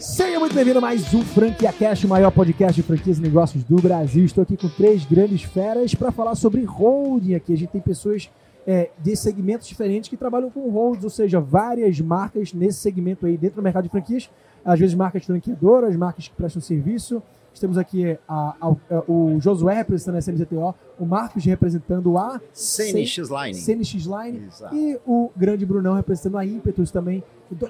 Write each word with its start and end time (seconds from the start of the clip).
Seja 0.00 0.40
muito 0.40 0.54
bem-vindo 0.54 0.78
a 0.78 0.80
mais 0.80 1.12
um 1.12 1.22
Franquia 1.22 1.70
Cash, 1.70 2.04
o 2.04 2.08
maior 2.08 2.30
podcast 2.30 2.74
de 2.74 2.82
franquias 2.82 3.18
e 3.18 3.20
negócios 3.20 3.62
do 3.62 3.76
Brasil. 3.76 4.24
Estou 4.24 4.40
aqui 4.40 4.56
com 4.56 4.66
três 4.70 5.04
grandes 5.04 5.42
feras 5.42 5.94
para 5.94 6.10
falar 6.10 6.34
sobre 6.36 6.64
holding 6.64 7.34
aqui. 7.34 7.52
A 7.52 7.56
gente 7.56 7.68
tem 7.68 7.82
pessoas 7.82 8.30
é, 8.66 8.88
de 8.98 9.14
segmentos 9.14 9.68
diferentes 9.68 10.08
que 10.08 10.16
trabalham 10.16 10.48
com 10.50 10.70
holds, 10.70 11.04
ou 11.04 11.10
seja, 11.10 11.38
várias 11.38 12.00
marcas 12.00 12.54
nesse 12.54 12.78
segmento 12.78 13.26
aí 13.26 13.36
dentro 13.36 13.56
do 13.56 13.62
mercado 13.62 13.84
de 13.84 13.90
franquias. 13.90 14.30
Às 14.64 14.80
vezes 14.80 14.94
marcas 14.94 15.26
franqueadoras, 15.26 15.94
marcas 15.96 16.28
que 16.28 16.34
prestam 16.34 16.62
serviço. 16.62 17.22
Temos 17.60 17.76
aqui 17.76 18.16
a, 18.26 18.56
a, 18.58 18.68
a, 18.68 19.02
o 19.06 19.38
Josué 19.38 19.74
representando 19.74 20.14
a 20.14 20.18
SMZTO, 20.20 20.74
o 20.98 21.04
Marcos 21.04 21.44
representando 21.44 22.16
a 22.16 22.40
CNX 22.54 23.28
Line. 23.28 23.54
CNX 23.54 24.06
Line 24.06 24.48
e 24.72 24.98
o 25.06 25.30
grande 25.36 25.66
Brunão 25.66 25.94
representando 25.94 26.38
a 26.38 26.46
Impetus 26.46 26.90
também. 26.90 27.22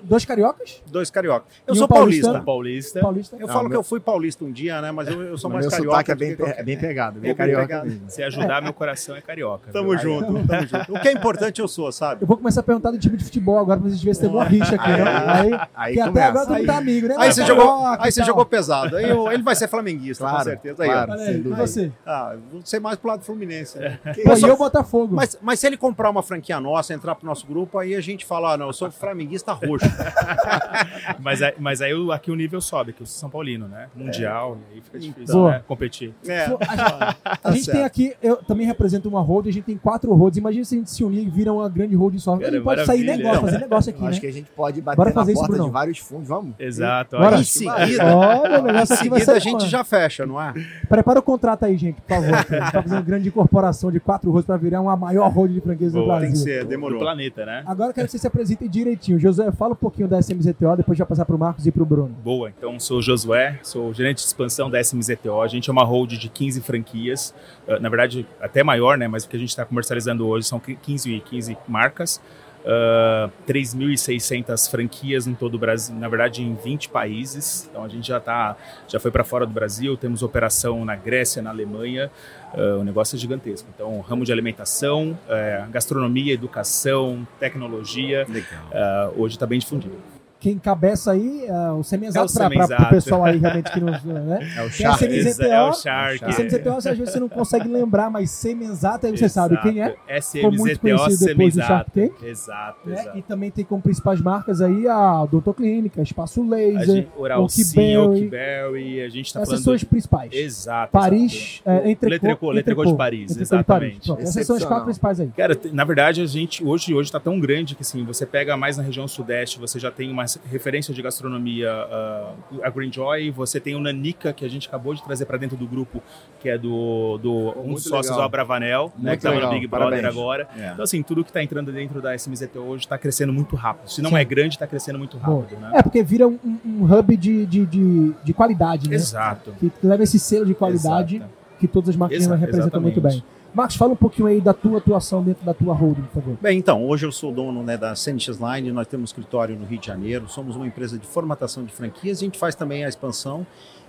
Dois 0.03 0.25
cariocas? 0.25 0.83
Dois 0.91 1.11
cariocas. 1.11 1.49
Eu 1.67 1.75
E 1.75 1.77
sou 1.77 1.87
um 1.87 1.89
paulista. 1.89 2.41
Paulista. 2.41 3.01
Paulista. 3.01 3.37
Eu 3.37 3.47
Não, 3.47 3.49
falo 3.49 3.65
que 3.65 3.71
meu- 3.71 3.81
eu 3.81 3.83
fui 3.85 3.99
paulista 4.01 4.45
um 4.45 4.53
dia, 4.53 4.81
né? 4.81 4.91
Mas 4.93 5.09
eu, 5.09 5.23
eu 5.23 5.39
sou 5.39 5.49
mais 5.51 5.65
meu 5.65 5.71
carioca. 5.71 5.91
sotaque 5.93 6.13
é 6.13 6.15
bem, 6.15 6.37
que 6.37 6.43
é 6.43 6.63
bem 6.63 6.79
pegado, 6.79 7.19
bem 7.21 7.31
É 7.31 7.35
bem 7.35 7.37
carioca 7.37 7.63
pegado. 7.83 8.01
Se 8.09 8.23
ajudar, 8.23 8.63
meu 8.63 8.73
coração 8.73 9.17
é 9.17 9.21
carioca. 9.21 9.71
Tamo 9.73 9.91
viu? 9.91 9.99
junto, 9.99 10.47
tamo 10.47 10.67
junto. 10.67 10.93
O 10.95 11.01
que 11.01 11.09
é 11.09 11.13
importante 11.13 11.61
eu 11.61 11.69
sou, 11.69 11.91
sabe? 11.93 12.23
Eu 12.23 12.27
vou 12.27 12.37
começar 12.37 12.61
a 12.61 12.63
perguntar 12.63 12.91
do 12.91 12.99
time 12.99 13.17
de 13.17 13.25
futebol 13.25 13.59
agora 13.59 13.81
pra 13.81 13.89
gente 13.91 14.05
ver 14.05 14.15
se 14.15 14.21
tem 14.21 14.29
alguma 14.29 14.45
rixa 14.45 14.75
aqui, 14.75 14.89
né? 14.89 15.05
Aí, 15.27 15.61
Aí 15.75 15.95
que 15.95 16.01
até 16.01 16.11
começa. 16.11 16.29
agora 16.29 16.47
todo 16.47 16.67
tá 16.67 16.77
amigo, 16.77 17.09
né? 17.09 17.15
Aí 17.19 17.33
você 17.33 17.47
jogou, 17.47 17.87
aí 17.99 18.13
você 18.13 18.25
jogou 18.25 18.45
pesado. 18.47 18.97
Aí 18.97 19.09
eu- 19.09 19.31
ele 19.33 19.43
vai 19.43 19.55
ser 19.57 19.69
flamenguista, 19.69 20.29
com 20.29 20.41
certeza. 20.41 20.83
Aí, 20.83 21.37
e 21.39 21.41
você? 21.43 21.91
Ah, 22.07 22.37
vou 22.53 22.61
ser 22.65 22.81
mais 22.81 22.97
pro 22.97 23.09
lado 23.09 23.23
fluminense. 23.25 23.79
Né? 23.79 23.99
Pô, 24.03 24.11
Eu 24.31 24.33
e 24.33 24.37
sou- 24.37 24.49
eu 24.49 24.57
Botafogo. 24.57 25.17
mas, 25.43 25.59
se 25.61 25.67
ele 25.67 25.77
comprar 25.77 26.11
uma 26.11 26.23
franquia 26.23 26.61
nossa, 26.61 26.93
entrar 26.93 27.15
pro 27.15 27.27
nosso 27.27 27.47
grupo, 27.47 27.79
aí 27.79 27.95
a 27.95 28.01
gente 28.01 28.27
fala, 28.27 28.53
ah, 28.53 28.57
não, 28.57 28.67
eu 28.67 28.73
sou 28.73 28.91
flamenguista 28.91 29.53
roxo. 29.71 29.87
Mas, 31.21 31.43
aí- 31.43 31.55
mas 31.59 31.83
aí 31.83 31.93
o- 31.95 32.13
aqui 32.13 32.31
o 32.31 32.35
nível 32.35 32.61
sobe, 32.61 32.93
que 32.93 32.99
sou 33.01 33.07
São 33.07 33.31
Paulino, 33.31 33.69
né? 33.69 33.89
Mundial, 33.95 34.57
e 34.71 34.75
aí 34.77 34.81
fica 34.81 34.99
difícil 34.99 35.35
Boa. 35.35 35.51
né? 35.53 35.63
competir. 35.67 36.15
É, 36.27 36.49
Pô, 36.49 36.59
a, 36.67 37.17
a 37.45 37.53
gente 37.53 37.65
certo. 37.65 37.77
tem 37.77 37.85
aqui, 37.85 38.15
eu 38.23 38.37
também 38.37 38.67
represento 38.67 39.09
uma 39.09 39.21
hold, 39.21 39.47
a 39.49 39.51
gente 39.53 39.65
tem 39.65 39.77
quatro 39.77 40.13
holds. 40.15 40.39
Imagina 40.39 40.65
se 40.65 40.75
a 40.75 40.79
gente 40.79 40.91
se 40.91 41.05
unir 41.05 41.27
e 41.27 41.31
vira 41.31 41.53
uma 41.53 41.69
grande 41.69 41.95
hold 41.95 42.17
só. 42.19 42.35
A 42.35 42.39
Cara, 42.39 42.53
gente 42.53 42.63
pode 42.63 42.85
sair 42.87 43.05
negócio, 43.05 43.41
fazer 43.41 43.59
negócio 43.59 43.91
aqui, 43.91 44.01
Eu 44.03 44.07
acho 44.09 44.15
né? 44.17 44.21
que 44.21 44.27
a 44.27 44.33
gente 44.33 44.51
pode 44.51 44.81
bater 44.81 44.97
Bora 44.97 45.11
na 45.11 45.15
fazer 45.15 45.33
isso, 45.33 45.41
porta 45.41 45.53
Bruno. 45.55 45.69
de 45.69 45.73
vários 45.73 45.99
fundos, 45.99 46.29
vamos? 46.29 46.55
Exato. 46.59 47.17
Bora. 47.19 47.37
em 47.39 47.45
seguida, 47.45 48.17
Olha, 48.17 48.59
o 48.59 48.61
em 48.61 48.73
negócio 48.73 48.95
aqui 48.95 49.09
vai 49.09 49.21
seguida 49.21 49.25
ser. 49.25 49.31
a 49.33 49.39
gente 49.39 49.59
mano. 49.59 49.69
já 49.69 49.85
fecha, 49.85 50.27
não 50.27 50.41
é? 50.41 50.55
Prepara 50.89 51.19
o 51.19 51.23
contrato 51.23 51.65
aí, 51.65 51.77
gente, 51.77 52.01
por 52.01 52.09
favor. 52.17 52.35
A 52.35 52.39
gente 52.39 52.73
tá 52.73 52.83
fazendo 52.83 52.93
uma 52.99 53.03
grande 53.03 53.29
incorporação 53.29 53.91
de 53.93 54.01
quatro 54.01 54.31
holds 54.31 54.47
pra 54.47 54.57
virar 54.57 54.81
uma 54.81 54.97
maior 54.97 55.29
hold 55.31 55.53
de 55.53 55.61
franquias 55.61 55.93
do 55.93 56.05
Brasil. 56.05 56.21
Tem 56.29 56.33
que 56.33 56.39
ser, 56.39 56.65
do 56.65 56.69
demorou. 56.71 56.99
planeta, 56.99 57.45
né? 57.45 57.63
Agora 57.67 57.91
eu 57.91 57.95
quero 57.95 58.07
que 58.07 58.13
você 58.13 58.19
se 58.19 58.27
apresente 58.27 58.67
direitinho. 58.69 59.19
José, 59.19 59.51
fala 59.61 59.75
um 59.75 59.77
pouquinho 59.77 60.09
da 60.09 60.19
SMZTO, 60.19 60.75
depois 60.79 60.97
já 60.97 61.05
passar 61.05 61.27
pro 61.27 61.37
Marcos 61.39 61.67
e 61.67 61.71
pro 61.71 61.85
Bruno. 61.85 62.17
Boa, 62.25 62.49
então 62.49 62.81
sou 62.81 62.97
o 62.97 63.03
Josué, 63.03 63.61
sou 63.63 63.91
o 63.91 63.93
gerente 63.93 64.17
de 64.17 64.23
expansão 64.23 64.71
da 64.71 64.81
SMZTO. 64.81 65.43
A 65.43 65.49
gente 65.49 65.69
é 65.69 65.73
uma 65.73 65.85
hold 65.85 66.13
de 66.13 66.31
15 66.31 66.63
franquias, 66.63 67.35
eh, 67.69 67.79
na 67.79 67.91
verdade 67.91 68.27
até 68.41 68.65
maior, 68.65 68.97
né? 68.97 69.07
Mas 69.07 69.25
o 69.25 69.29
que 69.29 69.37
a 69.37 69.39
gente 69.39 69.51
está 69.51 69.67
comercializando 69.67 70.27
hoje 70.27 70.47
são 70.47 70.59
15, 70.59 71.21
15 71.27 71.59
marcas, 71.69 72.23
ah, 72.65 73.29
3.600 73.47 74.71
franquias 74.71 75.27
em 75.27 75.35
todo 75.35 75.57
o 75.57 75.59
Brasil, 75.59 75.95
na 75.95 76.09
verdade 76.09 76.43
em 76.43 76.55
20 76.55 76.89
países. 76.89 77.69
Então 77.71 77.85
a 77.85 77.89
gente 77.89 78.09
já 78.09 78.19
tá, 78.19 78.57
já 78.89 78.99
foi 78.99 79.11
para 79.11 79.25
fora 79.25 79.47
do 79.47 79.53
Brasil, 79.53 79.95
temos 79.95 80.23
operação 80.23 80.85
na 80.87 80.97
Grécia, 80.97 81.43
na 81.43 81.51
Alemanha. 81.51 82.11
Ah, 82.55 82.79
o 82.79 82.85
negócio 82.85 83.17
é 83.17 83.19
gigantesco. 83.19 83.69
Então 83.75 84.01
ramo 84.01 84.25
de 84.25 84.33
alimentação, 84.33 85.19
eh, 85.29 85.65
gastronomia, 85.71 86.33
educação, 86.33 87.27
tecnologia, 87.39 88.27
ah, 88.73 89.11
hoje 89.17 89.37
está 89.37 89.47
bem 89.47 89.59
difundido. 89.59 90.20
Quem 90.41 90.59
cabeça 90.59 91.13
aí, 91.13 91.45
é 91.47 91.71
o 91.71 91.83
semi-exato 91.83 92.19
É 92.19 92.25
o 92.25 92.49
pro 92.49 92.49
semi-exato. 92.49 92.89
pessoal 92.95 93.25
aí 93.25 93.37
realmente 93.39 93.71
que 93.71 93.81
não. 93.81 93.91
Né? 94.01 94.49
É 94.57 94.63
o 94.63 94.71
Tem 94.71 94.87
a 94.87 94.91
Shark. 94.93 95.07
CMZTO. 95.07 95.43
É 95.45 95.63
o 95.63 95.73
Shark. 95.75 96.25
A 96.25 96.33
CMZTO, 96.33 96.69
às 96.71 96.85
vezes 96.85 97.11
você 97.13 97.21
não 97.21 97.29
consegue 97.29 97.69
lembrar, 97.69 98.11
mas 98.11 98.31
semi-exato 98.31 99.07
aí 99.07 99.17
você 99.17 99.27
Exato. 99.27 99.55
sabe 99.55 99.63
quem 99.63 99.83
é. 99.83 99.95
SMZTO 100.21 100.51
conhecido 100.81 101.27
depois 101.27 101.55
do 101.55 101.61
Shark 101.61 101.91
Semizato. 101.91 101.91
Tank. 101.93 102.23
Exato, 102.23 102.89
né? 102.89 103.01
exato. 103.01 103.19
E 103.19 103.23
também 103.23 103.51
tem 103.51 103.65
como 103.65 103.83
principais 103.83 104.21
marcas 104.21 104.61
aí 104.61 104.89
a 104.89 105.27
Doutor 105.27 105.55
Clínica, 105.55 106.01
Espaço 106.03 106.43
Laser, 106.43 106.87
gente, 106.87 107.09
Oral. 107.17 107.43
Oakberry, 107.43 109.03
a 109.03 109.09
gente 109.09 109.33
tá 109.33 109.43
essas 109.43 109.61
são 109.61 109.75
as 109.75 109.85
principais. 109.85 110.33
Exato. 110.33 110.93
Paris, 110.93 111.61
exato. 111.65 111.87
é, 111.87 111.91
Entrecô, 111.91 112.15
Letrecô, 112.15 112.51
Letrecô 112.51 112.85
de 112.85 112.97
Paris, 112.97 113.31
Entrecô 113.33 113.57
de 113.57 113.65
Paris. 113.65 113.97
exatamente. 113.99 114.23
Essas 114.23 114.47
são 114.47 114.57
as 114.57 114.65
quatro 114.65 114.85
principais 114.85 115.21
aí. 115.21 115.29
Cara, 115.37 115.59
na 115.73 115.85
verdade, 115.85 116.23
a 116.23 116.27
gente 116.27 116.65
hoje 116.65 116.95
hoje 116.95 117.09
está 117.09 117.21
tão 117.21 117.39
grande 117.39 117.75
que 117.75 117.83
assim, 117.83 118.05
você 118.05 118.25
pega 118.25 118.57
mais 118.57 118.77
na 118.77 118.83
região 118.83 119.07
sudeste, 119.07 119.59
você 119.59 119.79
já 119.79 119.91
tem 119.91 120.11
uma 120.11 120.25
referência 120.51 120.93
de 120.93 121.01
gastronomia, 121.03 121.71
ah, 121.71 122.33
a 122.63 122.71
Green 122.71 122.93
Joy, 122.93 123.31
você 123.31 123.59
tem 123.59 123.75
o 123.75 123.81
Nanica, 123.81 124.33
que 124.33 124.45
a 124.45 124.49
gente 124.49 124.69
acabou 124.69 124.95
de 124.95 125.03
trazer 125.03 125.25
para 125.27 125.39
dentro 125.39 125.57
do 125.57 125.67
grupo, 125.67 126.03
que 126.41 126.49
é 126.49 126.59
do, 126.59 127.19
do 127.19 127.55
um 127.65 127.75
dos 127.75 127.85
sócios 127.85 128.15
do 128.15 128.23
Abravanel, 128.23 128.93
né, 128.99 129.13
que 129.13 129.17
estava 129.19 129.35
no 129.37 129.41
legal, 129.41 129.55
Big 129.55 129.67
Brother 129.67 129.89
parabéns. 130.03 130.13
agora. 130.17 130.49
É. 130.57 130.71
Então, 130.73 130.83
assim, 130.85 131.03
tudo 131.03 131.25
que 131.25 131.31
está 131.31 131.43
entrando 131.43 131.73
dentro 131.73 132.01
da 132.03 132.15
SMZT 132.17 132.59
hoje 132.59 132.85
está 132.85 132.99
crescendo 132.99 133.33
muito 133.33 133.57
rápido. 133.57 133.89
Se 133.91 134.03
não 134.03 134.11
Sim. 134.11 134.17
é 134.17 134.25
grande, 134.25 134.55
está 134.55 134.67
crescendo 134.67 134.99
muito 134.99 135.17
rápido, 135.17 135.59
né? 135.61 135.71
É, 135.75 135.83
porque 135.83 136.03
vira 136.03 136.29
um, 136.29 136.39
um- 136.65 136.85
hub 136.85 137.17
de, 137.17 137.47
de, 137.47 137.67
de, 137.67 138.13
de 138.25 138.33
qualidade, 138.33 138.89
né? 138.89 138.97
Exato. 138.97 139.53
Que 139.59 139.71
leva 139.83 140.03
esse 140.03 140.19
selo 140.19 140.45
de 140.47 140.55
qualidade 140.55 141.17
Exato. 141.17 141.31
que 141.59 141.67
todas 141.69 141.91
as 141.91 141.97
marcas 141.97 142.27
representam 142.27 142.81
muito 142.81 143.01
bem. 143.01 143.23
Marcos, 143.53 143.77
fala 143.77 143.93
um 143.93 143.97
pouquinho 143.97 144.29
aí 144.29 144.41
da 144.41 144.55
tua 144.55 144.79
atuação 144.79 145.23
dentro 145.23 145.45
da 145.45 145.53
tua 145.53 145.75
holding, 145.75 146.03
por 146.03 146.23
favor. 146.23 146.39
Bem, 146.41 146.59
então, 146.59 146.87
hoje 146.87 147.05
eu 147.05 147.11
sou 147.11 147.33
dono 147.33 147.63
né, 147.63 147.77
da 147.77 147.97
CNX 147.97 148.39
Line, 148.39 148.71
nós 148.71 148.87
temos 148.87 149.11
escritório 149.11 149.57
no 149.57 149.67
Rio 149.67 149.79
de 149.79 149.87
Janeiro, 149.87 150.29
somos 150.29 150.55
uma 150.55 150.67
empresa 150.67 150.97
de 150.97 151.07
formatação 151.07 151.65
de 151.65 151.73
franquias, 151.73 152.19
a 152.19 152.21
gente 152.21 152.39
faz 152.39 152.55
também 152.55 152.85
a 152.85 152.89
expansão. 152.89 153.45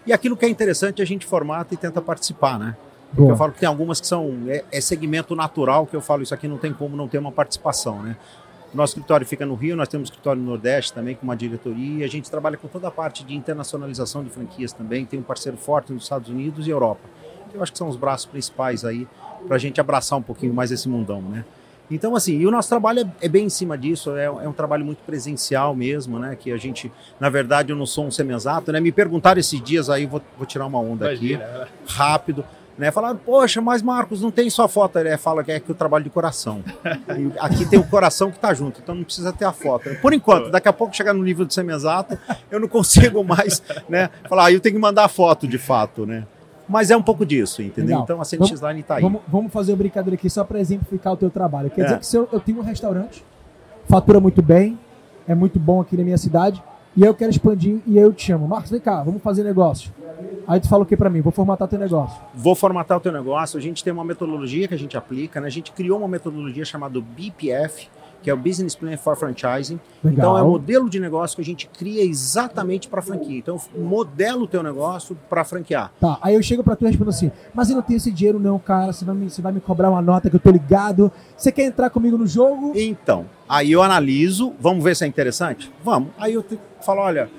E 0.05 0.11
aquilo 0.11 0.35
que 0.35 0.45
é 0.45 0.49
interessante 0.49 1.01
a 1.01 1.05
gente 1.05 1.27
formata 1.27 1.73
e 1.75 1.77
tenta 1.77 2.01
participar, 2.01 2.57
né? 2.57 2.75
Eu 3.15 3.35
falo 3.35 3.51
que 3.51 3.59
tem 3.59 3.67
algumas 3.67 3.99
que 3.99 4.07
são 4.07 4.45
é, 4.47 4.63
é 4.71 4.81
segmento 4.81 5.35
natural, 5.35 5.85
que 5.85 5.95
eu 5.95 6.01
falo 6.01 6.23
isso 6.23 6.33
aqui 6.33 6.47
não 6.47 6.57
tem 6.57 6.73
como 6.73 6.95
não 6.95 7.07
ter 7.07 7.17
uma 7.17 7.31
participação, 7.31 8.01
né? 8.01 8.15
Nosso 8.73 8.91
escritório 8.93 9.27
fica 9.27 9.45
no 9.45 9.53
Rio, 9.53 9.75
nós 9.75 9.89
temos 9.89 10.07
escritório 10.07 10.41
no 10.41 10.47
Nordeste 10.47 10.93
também 10.93 11.13
com 11.13 11.23
uma 11.23 11.35
diretoria, 11.35 12.05
a 12.05 12.07
gente 12.07 12.31
trabalha 12.31 12.55
com 12.55 12.69
toda 12.69 12.87
a 12.87 12.91
parte 12.91 13.25
de 13.25 13.35
internacionalização 13.35 14.23
de 14.23 14.29
franquias 14.29 14.71
também, 14.71 15.05
tem 15.05 15.19
um 15.19 15.23
parceiro 15.23 15.57
forte 15.57 15.91
nos 15.91 16.03
Estados 16.03 16.29
Unidos 16.29 16.65
e 16.65 16.69
Europa. 16.69 17.01
Eu 17.53 17.61
acho 17.61 17.71
que 17.71 17.77
são 17.77 17.87
os 17.87 17.95
braços 17.95 18.25
principais 18.25 18.85
aí 18.85 19.07
para 19.47 19.55
a 19.55 19.59
gente 19.59 19.79
abraçar 19.81 20.17
um 20.17 20.21
pouquinho 20.21 20.53
mais 20.53 20.71
esse 20.71 20.87
mundão, 20.87 21.21
né? 21.21 21.43
Então, 21.89 22.15
assim, 22.15 22.37
e 22.37 22.47
o 22.47 22.51
nosso 22.51 22.69
trabalho 22.69 23.01
é, 23.01 23.25
é 23.25 23.29
bem 23.29 23.45
em 23.45 23.49
cima 23.49 23.77
disso, 23.77 24.15
é, 24.15 24.23
é 24.23 24.47
um 24.47 24.53
trabalho 24.53 24.85
muito 24.85 24.99
presencial 25.05 25.75
mesmo, 25.75 26.17
né? 26.17 26.37
Que 26.39 26.51
a 26.51 26.57
gente, 26.57 26.89
na 27.19 27.29
verdade, 27.29 27.71
eu 27.71 27.75
não 27.75 27.85
sou 27.85 28.05
um 28.05 28.11
semi-exato, 28.11 28.71
né? 28.71 28.79
Me 28.79 28.93
perguntaram 28.93 29.39
esses 29.39 29.61
dias 29.61 29.89
aí, 29.89 30.05
vou, 30.05 30.21
vou 30.37 30.45
tirar 30.45 30.65
uma 30.65 30.79
onda 30.79 31.11
aqui 31.11 31.33
Imagina. 31.33 31.67
rápido, 31.85 32.45
né? 32.77 32.91
Falaram, 32.91 33.17
poxa, 33.17 33.61
mas 33.61 33.81
Marcos, 33.81 34.21
não 34.21 34.31
tem 34.31 34.49
só 34.49 34.69
foto. 34.69 34.97
Ele 34.99 35.15
fala 35.17 35.43
que 35.43 35.51
é 35.51 35.59
que 35.59 35.69
eu 35.69 35.75
trabalho 35.75 36.05
de 36.05 36.09
coração. 36.09 36.63
Aqui 37.39 37.65
tem 37.65 37.77
o 37.77 37.83
coração 37.83 38.31
que 38.31 38.39
tá 38.39 38.53
junto, 38.53 38.79
então 38.81 38.95
não 38.95 39.03
precisa 39.03 39.33
ter 39.33 39.43
a 39.43 39.51
foto. 39.51 39.93
Por 40.01 40.13
enquanto, 40.13 40.49
daqui 40.49 40.69
a 40.69 40.73
pouco 40.73 40.95
chegar 40.95 41.13
no 41.13 41.21
nível 41.21 41.45
de 41.45 41.53
semi-exato, 41.53 42.17
eu 42.49 42.59
não 42.59 42.69
consigo 42.69 43.21
mais, 43.21 43.61
né? 43.89 44.09
Falar, 44.29 44.45
ah, 44.45 44.51
eu 44.51 44.61
tenho 44.61 44.75
que 44.75 44.81
mandar 44.81 45.03
a 45.03 45.09
foto 45.09 45.45
de 45.45 45.57
fato, 45.57 46.05
né? 46.05 46.25
Mas 46.71 46.89
é 46.89 46.95
um 46.97 47.01
pouco 47.03 47.25
disso, 47.25 47.61
entendeu? 47.61 47.87
Legal. 47.99 48.03
Então 48.03 48.21
a 48.21 48.25
CNX 48.25 48.61
Line 48.61 48.83
tá 48.83 48.95
aí. 48.95 49.01
Vamos, 49.01 49.21
vamos 49.27 49.51
fazer 49.51 49.71
uma 49.73 49.77
brincadeira 49.79 50.15
aqui 50.15 50.29
só 50.29 50.43
para 50.43 50.59
exemplificar 50.59 51.13
o 51.13 51.17
teu 51.17 51.29
trabalho. 51.29 51.69
Quer 51.69 51.81
É. 51.81 51.83
dizer 51.85 51.99
que 51.99 52.05
se 52.07 52.15
eu, 52.17 52.27
eu 52.31 52.39
tenho 52.39 52.59
um 52.59 52.63
restaurante, 52.63 53.23
fatura 53.87 54.19
muito 54.19 54.41
bem, 54.41 54.79
é 55.27 55.35
muito 55.35 55.59
bom 55.59 55.81
aqui 55.81 55.97
na 55.97 56.03
minha 56.03 56.17
cidade, 56.17 56.63
e 56.95 57.03
aí 57.03 57.09
eu 57.09 57.13
quero 57.13 57.29
expandir 57.31 57.79
e 57.85 57.97
aí 57.97 58.03
eu 58.03 58.11
te 58.13 58.25
chamo. 58.25 58.47
Marcos, 58.47 58.71
vem 58.71 58.79
cá, 58.79 59.03
vamos 59.03 59.21
fazer 59.21 59.43
negócio. 59.43 59.91
Aí 60.47 60.59
tu 60.59 60.67
fala 60.67 60.83
o 60.83 60.85
que 60.85 60.97
para 60.97 61.09
mim? 61.09 61.21
Vou 61.21 61.31
formatar 61.31 61.67
teu 61.67 61.79
negócio. 61.79 62.19
Vou 62.33 62.55
formatar 62.55 62.97
o 62.97 62.99
teu 63.01 63.11
negócio. 63.11 63.57
A 63.57 63.61
gente 63.61 63.83
tem 63.83 63.93
uma 63.93 64.03
metodologia 64.03 64.67
que 64.67 64.73
a 64.73 64.77
gente 64.77 64.97
aplica, 64.97 65.39
né? 65.39 65.47
A 65.47 65.51
gente 65.51 65.71
criou 65.71 65.99
uma 65.99 66.07
metodologia 66.07 66.65
chamada 66.65 66.99
BPF, 66.99 67.89
que 68.21 68.29
é 68.29 68.33
o 68.33 68.37
Business 68.37 68.75
Plan 68.75 68.95
for 68.97 69.15
Franchising. 69.17 69.79
Legal. 70.03 70.13
Então 70.31 70.37
é 70.37 70.43
um 70.43 70.49
modelo 70.51 70.89
de 70.89 70.99
negócio 70.99 71.35
que 71.35 71.41
a 71.41 71.45
gente 71.45 71.67
cria 71.67 72.03
exatamente 72.03 72.87
para 72.87 73.01
franquia. 73.01 73.37
Então 73.37 73.59
modela 73.77 74.43
o 74.43 74.47
teu 74.47 74.61
negócio 74.63 75.17
para 75.29 75.43
franquear. 75.43 75.91
Tá, 75.99 76.17
aí 76.21 76.35
eu 76.35 76.43
chego 76.43 76.63
pra 76.63 76.75
tu 76.75 76.85
e 76.85 76.87
respondo 76.87 77.09
assim, 77.09 77.31
mas 77.53 77.69
eu 77.69 77.75
não 77.75 77.81
tenho 77.83 77.97
esse 77.97 78.11
dinheiro 78.11 78.39
não, 78.39 78.57
cara, 78.59 78.93
você 78.93 79.03
vai, 79.05 79.15
me, 79.15 79.29
você 79.29 79.41
vai 79.41 79.51
me 79.51 79.59
cobrar 79.61 79.89
uma 79.89 80.01
nota 80.01 80.29
que 80.29 80.35
eu 80.35 80.39
tô 80.39 80.49
ligado, 80.51 81.11
você 81.35 81.51
quer 81.51 81.63
entrar 81.65 81.89
comigo 81.89 82.17
no 82.17 82.25
jogo? 82.27 82.73
Então, 82.75 83.25
aí 83.47 83.71
eu 83.71 83.81
analiso, 83.81 84.53
vamos 84.59 84.83
ver 84.83 84.95
se 84.95 85.03
é 85.03 85.07
interessante? 85.07 85.71
Vamos. 85.83 86.09
Aí 86.17 86.33
eu 86.33 86.43
te- 86.43 86.59
falo, 86.81 87.01
olha, 87.01 87.29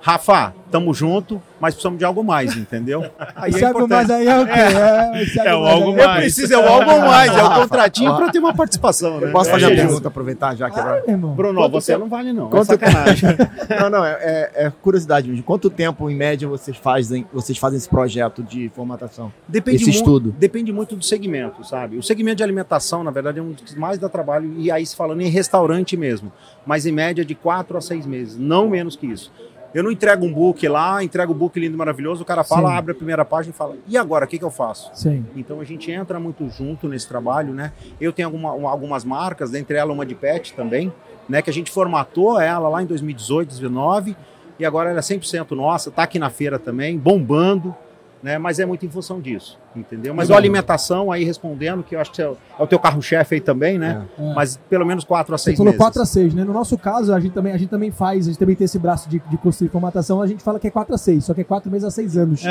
Rafa, 0.00 0.54
tamo 0.70 0.94
junto, 0.94 1.42
mas 1.60 1.74
precisamos 1.74 1.98
de 1.98 2.04
algo 2.04 2.22
mais, 2.22 2.56
entendeu? 2.56 3.04
Aí 3.34 3.50
Esse 3.50 3.64
é 3.64 3.66
algo 3.66 3.88
mais 3.88 4.08
aí 4.08 4.26
é 4.28 4.38
o 4.40 4.46
quê? 4.46 4.52
É, 4.52 5.22
esse 5.22 5.40
É 5.40 5.54
o 5.54 5.66
algo 5.66 5.90
aí 5.90 5.96
mais. 5.96 6.08
Eu 6.08 6.14
preciso, 6.20 6.54
é 6.54 6.58
o 6.58 6.68
algo 6.68 7.00
mais, 7.00 7.30
é 7.36 7.42
o 7.42 7.46
Rafa, 7.46 7.60
contratinho 7.62 8.16
para 8.16 8.30
ter 8.30 8.38
uma 8.38 8.54
participação, 8.54 9.18
né? 9.20 9.26
Eu 9.28 9.32
posso 9.32 9.50
É 9.50 9.52
fazer 9.54 9.66
uma 9.66 9.72
isso. 9.74 9.84
pergunta, 9.86 10.08
aproveitar 10.08 10.54
já 10.54 10.70
que 10.70 10.76
Claro, 10.80 11.02
meu 11.04 11.14
irmão. 11.16 11.34
Bruno, 11.34 11.60
Quanto 11.60 11.72
você 11.72 11.92
tempo- 11.92 12.04
não 12.04 12.08
vale 12.08 12.32
não, 12.32 12.46
é 12.46 12.50
Quanto 12.50 12.66
sacanagem. 12.66 13.28
Não, 13.80 13.90
não, 13.90 14.04
é, 14.04 14.12
é- 14.20 14.66
é 14.66 14.72
curiosidade 14.82 15.28
mesmo. 15.28 15.42
Quanto 15.42 15.68
tempo, 15.68 16.08
em 16.08 16.14
média, 16.14 16.46
vocês 16.48 16.76
fazem, 16.76 17.26
vocês 17.32 17.58
fazem 17.58 17.76
esse 17.76 17.88
projeto 17.88 18.42
de 18.42 18.68
formatação? 18.70 19.32
Depende 19.48 19.76
Esse 19.78 19.86
mu- 19.86 19.90
estudo. 19.90 20.34
Depende 20.38 20.72
muito 20.72 20.94
do 20.96 21.04
segmento, 21.04 21.64
sabe? 21.66 21.96
O 21.98 22.02
segmento 22.02 22.36
de 22.36 22.42
alimentação, 22.44 23.02
na 23.04 23.10
verdade, 23.10 23.38
é 23.40 23.42
um 23.42 23.50
dos 23.52 23.72
que 23.72 23.78
mais 23.78 23.98
dá 23.98 24.08
trabalho, 24.08 24.52
e 24.56 24.70
aí 24.70 24.84
se 24.86 24.94
falando 24.96 25.20
em 25.22 25.28
restaurante 25.28 25.96
mesmo, 25.96 26.32
mas 26.64 26.86
em 26.86 26.92
média 26.92 27.24
de 27.24 27.34
quatro 27.34 27.76
a 27.76 27.80
seis 27.80 28.06
meses, 28.06 28.36
não 28.38 28.68
menos 28.68 28.94
que 28.96 29.06
isso. 29.06 29.30
Eu 29.74 29.82
não 29.82 29.90
entrego 29.90 30.24
um 30.24 30.32
book 30.32 30.66
lá, 30.66 31.02
entrego 31.04 31.32
o 31.32 31.34
book 31.34 31.58
lindo 31.60 31.74
e 31.74 31.76
maravilhoso, 31.76 32.22
o 32.22 32.24
cara 32.24 32.42
fala, 32.42 32.70
Sim. 32.70 32.76
abre 32.76 32.92
a 32.92 32.94
primeira 32.94 33.24
página 33.24 33.52
e 33.54 33.56
fala, 33.56 33.76
e 33.86 33.98
agora, 33.98 34.24
o 34.24 34.28
que, 34.28 34.38
que 34.38 34.44
eu 34.44 34.50
faço? 34.50 34.90
Sim. 34.94 35.26
Então 35.36 35.60
a 35.60 35.64
gente 35.64 35.90
entra 35.90 36.18
muito 36.18 36.48
junto 36.48 36.88
nesse 36.88 37.06
trabalho, 37.06 37.52
né? 37.52 37.72
Eu 38.00 38.12
tenho 38.12 38.28
alguma- 38.28 38.54
um- 38.54 38.66
algumas 38.66 39.04
marcas, 39.04 39.50
dentre 39.50 39.76
elas 39.76 39.94
uma 39.94 40.06
de 40.06 40.14
pet 40.14 40.54
também, 40.54 40.92
né? 41.28 41.42
Que 41.42 41.50
a 41.50 41.52
gente 41.52 41.70
formatou 41.70 42.40
ela 42.40 42.68
lá 42.68 42.82
em 42.82 42.86
2018, 42.86 43.48
2019, 43.50 44.16
e 44.58 44.64
agora 44.64 44.90
ela 44.90 44.98
é 45.00 45.02
100% 45.02 45.54
nossa, 45.54 45.90
tá 45.90 46.02
aqui 46.02 46.18
na 46.18 46.30
feira 46.30 46.58
também, 46.58 46.96
bombando, 46.98 47.74
né? 48.22 48.36
Mas 48.38 48.58
é 48.58 48.66
muito 48.66 48.84
em 48.84 48.88
função 48.88 49.20
disso, 49.20 49.58
entendeu? 49.76 50.12
Mas 50.14 50.24
a 50.26 50.34
Legal. 50.34 50.38
alimentação, 50.38 51.12
aí 51.12 51.24
respondendo, 51.24 51.82
que 51.82 51.94
eu 51.94 52.00
acho 52.00 52.10
que 52.12 52.20
é 52.22 52.28
o, 52.28 52.36
é 52.58 52.66
teu 52.66 52.78
carro-chefe 52.78 53.36
aí 53.36 53.40
também, 53.40 53.78
né? 53.78 54.04
É. 54.18 54.34
Mas 54.34 54.56
pelo 54.68 54.84
menos 54.84 55.04
4 55.04 55.34
a 55.34 55.38
Você 55.38 55.44
6 55.44 55.56
falou 55.58 55.72
meses. 55.72 55.78
4 55.84 56.02
a 56.02 56.06
6, 56.06 56.34
né? 56.34 56.44
No 56.44 56.52
nosso 56.52 56.76
caso, 56.76 57.12
a 57.14 57.20
gente 57.20 57.32
também, 57.32 57.52
a 57.52 57.56
gente 57.56 57.70
também 57.70 57.90
faz, 57.90 58.26
a 58.26 58.30
gente 58.30 58.38
também 58.38 58.56
tem 58.56 58.64
esse 58.64 58.78
braço 58.78 59.08
de, 59.08 59.18
de 59.30 59.36
construir 59.38 59.68
formatação, 59.68 60.20
a 60.20 60.26
gente 60.26 60.42
fala 60.42 60.58
que 60.58 60.66
é 60.66 60.70
4 60.70 60.94
a 60.94 60.98
6, 60.98 61.24
só 61.24 61.34
que 61.34 61.40
é 61.42 61.44
4 61.44 61.70
meses 61.70 61.84
a 61.86 61.90
6 61.90 62.16
anos. 62.16 62.42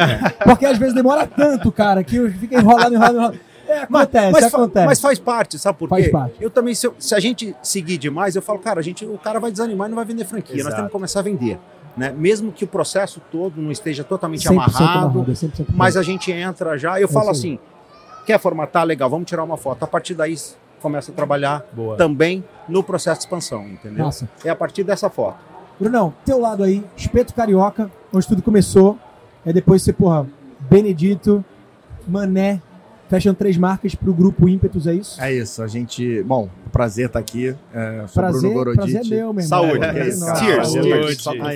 Porque 0.44 0.66
às 0.66 0.78
vezes 0.78 0.94
demora 0.94 1.28
tanto, 1.28 1.72
cara, 1.72 2.04
que 2.04 2.30
fica 2.32 2.56
enrolado, 2.60 2.94
enrolado, 2.94 3.16
enrolado. 3.18 3.40
É, 3.70 3.80
acontece, 3.82 4.32
mas, 4.32 4.50
fa- 4.50 4.58
acontece. 4.60 4.86
mas 4.86 5.02
faz 5.02 5.20
parte, 5.20 5.60
sabe 5.60 5.78
por 5.78 5.90
Faz 5.90 6.06
quê? 6.06 6.10
parte. 6.10 6.36
Eu 6.40 6.50
também, 6.50 6.74
se, 6.74 6.88
eu- 6.88 6.96
se 6.98 7.14
a 7.14 7.20
gente 7.20 7.54
seguir 7.62 7.98
demais, 7.98 8.34
eu 8.38 8.42
falo, 8.42 8.60
cara, 8.60 8.80
a 8.80 8.82
gente, 8.82 9.04
o 9.06 9.18
cara 9.18 9.42
vai 9.42 9.52
desanimar 9.52 9.88
e 9.88 9.90
não 9.90 9.98
vai 9.98 10.06
vender 10.06 10.24
franquia. 10.24 10.56
Nós 10.56 10.62
Exato. 10.68 10.76
temos 10.78 10.88
que 10.88 10.94
começar 10.94 11.20
a 11.20 11.24
vender. 11.24 11.60
Né? 11.98 12.14
Mesmo 12.16 12.52
que 12.52 12.64
o 12.64 12.68
processo 12.68 13.20
todo 13.32 13.60
não 13.60 13.72
esteja 13.72 14.04
totalmente 14.04 14.48
100% 14.48 14.52
amarrado, 14.52 15.20
amarrado, 15.20 15.32
100% 15.32 15.66
mas 15.74 15.98
a 15.98 16.04
gente 16.04 16.32
entra 16.32 16.78
já. 16.78 17.00
Eu 17.02 17.06
É 17.06 17.12
falo 17.12 17.32
assim: 17.32 17.58
quer 18.26 18.40
formatar? 18.40 18.86
Legal, 18.86 19.10
vamos 19.10 19.28
tirar 19.28 19.44
uma 19.44 19.58
foto. 19.58 19.82
A 19.84 19.88
partir 19.88 20.14
daí 20.14 20.36
começa 20.80 21.12
a 21.12 21.16
trabalhar 21.16 21.66
Boa. 21.74 21.98
também 21.98 22.44
no 22.70 22.84
processo 22.84 23.22
de 23.22 23.26
expansão, 23.26 23.68
entendeu? 23.68 24.06
Massa. 24.06 24.30
É 24.46 24.50
a 24.52 24.56
partir 24.56 24.84
dessa 24.84 25.10
foto. 25.10 25.38
Brunão, 25.80 26.14
teu 26.24 26.40
lado 26.40 26.64
aí, 26.64 26.84
Espeto 26.96 27.34
Carioca, 27.34 27.92
onde 28.14 28.28
tudo 28.28 28.44
começou. 28.44 28.98
Aí 29.44 29.52
depois 29.52 29.82
você, 29.82 29.92
porra, 29.92 30.28
Benedito, 30.70 31.44
Mané, 32.08 32.62
fecham 33.10 33.34
três 33.34 33.58
marcas 33.58 33.96
pro 33.96 34.14
grupo 34.14 34.48
Ímpetus, 34.50 34.88
é 34.88 34.94
isso? 34.94 35.22
É 35.22 35.34
isso, 35.34 35.62
a 35.64 35.68
gente. 35.68 36.22
Bom, 36.24 36.50
prazer 36.72 37.08
estar 37.08 37.20
aqui. 37.20 37.56
É, 37.74 38.04
sou 38.08 38.22
prazer, 38.22 38.42
Bruno 38.42 38.54
Goroditi. 38.56 38.92
prazer 38.94 39.14
é 39.14 39.16
meu, 39.16 39.34
meu 39.34 39.44
irmão. 39.44 39.44
Saúde. 39.44 39.86
É 39.86 40.04
nosso. 40.16 40.44
Cheers. 40.44 40.68
Saúde. 40.68 40.88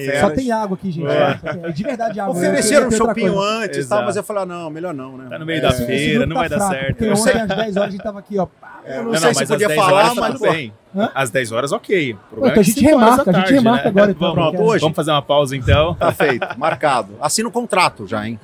Cheers. 0.06 0.19
Só 0.19 0.30
tem 0.30 0.51
água 0.51 0.75
aqui, 0.77 0.92
gente. 0.92 1.07
É. 1.07 1.71
De 1.71 1.83
verdade, 1.83 2.19
água. 2.19 2.36
Ofereceram 2.36 2.88
um 2.88 3.13
coisa. 3.13 3.39
antes, 3.39 3.88
tá? 3.88 4.01
mas 4.01 4.15
eu 4.15 4.24
falei, 4.24 4.44
ah, 4.44 4.45
não, 4.45 4.69
melhor 4.69 4.94
não, 4.94 5.18
né? 5.18 5.27
Tá 5.30 5.39
no 5.39 5.45
meio 5.45 5.59
É. 5.59 5.62
da 5.62 5.71
feira, 5.71 6.25
não 6.25 6.33
tá 6.36 6.39
vai 6.42 6.50
dar 6.50 6.57
fraco, 6.57 6.74
certo. 6.74 6.88
Porque 6.88 7.06
Eu 7.06 7.12
ontem 7.12 7.21
sei. 7.24 7.42
às 7.42 7.48
10 7.48 7.77
horas 7.77 7.88
a 7.88 7.92
gente 7.92 8.04
tava 8.04 8.19
aqui, 8.19 8.38
ó. 8.39 8.47
Eu 8.86 9.04
não, 9.04 9.15
sei 9.15 9.33
se 9.36 9.45
podia 9.45 9.68
às 9.68 9.74
10 9.74 9.80
falar, 9.80 9.94
horas 9.94 10.15
tá 10.15 10.21
mas 10.21 10.31
tudo 10.33 10.45
pô, 10.47 10.51
bem. 10.51 10.74
Hã? 10.95 11.09
Às 11.13 11.30
10 11.30 11.51
horas, 11.51 11.71
ok. 11.71 12.13
O 12.13 12.36
Pô, 12.36 12.47
então 12.47 12.57
a 12.57 12.59
é 12.59 12.63
gente 12.63 12.81
remarca, 12.81 13.24
da 13.24 13.31
a 13.31 13.33
gente 13.33 13.36
tarde, 13.44 13.54
remarca 13.54 13.83
né? 13.83 13.89
agora, 13.89 14.12
então. 14.12 14.36
Vamos, 14.36 14.51
porque- 14.51 14.63
hoje. 14.63 14.81
vamos 14.81 14.95
fazer 14.95 15.12
uma 15.12 15.21
pausa 15.21 15.56
então. 15.56 15.94
tá 15.95 16.12
feito, 16.12 16.47
marcado. 16.57 17.13
Assina 17.21 17.47
o 17.47 17.51
contrato 17.51 18.07
já, 18.07 18.27
hein? 18.27 18.39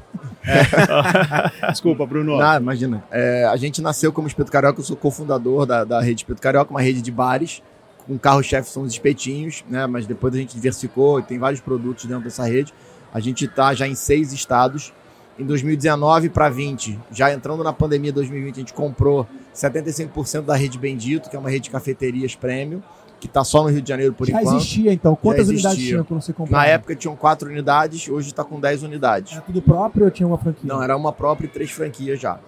Desculpa, 1.69 2.05
Bruno. 2.05 2.37
Não, 2.37 2.57
imagina. 2.57 3.03
É, 3.11 3.45
a 3.45 3.55
gente 3.57 3.81
nasceu 3.81 4.11
como 4.11 4.27
Espeto 4.27 4.51
Carioca, 4.51 4.79
eu 4.79 4.83
sou 4.83 4.95
cofundador 4.95 5.65
da, 5.65 5.83
da 5.83 6.01
rede 6.01 6.21
Espeto 6.21 6.41
Carioca, 6.41 6.71
uma 6.71 6.81
rede 6.81 7.01
de 7.01 7.11
bares. 7.11 7.61
Com 8.05 8.17
carro-chefe 8.17 8.69
são 8.69 8.83
os 8.83 8.91
espetinhos, 8.93 9.65
né? 9.69 9.85
Mas 9.85 10.07
depois 10.07 10.33
a 10.33 10.37
gente 10.37 10.55
diversificou 10.55 11.19
e 11.19 11.23
tem 11.23 11.37
vários 11.37 11.59
produtos 11.59 12.05
dentro 12.05 12.23
dessa 12.23 12.45
rede. 12.45 12.73
A 13.13 13.19
gente 13.19 13.45
está 13.45 13.73
já 13.73 13.87
em 13.87 13.95
seis 13.95 14.31
estados. 14.31 14.93
Em 15.39 15.45
2019 15.45 16.29
para 16.29 16.49
20, 16.49 16.99
já 17.11 17.31
entrando 17.31 17.63
na 17.63 17.71
pandemia 17.71 18.11
2020, 18.11 18.55
a 18.55 18.59
gente 18.59 18.73
comprou 18.73 19.27
75% 19.53 20.41
da 20.41 20.55
rede 20.55 20.79
Bendito, 20.79 21.29
que 21.29 21.35
é 21.35 21.39
uma 21.39 21.49
rede 21.49 21.65
de 21.65 21.69
cafeterias 21.69 22.33
premium, 22.33 22.81
que 23.19 23.27
está 23.27 23.43
só 23.43 23.63
no 23.63 23.69
Rio 23.69 23.81
de 23.81 23.89
Janeiro 23.89 24.13
por 24.13 24.27
Já 24.27 24.39
enquanto. 24.39 24.57
existia, 24.57 24.93
então. 24.93 25.15
Quantas 25.15 25.47
Já 25.47 25.53
unidades 25.53 25.77
tinha 25.77 26.03
quando 26.03 26.21
você 26.21 26.33
comprou? 26.33 26.57
Na 26.57 26.65
época 26.65 26.95
tinham 26.95 27.15
quatro 27.15 27.49
unidades, 27.49 28.07
hoje 28.07 28.29
está 28.29 28.43
com 28.43 28.59
10 28.59 28.83
unidades. 28.83 29.33
Era 29.33 29.41
tudo 29.41 29.61
próprio 29.61 30.05
ou 30.05 30.11
tinha 30.11 30.27
uma 30.27 30.37
franquia? 30.37 30.63
Não, 30.63 30.81
era 30.81 30.95
uma 30.95 31.11
própria 31.11 31.47
e 31.47 31.49
três 31.49 31.71
franquias 31.71 32.19
já. 32.19 32.39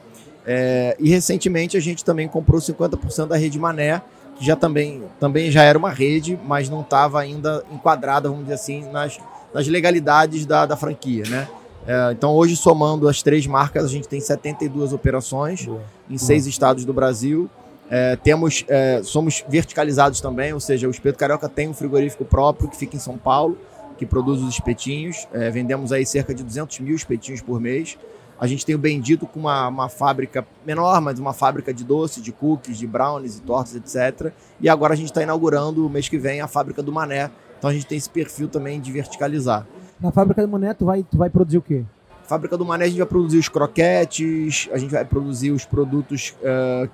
É, 0.45 0.95
e 0.99 1.09
recentemente 1.09 1.77
a 1.77 1.79
gente 1.79 2.03
também 2.03 2.27
comprou 2.27 2.59
50% 2.59 3.27
da 3.27 3.37
rede 3.37 3.59
Mané, 3.59 4.01
que 4.35 4.45
já 4.45 4.55
também, 4.55 5.03
também 5.19 5.51
já 5.51 5.63
era 5.63 5.77
uma 5.77 5.89
rede, 5.89 6.39
mas 6.45 6.69
não 6.69 6.81
estava 6.81 7.19
ainda 7.19 7.63
enquadrada, 7.71 8.29
vamos 8.29 8.45
dizer 8.45 8.55
assim, 8.55 8.89
nas, 8.91 9.19
nas 9.53 9.67
legalidades 9.67 10.45
da, 10.45 10.65
da 10.65 10.75
franquia, 10.75 11.23
né? 11.27 11.47
É, 11.85 12.11
então 12.11 12.31
hoje, 12.31 12.55
somando 12.55 13.07
as 13.07 13.23
três 13.23 13.47
marcas, 13.47 13.85
a 13.85 13.87
gente 13.87 14.07
tem 14.07 14.19
72 14.19 14.93
operações 14.93 15.65
Boa. 15.65 15.81
em 16.09 16.17
seis 16.17 16.45
estados 16.45 16.85
do 16.85 16.93
Brasil. 16.93 17.49
É, 17.89 18.15
temos, 18.15 18.63
é, 18.67 19.01
somos 19.03 19.43
verticalizados 19.47 20.21
também, 20.21 20.53
ou 20.53 20.59
seja, 20.59 20.87
o 20.87 20.91
Espeto 20.91 21.17
Carioca 21.17 21.49
tem 21.49 21.67
um 21.67 21.73
frigorífico 21.73 22.23
próprio 22.23 22.69
que 22.69 22.77
fica 22.77 22.95
em 22.95 22.99
São 22.99 23.17
Paulo, 23.17 23.57
que 23.97 24.05
produz 24.05 24.41
os 24.41 24.49
espetinhos. 24.49 25.27
É, 25.33 25.49
vendemos 25.49 25.91
aí 25.91 26.05
cerca 26.05 26.33
de 26.33 26.43
200 26.43 26.79
mil 26.79 26.95
espetinhos 26.95 27.41
por 27.41 27.59
mês. 27.59 27.97
A 28.39 28.47
gente 28.47 28.65
tem 28.65 28.73
o 28.73 28.77
Bendito 28.77 29.27
com 29.27 29.41
uma, 29.41 29.67
uma 29.67 29.89
fábrica 29.89 30.47
menor, 30.65 31.01
mas 31.01 31.19
uma 31.19 31.33
fábrica 31.33 31.73
de 31.73 31.83
doce, 31.83 32.21
de 32.21 32.31
cookies, 32.31 32.77
de 32.77 32.87
brownies 32.87 33.37
e 33.37 33.41
tortas, 33.41 33.75
etc. 33.75 34.31
E 34.61 34.69
agora 34.69 34.93
a 34.93 34.95
gente 34.95 35.07
está 35.07 35.21
inaugurando, 35.21 35.85
o 35.85 35.89
mês 35.89 36.07
que 36.07 36.17
vem, 36.17 36.39
a 36.39 36.47
fábrica 36.47 36.81
do 36.81 36.91
Mané. 36.91 37.29
Então 37.57 37.69
a 37.69 37.73
gente 37.73 37.85
tem 37.85 37.97
esse 37.97 38.09
perfil 38.09 38.47
também 38.47 38.79
de 38.79 38.93
verticalizar. 38.93 39.67
Na 39.99 40.09
fábrica 40.09 40.41
do 40.41 40.47
Mané, 40.47 40.73
tu 40.73 40.85
vai, 40.85 41.03
tu 41.03 41.17
vai 41.17 41.29
produzir 41.29 41.57
o 41.57 41.61
quê? 41.61 41.83
Fábrica 42.23 42.55
do 42.55 42.63
Mané, 42.63 42.85
a 42.85 42.87
gente 42.87 42.99
vai 42.99 43.07
produzir 43.07 43.39
os 43.39 43.49
croquetes, 43.49 44.69
a 44.71 44.77
gente 44.77 44.91
vai 44.91 45.03
produzir 45.03 45.51
os 45.51 45.65
produtos, 45.65 46.33
eh, 46.41 46.87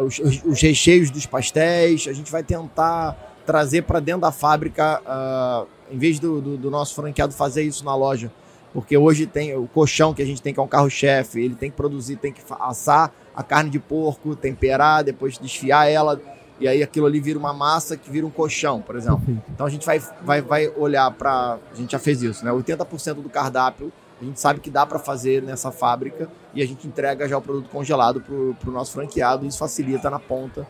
os, 0.00 0.18
os- 0.18 0.42
os 0.44 0.60
recheios 0.60 1.10
dos 1.10 1.26
pastéis, 1.26 2.06
a 2.08 2.12
gente 2.12 2.30
vai 2.30 2.42
tentar 2.42 3.16
trazer 3.46 3.82
para 3.82 4.00
dentro 4.00 4.22
da 4.22 4.32
fábrica, 4.32 5.00
ah, 5.06 5.64
em 5.90 5.98
vez 5.98 6.18
do, 6.18 6.40
do- 6.40 6.56
do 6.56 6.70
nosso 6.70 6.94
franqueado 6.94 7.32
fazer 7.34 7.62
isso 7.62 7.84
na 7.84 7.94
loja. 7.94 8.30
Porque 8.72 8.96
hoje 8.96 9.26
tem 9.26 9.56
o 9.56 9.66
colchão 9.68 10.12
que 10.12 10.20
a 10.22 10.26
gente 10.26 10.42
tem, 10.42 10.52
que 10.52 10.58
é 10.58 10.62
um 10.62 10.66
carro-chefe, 10.66 11.40
ele 11.40 11.54
tem 11.54 11.70
que 11.70 11.76
produzir, 11.76 12.16
tem 12.16 12.32
que 12.32 12.40
assar 12.60 13.12
a 13.36 13.42
carne 13.42 13.70
de 13.70 13.78
porco, 13.78 14.34
temperar, 14.34 15.04
depois 15.04 15.38
desfiar 15.38 15.88
ela, 15.88 16.20
e 16.58 16.66
aí 16.66 16.82
aquilo 16.82 17.06
ali 17.06 17.20
vira 17.20 17.38
uma 17.38 17.52
massa 17.52 17.96
que 17.96 18.10
vira 18.10 18.26
um 18.26 18.30
colchão, 18.30 18.80
por 18.80 18.96
exemplo. 18.96 19.22
Então 19.52 19.66
a 19.66 19.70
gente 19.70 19.84
vai, 19.86 20.00
vai, 20.22 20.40
vai 20.40 20.68
olhar 20.76 21.08
para. 21.12 21.58
A 21.72 21.76
gente 21.76 21.92
já 21.92 21.98
fez 22.00 22.20
isso, 22.22 22.44
né? 22.44 22.50
80% 22.50 23.14
do 23.14 23.28
cardápio 23.28 23.92
a 24.24 24.26
gente 24.28 24.40
sabe 24.40 24.60
que 24.60 24.70
dá 24.70 24.84
para 24.86 24.98
fazer 24.98 25.42
nessa 25.42 25.70
fábrica 25.70 26.28
e 26.54 26.62
a 26.62 26.66
gente 26.66 26.86
entrega 26.86 27.28
já 27.28 27.36
o 27.36 27.42
produto 27.42 27.68
congelado 27.68 28.20
para 28.20 28.34
o 28.70 28.72
nosso 28.72 28.92
franqueado 28.92 29.44
e 29.44 29.48
isso 29.48 29.58
facilita 29.58 30.08
na 30.10 30.18
ponta 30.18 30.66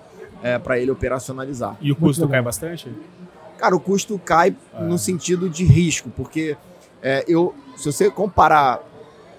para 0.63 0.79
ele 0.79 0.91
operacionalizar. 0.91 1.77
E 1.81 1.91
o 1.91 1.97
custo 1.97 2.29
cai 2.29 2.43
bastante? 2.43 2.93
Cara, 3.57 3.75
o 3.75 3.81
custo 3.81 4.19
cai 4.19 4.55
Ah. 4.75 4.83
no 4.83 4.99
sentido 4.99 5.49
de 5.49 5.65
risco, 5.65 6.11
porque 6.11 6.57
é, 7.03 7.25
eu, 7.27 7.55
se 7.77 7.91
você 7.91 8.11
comparar 8.11 8.83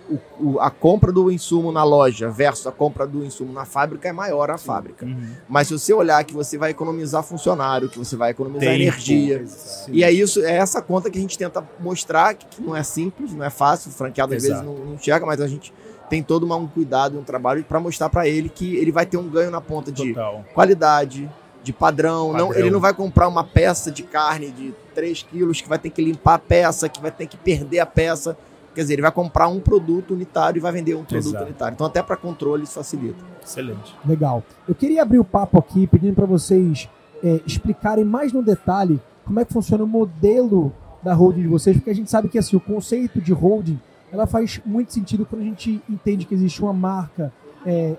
o- 0.09 0.19
o- 0.53 0.59
a 0.59 0.69
compra 0.69 1.11
do 1.11 1.31
insumo 1.31 1.71
na 1.71 1.83
loja 1.83 2.29
versus 2.29 2.67
a 2.67 2.71
compra 2.71 3.07
do 3.07 3.23
insumo 3.25 3.51
na 3.51 3.65
fábrica, 3.65 4.07
é 4.07 4.11
maior 4.11 4.51
a 4.51 4.57
fábrica. 4.57 5.05
Uhum. 5.05 5.29
Mas 5.49 5.67
se 5.67 5.73
você 5.77 5.93
olhar 5.93 6.23
que 6.23 6.33
você 6.33 6.57
vai 6.57 6.71
economizar 6.71 7.23
funcionário, 7.23 7.89
que 7.89 7.97
você 7.97 8.15
vai 8.15 8.31
economizar 8.31 8.67
Tempo. 8.69 8.81
energia, 8.83 9.39
Exato. 9.41 9.91
e 9.91 10.03
é 10.03 10.11
isso, 10.11 10.43
é 10.43 10.55
essa 10.57 10.81
conta 10.81 11.09
que 11.09 11.17
a 11.17 11.21
gente 11.21 11.37
tenta 11.37 11.63
mostrar 11.79 12.33
que, 12.35 12.45
que 12.45 12.61
não 12.61 12.75
é 12.75 12.83
simples, 12.83 13.33
não 13.33 13.43
é 13.43 13.49
fácil, 13.49 13.89
o 13.89 13.93
franqueado 13.93 14.33
às 14.35 14.43
vezes 14.43 14.57
Exato. 14.57 14.65
não, 14.69 14.85
não 14.85 14.93
enxerga, 14.93 15.25
mas 15.25 15.41
a 15.41 15.47
gente 15.47 15.73
tem 16.09 16.21
todo 16.21 16.43
uma- 16.43 16.55
um 16.55 16.67
cuidado, 16.67 17.17
um 17.17 17.23
trabalho 17.23 17.63
para 17.63 17.79
mostrar 17.79 18.09
para 18.09 18.27
ele 18.27 18.47
que 18.47 18.75
ele 18.75 18.91
vai 18.91 19.05
ter 19.07 19.17
um 19.17 19.27
ganho 19.27 19.49
na 19.49 19.59
ponta 19.59 19.91
de 19.91 20.13
Total. 20.13 20.45
qualidade, 20.53 21.29
de 21.63 21.73
padrão. 21.73 22.31
Não, 22.31 22.47
Padrão. 22.49 22.61
ele 22.61 22.69
não 22.69 22.79
vai 22.79 22.93
comprar 22.93 23.27
uma 23.27 23.43
peça 23.43 23.89
de 23.89 24.03
carne 24.03 24.51
de 24.51 24.71
3 24.93 25.23
quilos 25.23 25.61
que 25.61 25.67
vai 25.67 25.79
ter 25.79 25.89
que 25.89 25.99
limpar 26.03 26.35
a 26.35 26.39
peça, 26.39 26.87
que 26.87 27.01
vai 27.01 27.09
ter 27.09 27.25
que 27.25 27.35
perder 27.37 27.79
a 27.79 27.87
peça. 27.87 28.37
Quer 28.75 28.81
dizer, 28.81 28.93
ele 28.95 29.01
vai 29.01 29.11
comprar 29.11 29.47
um 29.47 29.59
produto 29.59 30.13
unitário 30.13 30.59
e 30.59 30.61
vai 30.61 30.71
vender 30.71 30.95
um 30.95 31.05
produto 31.05 31.29
Exato. 31.29 31.45
unitário. 31.45 31.73
Então, 31.73 31.87
até 31.87 32.03
para 32.03 32.17
controle, 32.17 32.63
isso 32.63 32.73
facilita. 32.73 33.23
Excelente. 33.41 33.95
Legal. 34.05 34.43
Eu 34.67 34.75
queria 34.75 35.01
abrir 35.01 35.17
o 35.17 35.23
papo 35.23 35.57
aqui 35.57 35.87
pedindo 35.87 36.13
para 36.13 36.25
vocês 36.25 36.89
é, 37.23 37.39
explicarem 37.45 38.03
mais 38.03 38.33
no 38.33 38.43
detalhe 38.43 39.01
como 39.23 39.39
é 39.39 39.45
que 39.45 39.53
funciona 39.53 39.83
o 39.83 39.87
modelo 39.87 40.73
da 41.01 41.13
holding 41.13 41.43
de 41.43 41.47
vocês, 41.47 41.77
porque 41.77 41.89
a 41.89 41.95
gente 41.95 42.11
sabe 42.11 42.27
que 42.27 42.37
assim, 42.37 42.55
o 42.55 42.59
conceito 42.59 43.21
de 43.21 43.31
holding 43.31 43.79
ela 44.11 44.27
faz 44.27 44.59
muito 44.65 44.93
sentido 44.93 45.25
quando 45.25 45.41
a 45.41 45.45
gente 45.45 45.81
entende 45.89 46.25
que 46.25 46.33
existe 46.33 46.61
uma 46.61 46.73
marca 46.73 47.31
é, 47.65 47.95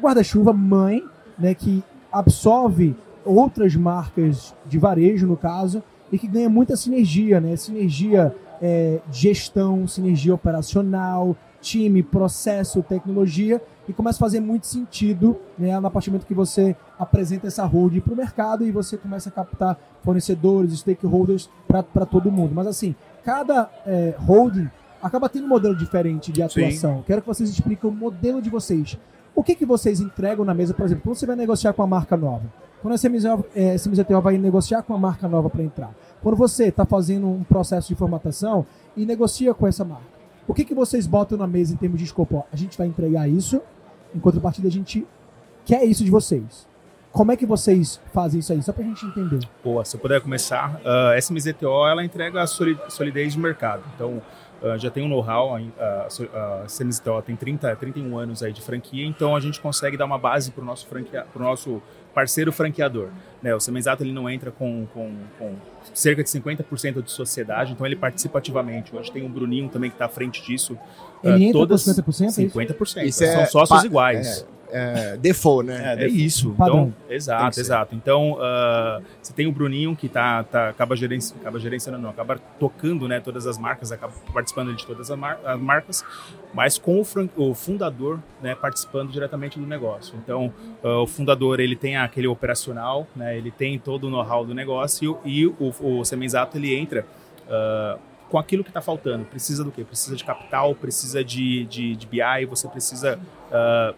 guarda-chuva 0.00 0.52
mãe, 0.52 1.04
né, 1.38 1.54
que 1.54 1.82
absorve 2.10 2.96
outras 3.24 3.74
marcas 3.74 4.54
de 4.66 4.78
varejo, 4.78 5.26
no 5.26 5.36
caso, 5.36 5.82
e 6.10 6.18
que 6.18 6.26
ganha 6.26 6.48
muita 6.48 6.76
sinergia, 6.76 7.40
né? 7.40 7.56
Sinergia 7.56 8.34
é, 8.62 9.00
gestão, 9.10 9.86
sinergia 9.88 10.32
operacional, 10.32 11.36
time, 11.60 12.02
processo, 12.02 12.82
tecnologia, 12.82 13.60
e 13.88 13.92
começa 13.92 14.18
a 14.18 14.20
fazer 14.20 14.40
muito 14.40 14.66
sentido 14.66 15.36
né, 15.58 15.74
a 15.74 15.90
partir 15.90 16.10
do 16.10 16.12
momento 16.12 16.26
que 16.26 16.34
você 16.34 16.76
apresenta 16.98 17.48
essa 17.48 17.64
holding 17.64 18.00
para 18.00 18.12
o 18.12 18.16
mercado 18.16 18.64
e 18.64 18.70
você 18.70 18.96
começa 18.96 19.28
a 19.28 19.32
captar 19.32 19.76
fornecedores, 20.02 20.78
stakeholders 20.78 21.50
para 21.66 22.06
todo 22.06 22.30
mundo. 22.30 22.54
Mas 22.54 22.68
assim, 22.68 22.94
cada 23.24 23.68
é, 23.84 24.14
holding 24.18 24.70
acaba 25.02 25.28
tendo 25.28 25.46
um 25.46 25.48
modelo 25.48 25.76
diferente 25.76 26.30
de 26.30 26.42
atuação. 26.42 27.02
Quero 27.04 27.22
que 27.22 27.26
vocês 27.26 27.50
expliquem 27.50 27.90
o 27.90 27.92
modelo 27.92 28.40
de 28.40 28.48
vocês. 28.48 28.96
O 29.34 29.42
que, 29.42 29.54
que 29.54 29.66
vocês 29.66 29.98
entregam 29.98 30.44
na 30.44 30.54
mesa, 30.54 30.74
por 30.74 30.84
exemplo, 30.84 31.02
quando 31.02 31.16
você 31.16 31.26
vai 31.26 31.34
negociar 31.34 31.72
com 31.72 31.82
uma 31.82 31.88
marca 31.88 32.16
nova? 32.16 32.44
Quando 32.82 32.94
a 32.94 32.98
CMZTO 32.98 34.20
vai 34.20 34.36
negociar 34.38 34.82
com 34.82 34.94
a 34.94 34.98
marca 34.98 35.28
nova 35.28 35.48
para 35.48 35.62
entrar, 35.62 35.94
quando 36.22 36.36
você 36.36 36.68
está 36.68 36.84
fazendo 36.84 37.26
um 37.26 37.42
processo 37.42 37.88
de 37.88 37.94
formatação 37.94 38.64
e 38.96 39.04
negocia 39.04 39.52
com 39.52 39.66
essa 39.66 39.84
marca, 39.84 40.12
o 40.46 40.54
que, 40.54 40.64
que 40.64 40.74
vocês 40.74 41.06
botam 41.06 41.36
na 41.36 41.46
mesa 41.46 41.72
em 41.72 41.76
termos 41.76 41.98
de 41.98 42.04
escopo? 42.04 42.44
A 42.52 42.56
gente 42.56 42.76
vai 42.76 42.86
entregar 42.86 43.28
isso, 43.28 43.60
em 44.14 44.18
contrapartida 44.18 44.68
a 44.68 44.70
gente 44.70 45.06
quer 45.64 45.84
isso 45.84 46.04
de 46.04 46.10
vocês. 46.10 46.66
Como 47.10 47.30
é 47.30 47.36
que 47.36 47.44
vocês 47.44 48.00
fazem 48.12 48.40
isso 48.40 48.52
aí? 48.52 48.62
Só 48.62 48.72
para 48.72 48.84
a 48.84 48.86
gente 48.86 49.04
entender. 49.04 49.40
Boa, 49.62 49.84
se 49.84 49.94
eu 49.94 50.00
puder 50.00 50.20
começar, 50.20 50.80
a 50.84 51.18
SMZTO 51.18 51.86
ela 51.86 52.04
entrega 52.04 52.42
a 52.42 52.46
solidez 52.46 53.34
de 53.34 53.38
mercado. 53.38 53.82
Então, 53.94 54.22
Uh, 54.62 54.78
já 54.78 54.88
tem 54.92 55.04
um 55.04 55.08
know-how, 55.08 55.56
a, 55.56 56.66
CMZTO 56.68 57.20
tem 57.22 57.34
30, 57.34 57.74
31 57.74 58.16
anos 58.16 58.44
aí 58.44 58.52
de 58.52 58.62
franquia, 58.62 59.04
então 59.04 59.34
a 59.34 59.40
gente 59.40 59.60
consegue 59.60 59.96
dar 59.96 60.04
uma 60.04 60.18
base 60.18 60.52
para 60.52 60.62
o 60.62 60.64
nosso, 60.64 60.86
franquia, 60.86 61.26
nosso 61.34 61.82
parceiro 62.14 62.52
franqueador. 62.52 63.08
Né? 63.42 63.52
O 63.56 63.58
Semenzato 63.58 64.04
ele 64.04 64.12
não 64.12 64.30
entra 64.30 64.52
com, 64.52 64.86
com, 64.94 65.16
com 65.36 65.56
cerca 65.94 66.22
de 66.22 66.28
50% 66.28 67.02
de 67.02 67.10
sociedade, 67.10 67.72
então 67.72 67.86
ele 67.86 67.96
participa 67.96 68.38
ativamente. 68.38 68.94
Hoje 68.94 69.10
tem 69.10 69.24
um 69.24 69.30
Bruninho 69.30 69.68
também 69.68 69.90
que 69.90 69.94
está 69.94 70.06
à 70.06 70.08
frente 70.08 70.42
disso. 70.42 70.78
Ele 71.22 71.32
uh, 71.34 71.48
entra 71.48 71.52
todas, 71.52 71.84
com 71.84 72.10
50%? 72.10 72.52
50%. 72.52 73.04
Isso 73.04 73.18
São 73.18 73.40
é 73.40 73.46
sócios 73.46 73.84
iguais. 73.84 74.46
É 74.58 74.62
é, 74.72 75.16
default, 75.18 75.66
né? 75.66 75.94
É, 75.98 76.04
é 76.04 76.08
isso. 76.08 76.54
Então, 76.54 76.92
exato, 77.08 77.60
exato. 77.60 77.94
Então, 77.94 78.32
uh, 78.32 79.02
você 79.20 79.32
tem 79.32 79.46
o 79.46 79.52
Bruninho 79.52 79.94
que 79.94 80.08
tá, 80.08 80.42
tá, 80.44 80.70
acaba, 80.70 80.96
gerenci, 80.96 81.34
acaba 81.38 81.58
gerenciando, 81.58 81.98
não, 81.98 82.10
acaba 82.10 82.40
tocando 82.58 83.06
né, 83.06 83.20
todas 83.20 83.46
as 83.46 83.58
marcas, 83.58 83.92
acaba 83.92 84.14
participando 84.32 84.74
de 84.74 84.84
todas 84.86 85.10
as, 85.10 85.18
mar 85.18 85.38
as 85.44 85.60
marcas, 85.60 86.04
mas 86.54 86.78
com 86.78 87.00
o, 87.00 87.04
o, 87.36 87.54
fundador 87.54 88.18
né, 88.40 88.54
participando 88.54 89.12
diretamente 89.12 89.58
do 89.58 89.66
negócio. 89.66 90.14
Então, 90.16 90.52
uh, 90.82 91.02
o 91.02 91.06
fundador 91.06 91.60
ele 91.60 91.76
tem 91.76 91.98
aquele 91.98 92.26
operacional, 92.26 93.06
né, 93.14 93.36
ele 93.36 93.50
tem 93.50 93.78
todo 93.78 94.04
o 94.04 94.10
know-how 94.10 94.44
do 94.44 94.54
negócio 94.54 95.18
e 95.24 95.46
o, 95.46 95.71
o 95.80 96.04
Semenzato 96.04 96.56
ele 96.56 96.74
entra. 96.74 97.06
Uh, 97.46 98.12
com 98.32 98.38
aquilo 98.38 98.64
que 98.64 98.70
está 98.70 98.80
faltando. 98.80 99.26
Precisa 99.26 99.62
do 99.62 99.70
quê? 99.70 99.84
Precisa 99.84 100.16
de 100.16 100.24
capital, 100.24 100.74
precisa 100.74 101.22
de, 101.22 101.66
de, 101.66 101.94
de 101.94 102.06
BI, 102.06 102.46
você 102.48 102.66
precisa 102.66 103.18
uh, 103.50 103.94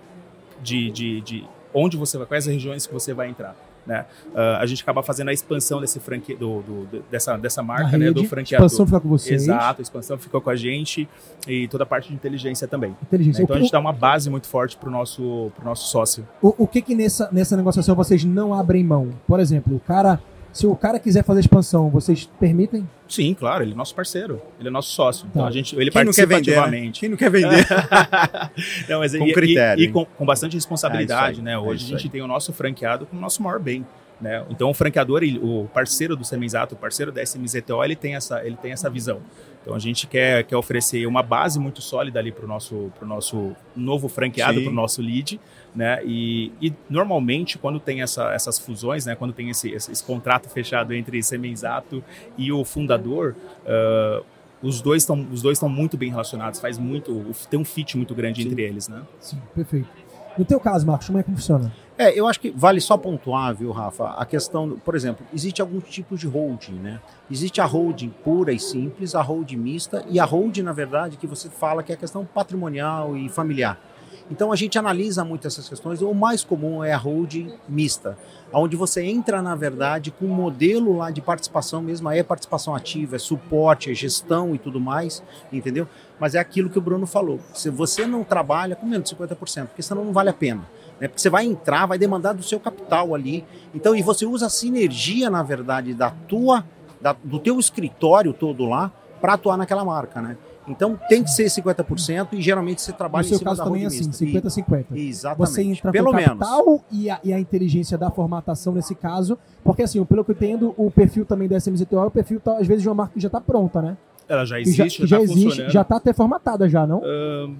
de, 0.60 0.90
de, 0.90 1.20
de 1.20 1.44
onde 1.72 1.96
você 1.96 2.18
vai, 2.18 2.26
quais 2.26 2.48
as 2.48 2.52
regiões 2.52 2.84
que 2.84 2.92
você 2.92 3.14
vai 3.14 3.28
entrar. 3.28 3.54
Né? 3.86 4.04
Uh, 4.32 4.38
a 4.58 4.66
gente 4.66 4.82
acaba 4.82 5.04
fazendo 5.04 5.28
a 5.28 5.32
expansão 5.32 5.80
desse 5.80 6.00
franque, 6.00 6.34
do, 6.34 6.62
do, 6.62 7.04
dessa, 7.10 7.36
dessa 7.36 7.62
marca, 7.62 7.96
né, 7.96 8.10
do 8.10 8.24
franqueador. 8.24 8.64
A 8.64 8.66
expansão 8.66 8.86
fica 8.86 9.00
com 9.00 9.08
vocês. 9.08 9.42
Exato, 9.42 9.80
a 9.80 9.82
expansão 9.82 10.18
fica 10.18 10.40
com 10.40 10.50
a 10.50 10.56
gente 10.56 11.08
e 11.46 11.68
toda 11.68 11.84
a 11.84 11.86
parte 11.86 12.08
de 12.08 12.14
inteligência 12.14 12.66
também. 12.66 12.96
Inteligência. 13.02 13.40
Né? 13.40 13.44
Então 13.44 13.56
a 13.56 13.60
gente 13.60 13.70
dá 13.70 13.78
uma 13.78 13.92
base 13.92 14.28
muito 14.30 14.48
forte 14.48 14.76
para 14.76 14.88
o 14.88 14.92
nosso, 14.92 15.52
pro 15.54 15.64
nosso 15.64 15.90
sócio. 15.90 16.26
O, 16.42 16.64
o 16.64 16.66
que 16.66 16.82
que 16.82 16.94
nessa, 16.94 17.28
nessa 17.30 17.56
negociação 17.56 17.94
vocês 17.94 18.24
não 18.24 18.52
abrem 18.52 18.82
mão? 18.82 19.10
Por 19.28 19.38
exemplo, 19.38 19.76
o 19.76 19.80
cara 19.80 20.18
se 20.54 20.68
o 20.68 20.76
cara 20.76 21.00
quiser 21.00 21.24
fazer 21.24 21.40
expansão, 21.40 21.90
vocês 21.90 22.30
permitem? 22.38 22.88
Sim, 23.08 23.34
claro, 23.34 23.64
ele 23.64 23.72
é 23.72 23.74
nosso 23.74 23.92
parceiro, 23.92 24.40
ele 24.58 24.68
é 24.68 24.70
nosso 24.70 24.92
sócio. 24.92 25.26
Então 25.28 25.42
tá. 25.42 25.48
a 25.48 25.50
gente, 25.50 25.74
ele 25.74 25.90
Quem 25.90 26.04
participa 26.04 26.26
não 26.28 26.28
quer 26.28 26.36
vender, 26.36 26.50
né? 26.52 26.58
ativamente. 26.58 26.86
Né? 26.86 27.00
Quem 27.00 27.08
não 27.08 27.16
quer 27.16 27.30
vender? 27.30 27.66
não, 28.88 29.00
mas 29.00 29.16
com 29.16 29.26
e, 29.26 29.32
critério. 29.32 29.82
E, 29.82 29.86
e 29.86 29.90
com, 29.90 30.04
com, 30.04 30.24
bastante 30.24 30.54
responsabilidade, 30.54 31.40
é 31.40 31.42
né? 31.42 31.52
É 31.54 31.58
Hoje 31.58 31.92
é 31.92 31.96
a 31.96 31.98
gente 31.98 32.08
tem 32.08 32.22
o 32.22 32.28
nosso 32.28 32.52
franqueado 32.52 33.04
como 33.04 33.20
nosso 33.20 33.42
maior 33.42 33.58
bem. 33.58 33.84
Né? 34.20 34.44
Então 34.48 34.70
o 34.70 34.74
franqueador, 34.74 35.22
ele, 35.22 35.38
o 35.38 35.68
parceiro 35.72 36.16
do 36.16 36.24
Semenzato, 36.24 36.74
o 36.74 36.78
parceiro 36.78 37.10
da 37.10 37.22
SMZTO, 37.22 37.82
ele 37.82 37.96
tem 37.96 38.14
essa, 38.14 38.44
ele 38.44 38.56
tem 38.56 38.72
essa 38.72 38.88
visão. 38.88 39.20
Então 39.60 39.74
a 39.74 39.78
gente 39.78 40.06
quer, 40.06 40.44
quer 40.44 40.56
oferecer 40.56 41.06
uma 41.06 41.22
base 41.22 41.58
muito 41.58 41.80
sólida 41.80 42.18
ali 42.18 42.30
para 42.30 42.44
o 42.44 42.48
nosso, 42.48 42.92
nosso 43.00 43.56
novo 43.74 44.08
franqueado, 44.08 44.60
para 44.60 44.70
o 44.70 44.74
nosso 44.74 45.00
lead, 45.00 45.40
né? 45.74 46.00
E, 46.04 46.52
e, 46.60 46.72
normalmente 46.88 47.56
quando 47.56 47.80
tem 47.80 48.02
essa, 48.02 48.32
essas 48.32 48.58
fusões, 48.58 49.06
né? 49.06 49.16
Quando 49.16 49.32
tem 49.32 49.48
esse, 49.48 49.70
esse, 49.70 49.90
esse 49.90 50.04
contrato 50.04 50.50
fechado 50.50 50.92
entre 50.92 51.22
Semenzato 51.22 52.04
e 52.36 52.52
o 52.52 52.62
fundador, 52.62 53.34
uh, 53.64 54.24
os 54.62 54.82
dois 54.82 55.02
estão 55.02 55.26
os 55.32 55.40
dois 55.40 55.56
estão 55.56 55.68
muito 55.68 55.96
bem 55.96 56.10
relacionados, 56.10 56.60
faz 56.60 56.78
muito, 56.78 57.24
tem 57.50 57.58
um 57.58 57.64
fit 57.64 57.96
muito 57.96 58.14
grande 58.14 58.42
Sim. 58.42 58.48
entre 58.48 58.62
eles, 58.62 58.88
né? 58.88 59.02
Sim, 59.18 59.40
perfeito. 59.54 59.88
No 60.36 60.44
teu 60.44 60.60
caso, 60.60 60.86
Marcos, 60.86 61.06
como 61.06 61.18
é 61.18 61.22
que 61.22 61.30
funciona? 61.30 61.72
É, 61.96 62.18
eu 62.18 62.26
acho 62.26 62.40
que 62.40 62.50
vale 62.50 62.80
só 62.80 62.96
pontuar, 62.96 63.54
viu, 63.54 63.70
Rafa, 63.70 64.08
a 64.14 64.26
questão, 64.26 64.70
por 64.84 64.96
exemplo, 64.96 65.24
existe 65.32 65.62
alguns 65.62 65.84
tipos 65.84 66.18
de 66.18 66.26
holding, 66.26 66.72
né? 66.72 67.00
Existe 67.30 67.60
a 67.60 67.64
holding 67.64 68.08
pura 68.08 68.52
e 68.52 68.58
simples, 68.58 69.14
a 69.14 69.22
holding 69.22 69.56
mista 69.56 70.04
e 70.08 70.18
a 70.18 70.24
holding, 70.24 70.62
na 70.62 70.72
verdade, 70.72 71.16
que 71.16 71.26
você 71.26 71.48
fala 71.48 71.84
que 71.84 71.92
é 71.92 71.94
a 71.94 71.98
questão 71.98 72.24
patrimonial 72.24 73.16
e 73.16 73.28
familiar. 73.28 73.78
Então 74.28 74.50
a 74.50 74.56
gente 74.56 74.76
analisa 74.76 75.24
muito 75.24 75.46
essas 75.46 75.68
questões. 75.68 76.02
O 76.02 76.12
mais 76.14 76.42
comum 76.42 76.82
é 76.82 76.92
a 76.92 76.96
holding 76.96 77.52
mista, 77.68 78.18
onde 78.52 78.74
você 78.74 79.04
entra, 79.04 79.40
na 79.40 79.54
verdade, 79.54 80.10
com 80.10 80.24
um 80.24 80.34
modelo 80.34 80.96
lá 80.96 81.12
de 81.12 81.20
participação 81.20 81.80
mesmo, 81.80 82.08
aí 82.08 82.18
é 82.18 82.22
participação 82.24 82.74
ativa, 82.74 83.14
é 83.14 83.18
suporte, 83.20 83.92
é 83.92 83.94
gestão 83.94 84.52
e 84.52 84.58
tudo 84.58 84.80
mais, 84.80 85.22
entendeu? 85.52 85.86
Mas 86.18 86.34
é 86.34 86.40
aquilo 86.40 86.70
que 86.70 86.78
o 86.78 86.82
Bruno 86.82 87.06
falou. 87.06 87.38
Se 87.52 87.70
você 87.70 88.04
não 88.04 88.24
trabalha 88.24 88.74
com 88.74 88.84
menos 88.84 89.08
de 89.08 89.14
50%, 89.14 89.66
porque 89.66 89.82
senão 89.82 90.04
não 90.04 90.12
vale 90.12 90.30
a 90.30 90.34
pena 90.34 90.64
né? 91.00 91.08
Porque 91.08 91.20
você 91.20 91.30
vai 91.30 91.44
entrar, 91.44 91.86
vai 91.86 91.98
demandar 91.98 92.32
do 92.32 92.42
seu 92.42 92.58
capital 92.60 93.14
ali. 93.14 93.44
Então, 93.74 93.94
e 93.94 94.02
você 94.02 94.26
usa 94.26 94.46
a 94.46 94.50
sinergia, 94.50 95.28
na 95.30 95.42
verdade, 95.42 95.94
da 95.94 96.10
tua, 96.10 96.64
da, 97.00 97.14
do 97.24 97.38
teu 97.38 97.58
escritório 97.58 98.32
todo 98.32 98.64
lá 98.64 98.92
para 99.20 99.34
atuar 99.34 99.56
naquela 99.56 99.84
marca, 99.84 100.20
né? 100.20 100.36
Então 100.66 100.98
tem 101.08 101.22
que 101.22 101.30
ser 101.30 101.44
50% 101.44 102.28
e 102.32 102.40
geralmente 102.40 102.80
você 102.80 102.92
trabalha 102.92 103.22
no 103.22 103.28
seu 103.28 103.36
em 103.36 103.38
cima 103.38 103.50
caso 103.50 103.58
da 103.58 103.64
também 103.64 103.84
é 103.84 103.86
assim, 103.86 104.10
50-50. 104.10 104.86
Exatamente. 104.94 105.50
Você 105.50 105.62
entra 105.62 105.92
pelo 105.92 106.10
com 106.10 106.16
o 106.16 106.24
capital 106.24 106.66
menos. 106.66 106.80
E, 106.90 107.10
a, 107.10 107.20
e 107.22 107.32
a 107.32 107.38
inteligência 107.38 107.98
da 107.98 108.10
formatação 108.10 108.72
nesse 108.72 108.94
caso, 108.94 109.38
porque 109.62 109.82
assim, 109.82 110.02
pelo 110.04 110.24
que 110.24 110.30
eu 110.30 110.34
entendo, 110.34 110.74
o 110.76 110.90
perfil 110.90 111.24
também 111.26 111.48
da 111.48 111.56
SMZTO 111.58 111.96
é 111.96 112.06
o 112.06 112.10
perfil, 112.10 112.40
tá, 112.40 112.56
às 112.58 112.66
vezes, 112.66 112.82
de 112.82 112.88
uma 112.88 112.94
marca 112.94 113.12
que 113.14 113.20
já 113.20 113.28
está 113.28 113.40
pronta, 113.40 113.82
né? 113.82 113.96
Ela 114.26 114.46
já 114.46 114.58
existe, 114.58 115.06
já, 115.06 115.06
já, 115.06 115.06
já 115.06 115.16
tá 115.16 115.22
existe, 115.22 115.70
já 115.70 115.82
está 115.82 115.96
até 115.96 116.12
formatada 116.14 116.66
já, 116.66 116.86
não? 116.86 117.00
Uh, 117.00 117.54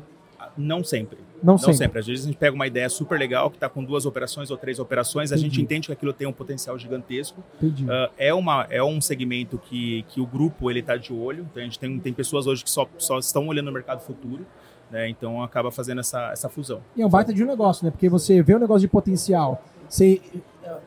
não 0.57 0.85
sempre. 0.85 1.19
Não, 1.43 1.55
não 1.55 1.59
sempre. 1.59 1.77
sempre. 1.77 1.99
Às 1.99 2.07
vezes 2.07 2.25
a 2.25 2.29
gente 2.29 2.39
pega 2.39 2.55
uma 2.55 2.67
ideia 2.67 2.89
super 2.89 3.19
legal 3.19 3.51
que 3.51 3.57
está 3.57 3.69
com 3.69 3.85
duas 3.85 4.07
operações 4.07 4.51
ou 4.51 4.57
três 4.57 4.79
operações, 4.79 5.33
a 5.33 5.37
gente 5.37 5.61
entende 5.61 5.89
que 5.89 5.93
aquilo 5.93 6.13
tem 6.13 6.27
um 6.27 6.33
potencial 6.33 6.79
gigantesco. 6.79 7.43
Uh, 7.63 8.11
é, 8.17 8.33
uma, 8.33 8.67
é 8.71 8.83
um 8.83 9.01
segmento 9.01 9.59
que, 9.59 10.05
que 10.09 10.21
o 10.21 10.27
grupo 10.27 10.71
ele 10.71 10.81
está 10.81 10.97
de 10.97 11.13
olho. 11.13 11.47
Então 11.51 11.63
a 11.63 11.65
gente 11.65 11.79
tem, 11.79 11.99
tem 11.99 12.13
pessoas 12.13 12.47
hoje 12.47 12.65
que 12.65 12.71
só, 12.71 12.89
só 12.99 13.19
estão 13.19 13.47
olhando 13.47 13.67
no 13.67 13.73
mercado 13.73 14.01
futuro. 14.01 14.47
Né? 14.91 15.09
Então 15.09 15.43
acaba 15.43 15.71
fazendo 15.71 16.01
essa, 16.01 16.31
essa 16.31 16.49
fusão. 16.49 16.81
E 16.97 17.03
é 17.03 17.07
um 17.07 17.11
baita 17.11 17.33
de 17.33 17.43
um 17.43 17.47
negócio, 17.47 17.85
né? 17.85 17.91
Porque 17.91 18.09
você 18.09 18.43
vê 18.43 18.55
um 18.55 18.59
negócio 18.59 18.83
de 18.83 18.89
potencial, 18.89 19.63
você 19.89 20.21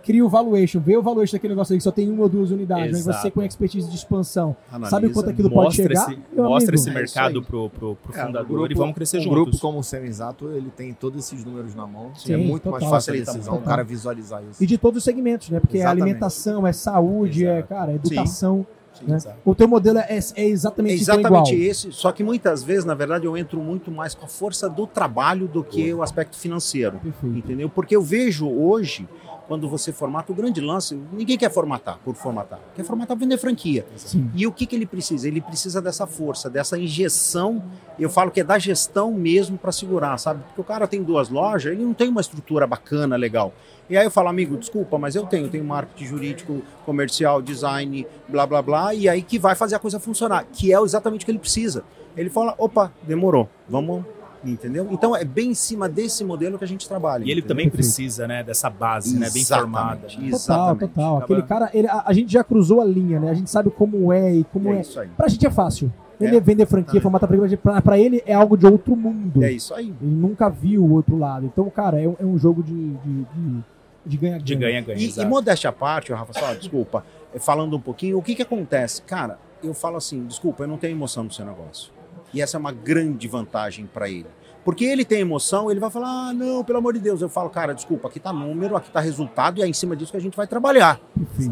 cria 0.03 0.25
o 0.25 0.29
valuation, 0.29 0.79
vê 0.79 0.97
o 0.97 1.01
valuation 1.01 1.37
daquele 1.37 1.53
negócio 1.53 1.73
aí 1.73 1.77
que 1.77 1.83
só 1.83 1.91
tem 1.91 2.09
uma 2.09 2.23
ou 2.23 2.29
duas 2.29 2.51
unidades, 2.51 3.05
mas 3.05 3.17
você 3.17 3.29
com 3.29 3.43
expertise 3.43 3.89
de 3.89 3.95
expansão, 3.95 4.55
Analisa, 4.69 4.89
sabe 4.89 5.09
quanto 5.09 5.29
aquilo 5.29 5.49
pode 5.49 5.75
chegar? 5.75 6.11
Esse, 6.11 6.19
mostra 6.35 6.75
amigo. 6.75 6.75
esse 6.75 6.89
é 6.89 6.93
mercado 6.93 7.43
pro, 7.43 7.69
pro, 7.69 7.95
pro 7.95 8.17
é, 8.17 8.25
fundador 8.25 8.47
grupo, 8.47 8.71
e 8.71 8.75
vamos 8.75 8.95
crescer 8.95 9.17
um 9.17 9.21
juntos. 9.21 9.37
O 9.37 9.43
grupo 9.43 9.59
como 9.59 9.79
o 9.79 9.83
Semizato, 9.83 10.49
ele 10.49 10.71
tem 10.75 10.93
todos 10.93 11.23
esses 11.23 11.43
números 11.43 11.75
na 11.75 11.85
mão, 11.85 12.11
Sim, 12.15 12.33
é 12.33 12.37
muito 12.37 12.63
total, 12.63 12.79
mais 12.79 12.91
fácil 12.91 13.13
a 13.13 13.17
decisão, 13.17 13.55
o 13.55 13.61
cara 13.61 13.83
visualizar 13.83 14.41
isso. 14.49 14.63
E 14.63 14.65
de 14.65 14.77
todos 14.77 14.97
os 14.97 15.03
segmentos, 15.03 15.49
né? 15.49 15.59
Porque 15.59 15.77
Exatamente. 15.77 15.99
é 15.99 16.03
alimentação, 16.03 16.67
é 16.67 16.73
saúde, 16.73 17.43
Exato. 17.43 17.59
é, 17.59 17.63
cara, 17.63 17.91
é 17.91 17.95
educação. 17.95 18.65
Sim. 18.69 18.76
Sim, 18.99 19.05
né? 19.05 19.17
O 19.45 19.55
teu 19.55 19.67
modelo 19.67 19.99
é, 19.99 20.19
é 20.35 20.45
exatamente, 20.45 20.93
é 20.93 21.01
exatamente 21.01 21.55
esse, 21.55 21.91
só 21.91 22.11
que 22.11 22.23
muitas 22.23 22.63
vezes, 22.63 22.85
na 22.85 22.93
verdade, 22.93 23.25
eu 23.25 23.37
entro 23.37 23.59
muito 23.59 23.91
mais 23.91 24.13
com 24.15 24.25
a 24.25 24.29
força 24.29 24.69
do 24.69 24.87
trabalho 24.87 25.47
do 25.47 25.63
que 25.63 25.93
o 25.93 26.01
aspecto 26.01 26.37
financeiro. 26.37 26.99
Perfeito. 26.99 27.37
Entendeu? 27.37 27.69
Porque 27.69 27.95
eu 27.95 28.01
vejo 28.01 28.47
hoje 28.47 29.07
quando 29.47 29.69
você 29.69 29.93
formata, 29.93 30.31
o 30.31 30.35
grande 30.35 30.59
lance, 30.59 30.99
ninguém 31.11 31.37
quer 31.37 31.49
formatar 31.49 31.97
por 32.03 32.13
formatar, 32.15 32.59
quer 32.75 32.83
formatar 32.83 33.15
para 33.15 33.25
vender 33.25 33.37
franquia. 33.37 33.85
Sim. 33.95 34.29
E 34.35 34.45
o 34.45 34.51
que, 34.51 34.65
que 34.65 34.75
ele 34.75 34.85
precisa? 34.85 35.27
Ele 35.27 35.39
precisa 35.39 35.81
dessa 35.81 36.05
força, 36.05 36.49
dessa 36.49 36.77
injeção, 36.77 37.63
eu 37.97 38.09
falo 38.09 38.29
que 38.29 38.41
é 38.41 38.43
da 38.43 38.59
gestão 38.59 39.13
mesmo 39.13 39.57
para 39.57 39.71
segurar, 39.71 40.17
sabe? 40.17 40.43
Porque 40.43 40.59
o 40.59 40.63
cara 40.63 40.85
tem 40.85 41.01
duas 41.01 41.29
lojas, 41.29 41.71
ele 41.71 41.83
não 41.83 41.93
tem 41.93 42.09
uma 42.09 42.21
estrutura 42.21 42.67
bacana, 42.67 43.15
legal. 43.15 43.53
E 43.89 43.95
aí 43.95 44.05
eu 44.05 44.11
falo, 44.11 44.27
amigo, 44.27 44.57
desculpa, 44.57 44.97
mas 44.97 45.15
eu 45.15 45.25
tenho, 45.25 45.47
tenho 45.49 45.63
marketing 45.63 46.05
jurídico, 46.05 46.61
comercial, 46.85 47.41
design, 47.41 48.05
blá 48.27 48.45
blá 48.45 48.61
blá, 48.61 48.93
e 48.93 49.07
aí 49.07 49.21
que 49.21 49.39
vai 49.39 49.55
fazer 49.55 49.75
a 49.75 49.79
coisa 49.79 49.99
funcionar, 49.99 50.45
que 50.51 50.73
é 50.73 50.81
exatamente 50.81 51.21
o 51.21 51.25
que 51.25 51.31
ele 51.31 51.39
precisa. 51.39 51.83
Ele 52.15 52.29
fala, 52.29 52.53
opa, 52.57 52.91
demorou, 53.03 53.49
vamos 53.69 54.03
entendeu? 54.45 54.87
Então 54.91 55.15
é 55.15 55.25
bem 55.25 55.51
em 55.51 55.53
cima 55.53 55.89
desse 55.89 56.23
modelo 56.23 56.57
que 56.57 56.63
a 56.63 56.67
gente 56.67 56.87
trabalha. 56.87 57.23
E 57.23 57.31
ele 57.31 57.39
entendeu? 57.39 57.47
também 57.47 57.69
precisa, 57.69 58.27
né, 58.27 58.43
dessa 58.43 58.69
base, 58.69 59.17
né, 59.17 59.29
bem 59.29 59.43
formada. 59.43 60.07
Né? 60.17 60.31
Total, 60.31 60.75
total. 60.75 61.17
Aquele 61.17 61.41
cara, 61.43 61.69
ele, 61.73 61.87
a, 61.87 62.03
a, 62.05 62.13
gente 62.13 62.31
já 62.31 62.43
cruzou 62.43 62.81
a 62.81 62.85
linha, 62.85 63.19
né? 63.19 63.31
A 63.31 63.33
gente 63.33 63.49
sabe 63.49 63.69
como 63.69 64.11
é 64.11 64.35
e 64.35 64.43
como 64.45 64.69
é. 64.69 64.77
é. 64.77 64.81
Isso 64.81 64.99
aí. 64.99 65.09
Pra 65.15 65.27
gente 65.27 65.45
é 65.45 65.51
fácil. 65.51 65.91
Ele 66.19 66.35
é, 66.35 66.39
vender 66.39 66.65
franquia, 66.65 66.99
formata 66.99 67.27
pra, 67.61 67.79
pra 67.79 67.99
ele 67.99 68.23
é 68.25 68.33
algo 68.33 68.57
de 68.57 68.65
outro 68.65 68.95
mundo. 68.95 69.43
É 69.43 69.51
isso 69.51 69.73
aí. 69.73 69.93
Ele 70.01 70.15
nunca 70.15 70.49
viu 70.49 70.83
o 70.83 70.93
outro 70.93 71.15
lado. 71.15 71.45
Então, 71.45 71.69
cara, 71.69 72.01
é, 72.01 72.07
um, 72.07 72.15
é 72.19 72.25
um 72.25 72.37
jogo 72.39 72.63
de, 72.63 72.73
de, 72.73 73.23
de 73.35 73.63
de 74.07 74.17
ganha-ganha. 74.17 74.43
De 74.43 74.55
ganha-ganha. 74.55 74.99
E, 74.99 75.19
e 75.19 75.25
modéstia 75.25 75.69
à 75.69 75.73
parte, 75.73 76.11
Rafa, 76.13 76.33
só, 76.33 76.53
desculpa, 76.53 77.05
é, 77.33 77.39
falando 77.39 77.75
um 77.75 77.81
pouquinho, 77.81 78.17
o 78.17 78.21
que 78.21 78.35
que 78.35 78.41
acontece? 78.41 79.01
Cara, 79.03 79.39
eu 79.63 79.73
falo 79.73 79.97
assim, 79.97 80.25
desculpa, 80.25 80.63
eu 80.63 80.67
não 80.67 80.77
tenho 80.77 80.95
emoção 80.95 81.23
no 81.23 81.31
seu 81.31 81.45
negócio. 81.45 81.91
E 82.33 82.41
essa 82.41 82.57
é 82.57 82.59
uma 82.59 82.71
grande 82.71 83.27
vantagem 83.27 83.85
para 83.85 84.09
ele. 84.09 84.27
Porque 84.63 84.83
ele 84.83 85.05
tem 85.05 85.21
emoção, 85.21 85.71
ele 85.71 85.79
vai 85.79 85.89
falar, 85.89 86.09
ah, 86.09 86.33
não, 86.33 86.61
pelo 86.61 86.79
amor 86.79 86.93
de 86.93 86.99
Deus. 86.99 87.21
Eu 87.21 87.29
falo, 87.29 87.49
cara, 87.49 87.73
desculpa, 87.73 88.09
aqui 88.09 88.19
tá 88.19 88.33
número, 88.33 88.75
aqui 88.75 88.91
tá 88.91 88.99
resultado, 88.99 89.59
e 89.59 89.63
é 89.63 89.67
em 89.67 89.71
cima 89.71 89.95
disso 89.95 90.11
que 90.11 90.17
a 90.17 90.21
gente 90.21 90.35
vai 90.35 90.45
trabalhar. 90.45 90.99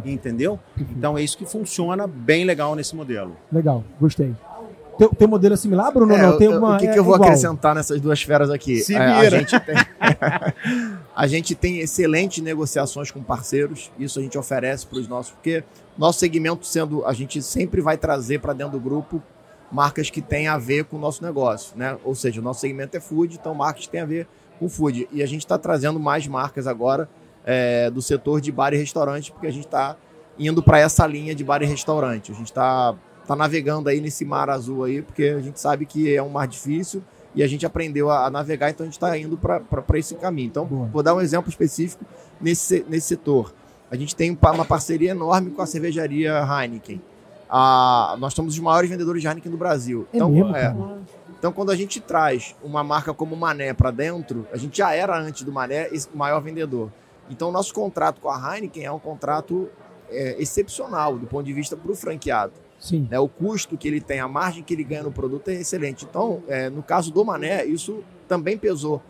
Entendeu? 0.03 0.59
Então 0.77 1.17
é 1.17 1.23
isso 1.23 1.37
que 1.37 1.45
funciona 1.45 2.07
bem 2.07 2.43
legal 2.43 2.75
nesse 2.75 2.93
modelo. 2.93 3.37
Legal, 3.49 3.85
gostei. 4.01 4.35
Tem, 4.97 5.09
tem 5.09 5.27
modelo 5.27 5.57
similar, 5.57 5.91
Bruno? 5.91 6.13
É, 6.13 6.21
não, 6.21 6.37
tem 6.37 6.47
uma. 6.47 6.75
o 6.75 6.79
que, 6.79 6.87
é 6.87 6.93
que 6.93 6.99
eu 6.99 7.03
vou 7.03 7.15
igual. 7.15 7.29
acrescentar 7.29 7.75
nessas 7.75 7.99
duas 7.99 8.21
feras 8.21 8.49
aqui? 8.49 8.77
Se 8.77 8.95
É, 8.95 8.99
a, 8.99 9.29
gente 9.29 9.59
tem, 9.59 9.75
a 11.15 11.27
gente 11.27 11.55
tem 11.55 11.79
excelentes 11.79 12.43
negociações 12.43 13.11
com 13.11 13.21
parceiros, 13.21 13.91
isso 13.99 14.19
a 14.19 14.21
gente 14.21 14.37
oferece 14.37 14.85
para 14.87 14.99
os 14.99 15.07
nossos, 15.07 15.33
porque 15.33 15.63
nosso 15.97 16.19
segmento 16.19 16.65
sendo, 16.65 17.05
a 17.05 17.13
gente 17.13 17.41
sempre 17.41 17.81
vai 17.81 17.97
trazer 17.97 18.39
para 18.39 18.53
dentro 18.53 18.73
do 18.73 18.79
grupo 18.79 19.21
marcas 19.71 20.09
que 20.09 20.21
têm 20.21 20.47
a 20.47 20.57
ver 20.57 20.85
com 20.85 20.97
o 20.97 20.99
nosso 20.99 21.23
negócio, 21.23 21.77
né? 21.77 21.97
Ou 22.03 22.15
seja, 22.15 22.39
o 22.39 22.43
nosso 22.43 22.61
segmento 22.61 22.95
é 22.95 22.99
food, 22.99 23.35
então 23.35 23.53
marcas 23.53 23.85
que 23.85 23.89
têm 23.89 24.01
a 24.01 24.05
ver 24.05 24.27
com 24.59 24.69
food. 24.69 25.07
E 25.11 25.21
a 25.21 25.25
gente 25.25 25.41
está 25.41 25.57
trazendo 25.57 25.99
mais 25.99 26.27
marcas 26.27 26.67
agora 26.67 27.09
é, 27.45 27.89
do 27.89 28.01
setor 28.01 28.39
de 28.39 28.51
bar 28.51 28.73
e 28.73 28.77
restaurante, 28.77 29.31
porque 29.31 29.47
a 29.47 29.51
gente 29.51 29.65
está 29.65 29.97
indo 30.37 30.61
para 30.61 30.79
essa 30.79 31.05
linha 31.05 31.35
de 31.35 31.43
bar 31.43 31.61
e 31.61 31.65
restaurante. 31.65 32.31
A 32.31 32.35
gente 32.35 32.47
está 32.47 32.95
tá 33.27 33.35
navegando 33.35 33.89
aí 33.89 33.99
nesse 33.99 34.23
mar 34.25 34.49
azul 34.49 34.83
aí, 34.83 35.01
porque 35.01 35.23
a 35.23 35.41
gente 35.41 35.59
sabe 35.59 35.85
que 35.85 36.13
é 36.13 36.21
um 36.21 36.29
mar 36.29 36.47
difícil 36.47 37.01
e 37.33 37.43
a 37.43 37.47
gente 37.47 37.65
aprendeu 37.65 38.09
a, 38.09 38.25
a 38.25 38.29
navegar, 38.29 38.69
então 38.69 38.83
a 38.83 38.87
gente 38.87 38.93
está 38.93 39.17
indo 39.17 39.37
para 39.37 39.99
esse 39.99 40.15
caminho. 40.15 40.47
Então, 40.47 40.65
Boa. 40.65 40.87
vou 40.87 41.03
dar 41.03 41.13
um 41.13 41.21
exemplo 41.21 41.49
específico 41.49 42.05
nesse, 42.39 42.85
nesse 42.87 43.07
setor. 43.07 43.53
A 43.91 43.95
gente 43.95 44.15
tem 44.15 44.37
uma 44.41 44.65
parceria 44.65 45.11
enorme 45.11 45.51
com 45.51 45.61
a 45.61 45.65
cervejaria 45.65 46.39
Heineken. 46.39 47.01
Ah, 47.49 48.15
nós 48.19 48.33
somos 48.33 48.53
os 48.53 48.59
maiores 48.59 48.89
vendedores 48.89 49.21
de 49.21 49.27
Heineken 49.27 49.51
do 49.51 49.57
Brasil. 49.57 50.07
É 50.11 50.17
então, 50.17 50.29
mesmo, 50.29 50.55
é, 50.55 50.75
então, 51.37 51.51
quando 51.53 51.71
a 51.71 51.75
gente 51.75 51.99
traz 51.99 52.55
uma 52.63 52.83
marca 52.83 53.13
como 53.13 53.35
Mané 53.35 53.73
para 53.73 53.91
dentro, 53.91 54.47
a 54.51 54.57
gente 54.57 54.77
já 54.77 54.93
era 54.93 55.19
antes 55.19 55.43
do 55.43 55.51
Mané 55.51 55.89
esse 55.91 56.09
maior 56.15 56.41
vendedor. 56.41 56.91
Então, 57.29 57.49
o 57.49 57.51
nosso 57.51 57.73
contrato 57.73 58.19
com 58.19 58.29
a 58.29 58.55
Heineken 58.55 58.85
é 58.85 58.91
um 58.91 58.99
contrato 58.99 59.69
é, 60.09 60.41
excepcional 60.41 61.17
do 61.17 61.27
ponto 61.27 61.45
de 61.45 61.53
vista 61.53 61.75
para 61.75 61.91
o 61.91 61.95
franqueado. 61.95 62.53
Sim. 62.85 63.07
né? 63.09 63.19
O 63.19 63.27
custo 63.27 63.75
que 63.75 63.87
ele 63.87 63.99
tem, 63.99 64.19
a 64.19 64.27
margem 64.27 64.61
que 64.61 64.71
ele 64.71 64.83
ganha 64.83 65.01
no 65.01 65.11
produto 65.11 65.47
é 65.49 65.55
excelente. 65.55 66.05
Então, 66.07 66.43
é, 66.47 66.69
no 66.69 66.83
caso 66.83 67.11
do 67.11 67.25
Mané, 67.25 67.65
isso 67.65 68.03
também 68.27 68.55
pesou 68.55 69.01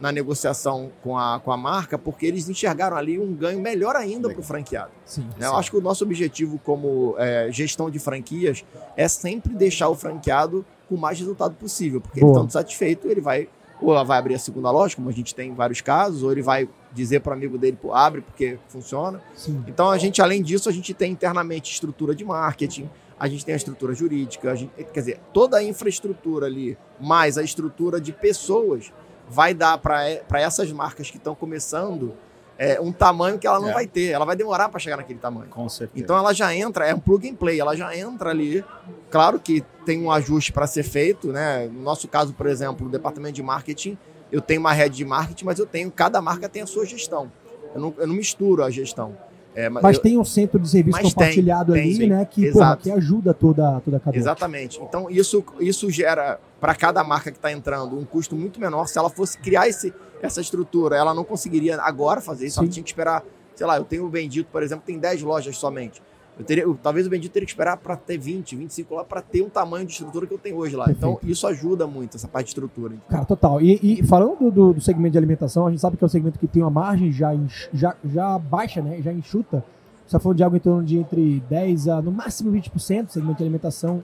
na 0.00 0.12
negociação 0.12 0.92
com 1.02 1.18
a, 1.18 1.40
com 1.40 1.50
a 1.50 1.56
marca, 1.56 1.98
porque 1.98 2.26
eles 2.26 2.48
enxergaram 2.48 2.96
ali 2.96 3.18
um 3.18 3.34
ganho 3.34 3.60
melhor 3.60 3.96
ainda 3.96 4.28
para 4.30 4.38
o 4.38 4.42
franqueado. 4.42 4.92
Sim. 5.04 5.28
né? 5.36 5.46
Eu 5.46 5.56
acho 5.56 5.68
que 5.68 5.76
o 5.76 5.80
nosso 5.80 6.04
objetivo 6.04 6.60
como 6.62 7.16
é, 7.18 7.48
gestão 7.50 7.90
de 7.90 7.98
franquias 7.98 8.64
é 8.96 9.08
sempre 9.08 9.52
deixar 9.52 9.88
o 9.88 9.96
franqueado 9.96 10.64
com 10.88 10.94
o 10.94 10.98
mais 10.98 11.18
resultado 11.18 11.56
possível, 11.56 12.00
porque 12.00 12.20
ele 12.20 12.26
Boa. 12.26 12.36
estando 12.36 12.52
satisfeito, 12.52 13.08
ele 13.08 13.20
vai 13.20 13.48
ou 13.80 13.90
ela 13.90 14.04
vai 14.04 14.18
abrir 14.18 14.34
a 14.34 14.38
segunda 14.38 14.70
loja, 14.70 14.94
como 14.94 15.08
a 15.08 15.12
gente 15.12 15.34
tem 15.34 15.50
em 15.50 15.54
vários 15.54 15.80
casos, 15.80 16.22
ou 16.22 16.30
ele 16.30 16.42
vai 16.42 16.68
dizer 16.92 17.20
para 17.20 17.30
o 17.30 17.32
amigo 17.34 17.58
dele, 17.58 17.76
pô, 17.80 17.92
abre 17.92 18.20
porque 18.20 18.56
funciona. 18.68 19.20
Sim. 19.34 19.62
Então 19.66 19.90
a 19.90 19.98
gente, 19.98 20.22
além 20.22 20.42
disso, 20.42 20.68
a 20.68 20.72
gente 20.72 20.94
tem 20.94 21.10
internamente 21.10 21.72
estrutura 21.72 22.14
de 22.14 22.24
marketing, 22.24 22.88
a 23.18 23.28
gente 23.28 23.44
tem 23.44 23.52
a 23.52 23.56
estrutura 23.56 23.94
jurídica, 23.94 24.50
a 24.50 24.54
gente, 24.54 24.72
quer 24.72 25.00
dizer, 25.00 25.20
toda 25.32 25.56
a 25.58 25.62
infraestrutura 25.62 26.46
ali, 26.46 26.76
mais 27.00 27.38
a 27.38 27.42
estrutura 27.42 28.00
de 28.00 28.12
pessoas, 28.12 28.92
vai 29.28 29.54
dar 29.54 29.78
para 29.78 30.04
essas 30.40 30.70
marcas 30.72 31.10
que 31.10 31.16
estão 31.16 31.34
começando 31.34 32.14
é, 32.56 32.80
um 32.80 32.92
tamanho 32.92 33.38
que 33.38 33.46
ela 33.46 33.58
não 33.58 33.70
É. 33.70 33.72
vai 33.72 33.86
ter, 33.86 34.10
ela 34.10 34.24
vai 34.24 34.36
demorar 34.36 34.68
para 34.68 34.78
chegar 34.78 34.96
naquele 34.96 35.18
tamanho. 35.18 35.48
Com 35.50 35.68
certeza. 35.68 36.04
Então 36.04 36.16
ela 36.16 36.32
já 36.32 36.54
entra, 36.54 36.86
é 36.86 36.94
um 36.94 37.00
plug 37.00 37.28
and 37.28 37.34
play, 37.34 37.58
ela 37.58 37.76
já 37.76 37.96
entra 37.96 38.30
ali. 38.30 38.64
Claro 39.10 39.40
que 39.40 39.60
tem 39.84 40.00
um 40.00 40.10
ajuste 40.10 40.52
para 40.52 40.66
ser 40.66 40.84
feito, 40.84 41.32
né? 41.32 41.66
No 41.66 41.82
nosso 41.82 42.06
caso, 42.06 42.32
por 42.32 42.46
exemplo, 42.46 42.86
no 42.86 42.92
departamento 42.92 43.34
de 43.34 43.42
marketing, 43.42 43.98
eu 44.30 44.40
tenho 44.40 44.60
uma 44.60 44.72
rede 44.72 44.96
de 44.96 45.04
marketing, 45.04 45.44
mas 45.44 45.58
eu 45.58 45.66
tenho, 45.66 45.90
cada 45.90 46.20
marca 46.22 46.48
tem 46.48 46.62
a 46.62 46.66
sua 46.66 46.84
gestão. 46.86 47.30
Eu 47.74 47.80
não, 47.80 47.94
eu 47.98 48.06
não 48.06 48.14
misturo 48.14 48.62
a 48.62 48.70
gestão. 48.70 49.16
É, 49.54 49.68
Mas 49.68 49.96
eu- 49.96 50.02
tem 50.02 50.18
um 50.18 50.24
centro 50.24 50.58
de 50.58 50.68
serviço 50.68 50.96
Mas 50.98 51.02
tem, 51.02 51.12
compartilhado 51.12 51.72
tem, 51.72 51.82
ali, 51.82 51.94
sim. 51.94 52.06
né? 52.08 52.24
Que, 52.28 52.50
porra, 52.50 52.76
que 52.76 52.90
ajuda 52.90 53.32
toda, 53.32 53.80
toda 53.80 53.96
a 53.98 54.00
cadeia. 54.00 54.20
Exatamente. 54.20 54.80
Então, 54.82 55.08
isso, 55.08 55.44
isso 55.60 55.88
gera, 55.90 56.40
para 56.60 56.74
cada 56.74 57.04
marca 57.04 57.30
que 57.30 57.38
está 57.38 57.52
entrando, 57.52 57.96
um 57.96 58.04
custo 58.04 58.34
muito 58.34 58.58
menor. 58.60 58.86
Se 58.88 58.98
ela 58.98 59.08
fosse 59.08 59.38
criar 59.38 59.68
esse, 59.68 59.94
essa 60.20 60.40
estrutura, 60.40 60.96
ela 60.96 61.14
não 61.14 61.22
conseguiria 61.24 61.80
agora 61.80 62.20
fazer 62.20 62.46
isso. 62.46 62.58
Ela 62.58 62.66
Sim. 62.66 62.72
tinha 62.72 62.82
que 62.84 62.90
esperar, 62.90 63.22
sei 63.54 63.66
lá, 63.66 63.76
eu 63.76 63.84
tenho 63.84 64.04
o 64.04 64.08
Bendito, 64.08 64.48
por 64.50 64.62
exemplo, 64.62 64.82
tem 64.84 64.98
10 64.98 65.22
lojas 65.22 65.56
somente. 65.56 66.02
Eu 66.38 66.44
teria, 66.44 66.64
eu- 66.64 66.76
talvez 66.82 67.06
o 67.06 67.10
Bendito 67.10 67.32
teria 67.32 67.46
que 67.46 67.52
esperar 67.52 67.76
para 67.76 67.96
ter 67.96 68.18
20, 68.18 68.56
25 68.56 68.94
lá, 68.96 69.04
para 69.04 69.22
ter 69.22 69.42
um 69.42 69.48
tamanho 69.48 69.86
de 69.86 69.92
estrutura 69.92 70.26
que 70.26 70.34
eu 70.34 70.38
tenho 70.38 70.56
hoje 70.56 70.74
lá. 70.74 70.86
Então, 70.90 71.12
Perfeito. 71.12 71.32
isso 71.32 71.46
ajuda 71.46 71.86
muito, 71.86 72.16
essa 72.16 72.26
parte 72.26 72.46
de 72.46 72.50
estrutura. 72.50 72.96
Cara, 73.08 73.24
total. 73.24 73.60
E, 73.60 73.78
e 74.00 74.02
falando 74.04 74.50
do, 74.50 74.72
do- 74.72 74.80
segmento 74.80 75.12
de 75.12 75.18
alimentação, 75.18 75.66
a 75.66 75.70
gente 75.70 75.80
sabe 75.80 75.96
que 75.96 76.02
é 76.02 76.06
um 76.06 76.08
segmento 76.08 76.38
que 76.38 76.48
tem 76.48 76.60
uma 76.62 76.70
margem 76.70 77.12
já, 77.12 77.30
já, 77.72 77.94
já 78.04 78.36
baixa, 78.38 78.82
né? 78.82 79.00
Já 79.00 79.12
enxuta. 79.12 79.64
Você 80.04 80.12
tá 80.12 80.18
falando 80.18 80.36
de 80.36 80.42
algo 80.44 80.56
em 80.56 80.60
torno 80.60 80.82
de 80.84 80.98
entre 80.98 81.40
10 81.48 81.88
a 81.88 82.02
no 82.02 82.10
máximo 82.10 82.50
20% 82.50 83.08
segmento 83.10 83.38
de 83.38 83.42
alimentação 83.44 84.02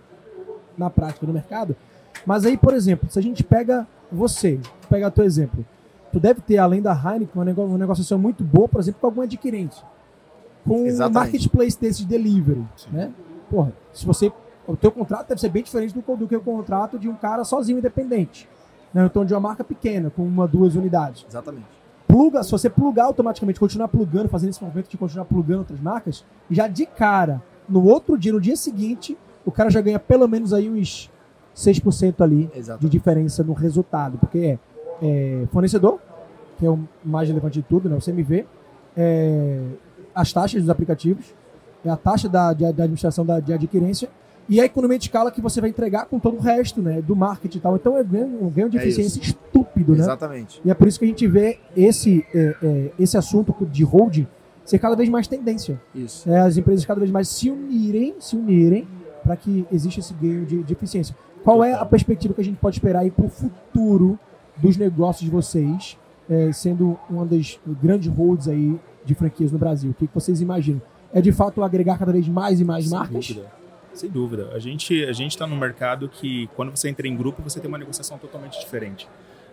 na 0.79 0.89
prática 0.89 1.27
do 1.27 1.33
mercado. 1.33 1.75
Mas 2.25 2.45
aí, 2.47 2.57
por 2.57 2.73
exemplo, 2.75 3.11
se 3.11 3.19
a 3.19 3.23
gente 3.23 3.43
pega 3.43 3.87
você, 4.11 4.59
pega 4.89 5.09
o 5.09 5.11
teu 5.11 5.25
exemplo, 5.25 5.65
tu 6.13 6.19
deve 6.21 6.41
ter, 6.41 6.59
além 6.59 6.81
da 6.81 6.93
Heineken, 6.93 7.43
uma 7.43 7.77
negociação 7.79 8.19
muito 8.19 8.43
boa, 8.45 8.69
por 8.69 8.81
exemplo, 8.81 9.01
com 9.01 9.07
algum 9.09 9.21
adquirente. 9.21 9.83
Com 10.67 10.83
um 10.83 10.87
Exatamente. 10.87 11.15
marketplace 11.15 11.81
desse 11.81 12.01
de 12.01 12.07
delivery, 12.07 12.65
Sim. 12.77 12.91
né? 12.93 13.13
Porra, 13.51 13.73
se 13.93 14.07
você... 14.07 14.33
O 14.67 14.77
teu 14.77 14.93
contrato 14.93 15.29
deve 15.29 15.41
ser 15.41 15.49
bem 15.49 15.63
diferente 15.63 15.93
do, 15.93 16.17
do 16.17 16.29
que 16.29 16.37
o 16.37 16.41
contrato 16.41 16.99
de 16.99 17.09
um 17.09 17.15
cara 17.15 17.43
sozinho, 17.45 17.79
independente. 17.79 18.49
Né? 18.95 19.05
Então, 19.05 19.25
de 19.25 19.35
uma 19.35 19.41
marca 19.41 19.65
pequena, 19.65 20.11
com 20.11 20.23
uma, 20.23 20.47
duas 20.47 20.77
unidades. 20.77 21.25
Exatamente. 21.29 21.67
Pluga, 22.07 22.43
se 22.43 22.51
você 22.51 22.69
plugar 22.69 23.05
automaticamente, 23.05 23.59
continuar 23.59 23.89
plugando, 23.89 24.29
fazendo 24.29 24.51
esse 24.51 24.63
movimento 24.63 24.89
de 24.89 24.97
continuar 24.97 25.25
plugando 25.25 25.61
outras 25.61 25.81
marcas, 25.81 26.25
já 26.51 26.67
de 26.67 26.85
cara, 26.85 27.43
no 27.69 27.85
outro 27.85 28.19
dia, 28.19 28.33
no 28.33 28.41
dia 28.41 28.57
seguinte, 28.57 29.17
o 29.45 29.53
cara 29.53 29.71
já 29.71 29.81
ganha 29.81 29.99
pelo 29.99 30.27
menos 30.27 30.53
aí 30.53 30.69
uns 30.69 31.11
6% 31.57 32.21
ali 32.21 32.47
de 32.47 32.59
Exatamente. 32.59 32.91
diferença 32.91 33.45
no 33.45 33.53
resultado. 33.53 34.19
Porque 34.19 34.39
é, 34.39 34.59
é 35.03 35.47
fornecedor, 35.53 36.01
que 36.59 36.67
é 36.67 36.71
o 36.71 36.81
mais 37.05 37.29
relevante 37.29 37.61
de 37.61 37.63
tudo, 37.63 37.89
né? 37.89 37.97
O 37.97 38.01
CMV, 38.01 38.45
é, 38.97 39.61
as 40.15 40.33
taxas 40.33 40.61
dos 40.61 40.71
aplicativos, 40.71 41.35
é 41.85 41.91
a 41.91 41.97
taxa 41.97 42.29
da, 42.29 42.53
de, 42.53 42.61
da 42.73 42.85
administração 42.85 43.25
da, 43.25 43.41
de 43.41 43.53
adquirência 43.53 44.09
e 44.49 44.61
a 44.61 44.65
economia 44.65 44.99
de 44.99 45.05
escala 45.05 45.31
que 45.31 45.41
você 45.41 45.61
vai 45.61 45.71
entregar 45.71 46.07
com 46.07 46.19
todo 46.19 46.37
o 46.37 46.41
resto, 46.41 46.83
né? 46.83 47.01
Do 47.01 47.15
marketing 47.15 47.59
e 47.59 47.61
tal. 47.61 47.77
Então 47.77 47.97
é 47.97 48.03
um 48.03 48.05
ganho, 48.05 48.45
um 48.45 48.51
ganho 48.51 48.69
de 48.69 48.79
É 48.79 48.83
eficiência 48.83 49.21
estúpido, 49.21 49.93
né? 49.93 50.01
Exatamente. 50.01 50.61
E 50.65 50.71
é 50.71 50.75
por 50.75 50.89
isso 50.89 50.99
que 50.99 51.05
a 51.05 51.09
gente 51.09 51.27
vê 51.27 51.59
esse, 51.77 52.27
é, 52.35 52.57
é, 52.63 52.91
esse 52.99 53.17
assunto 53.17 53.55
de 53.67 53.85
holding 53.85 54.27
ser 54.65 54.79
cada 54.79 54.97
vez 54.97 55.09
mais 55.09 55.29
tendência. 55.29 55.81
Isso. 55.95 56.29
É, 56.29 56.41
as 56.41 56.57
empresas 56.57 56.85
cada 56.85 56.99
vez 56.99 57.13
mais 57.13 57.29
se 57.29 57.49
unirem, 57.49 58.17
se 58.19 58.37
unirem 58.37 58.87
para 59.23 59.37
que 59.37 59.67
exista 59.71 60.01
esse 60.01 60.15
ganho 60.15 60.45
de, 60.45 60.63
de 60.63 60.73
eficiência. 60.73 61.15
Qual 61.45 61.63
é 61.63 61.73
a 61.73 61.85
perspectiva 61.85 62.35
que 62.35 62.41
a 62.41 62.45
gente 62.45 62.59
pode 62.59 62.77
esperar 62.77 63.01
aí 63.01 63.11
para 63.11 63.25
o 63.25 63.29
futuro 63.29 64.19
dos 64.57 64.77
negócios 64.77 65.25
de 65.25 65.31
vocês, 65.31 65.97
é, 66.29 66.53
sendo 66.53 66.99
uma 67.09 67.25
das 67.25 67.59
grandes 67.81 68.13
holds 68.13 68.49
aí 68.49 68.79
de 69.05 69.15
franquias 69.15 69.53
no 69.53 69.59
Brasil? 69.59 69.91
O 69.91 69.95
que, 69.95 70.07
que 70.07 70.15
vocês 70.15 70.41
imaginam? 70.41 70.81
É 71.13 71.21
de 71.21 71.33
fato 71.33 71.63
agregar 71.63 71.99
cada 71.99 72.13
vez 72.13 72.29
mais 72.29 72.61
e 72.61 72.65
mais 72.65 72.89
Sem 72.89 72.99
marcas? 72.99 73.27
dúvida. 73.29 73.47
Sem 73.93 74.09
dúvida. 74.11 74.51
A 74.55 74.59
gente 74.59 75.05
a 75.05 75.13
gente 75.13 75.33
está 75.33 75.47
no 75.47 75.57
mercado 75.57 76.09
que 76.09 76.49
quando 76.55 76.71
você 76.71 76.89
entra 76.89 77.09
em 77.09 77.17
grupo 77.17 77.43
você 77.43 77.59
tem 77.59 77.69
uma 77.69 77.79
negociação 77.79 78.17
totalmente 78.19 78.61
diferente. 78.61 79.09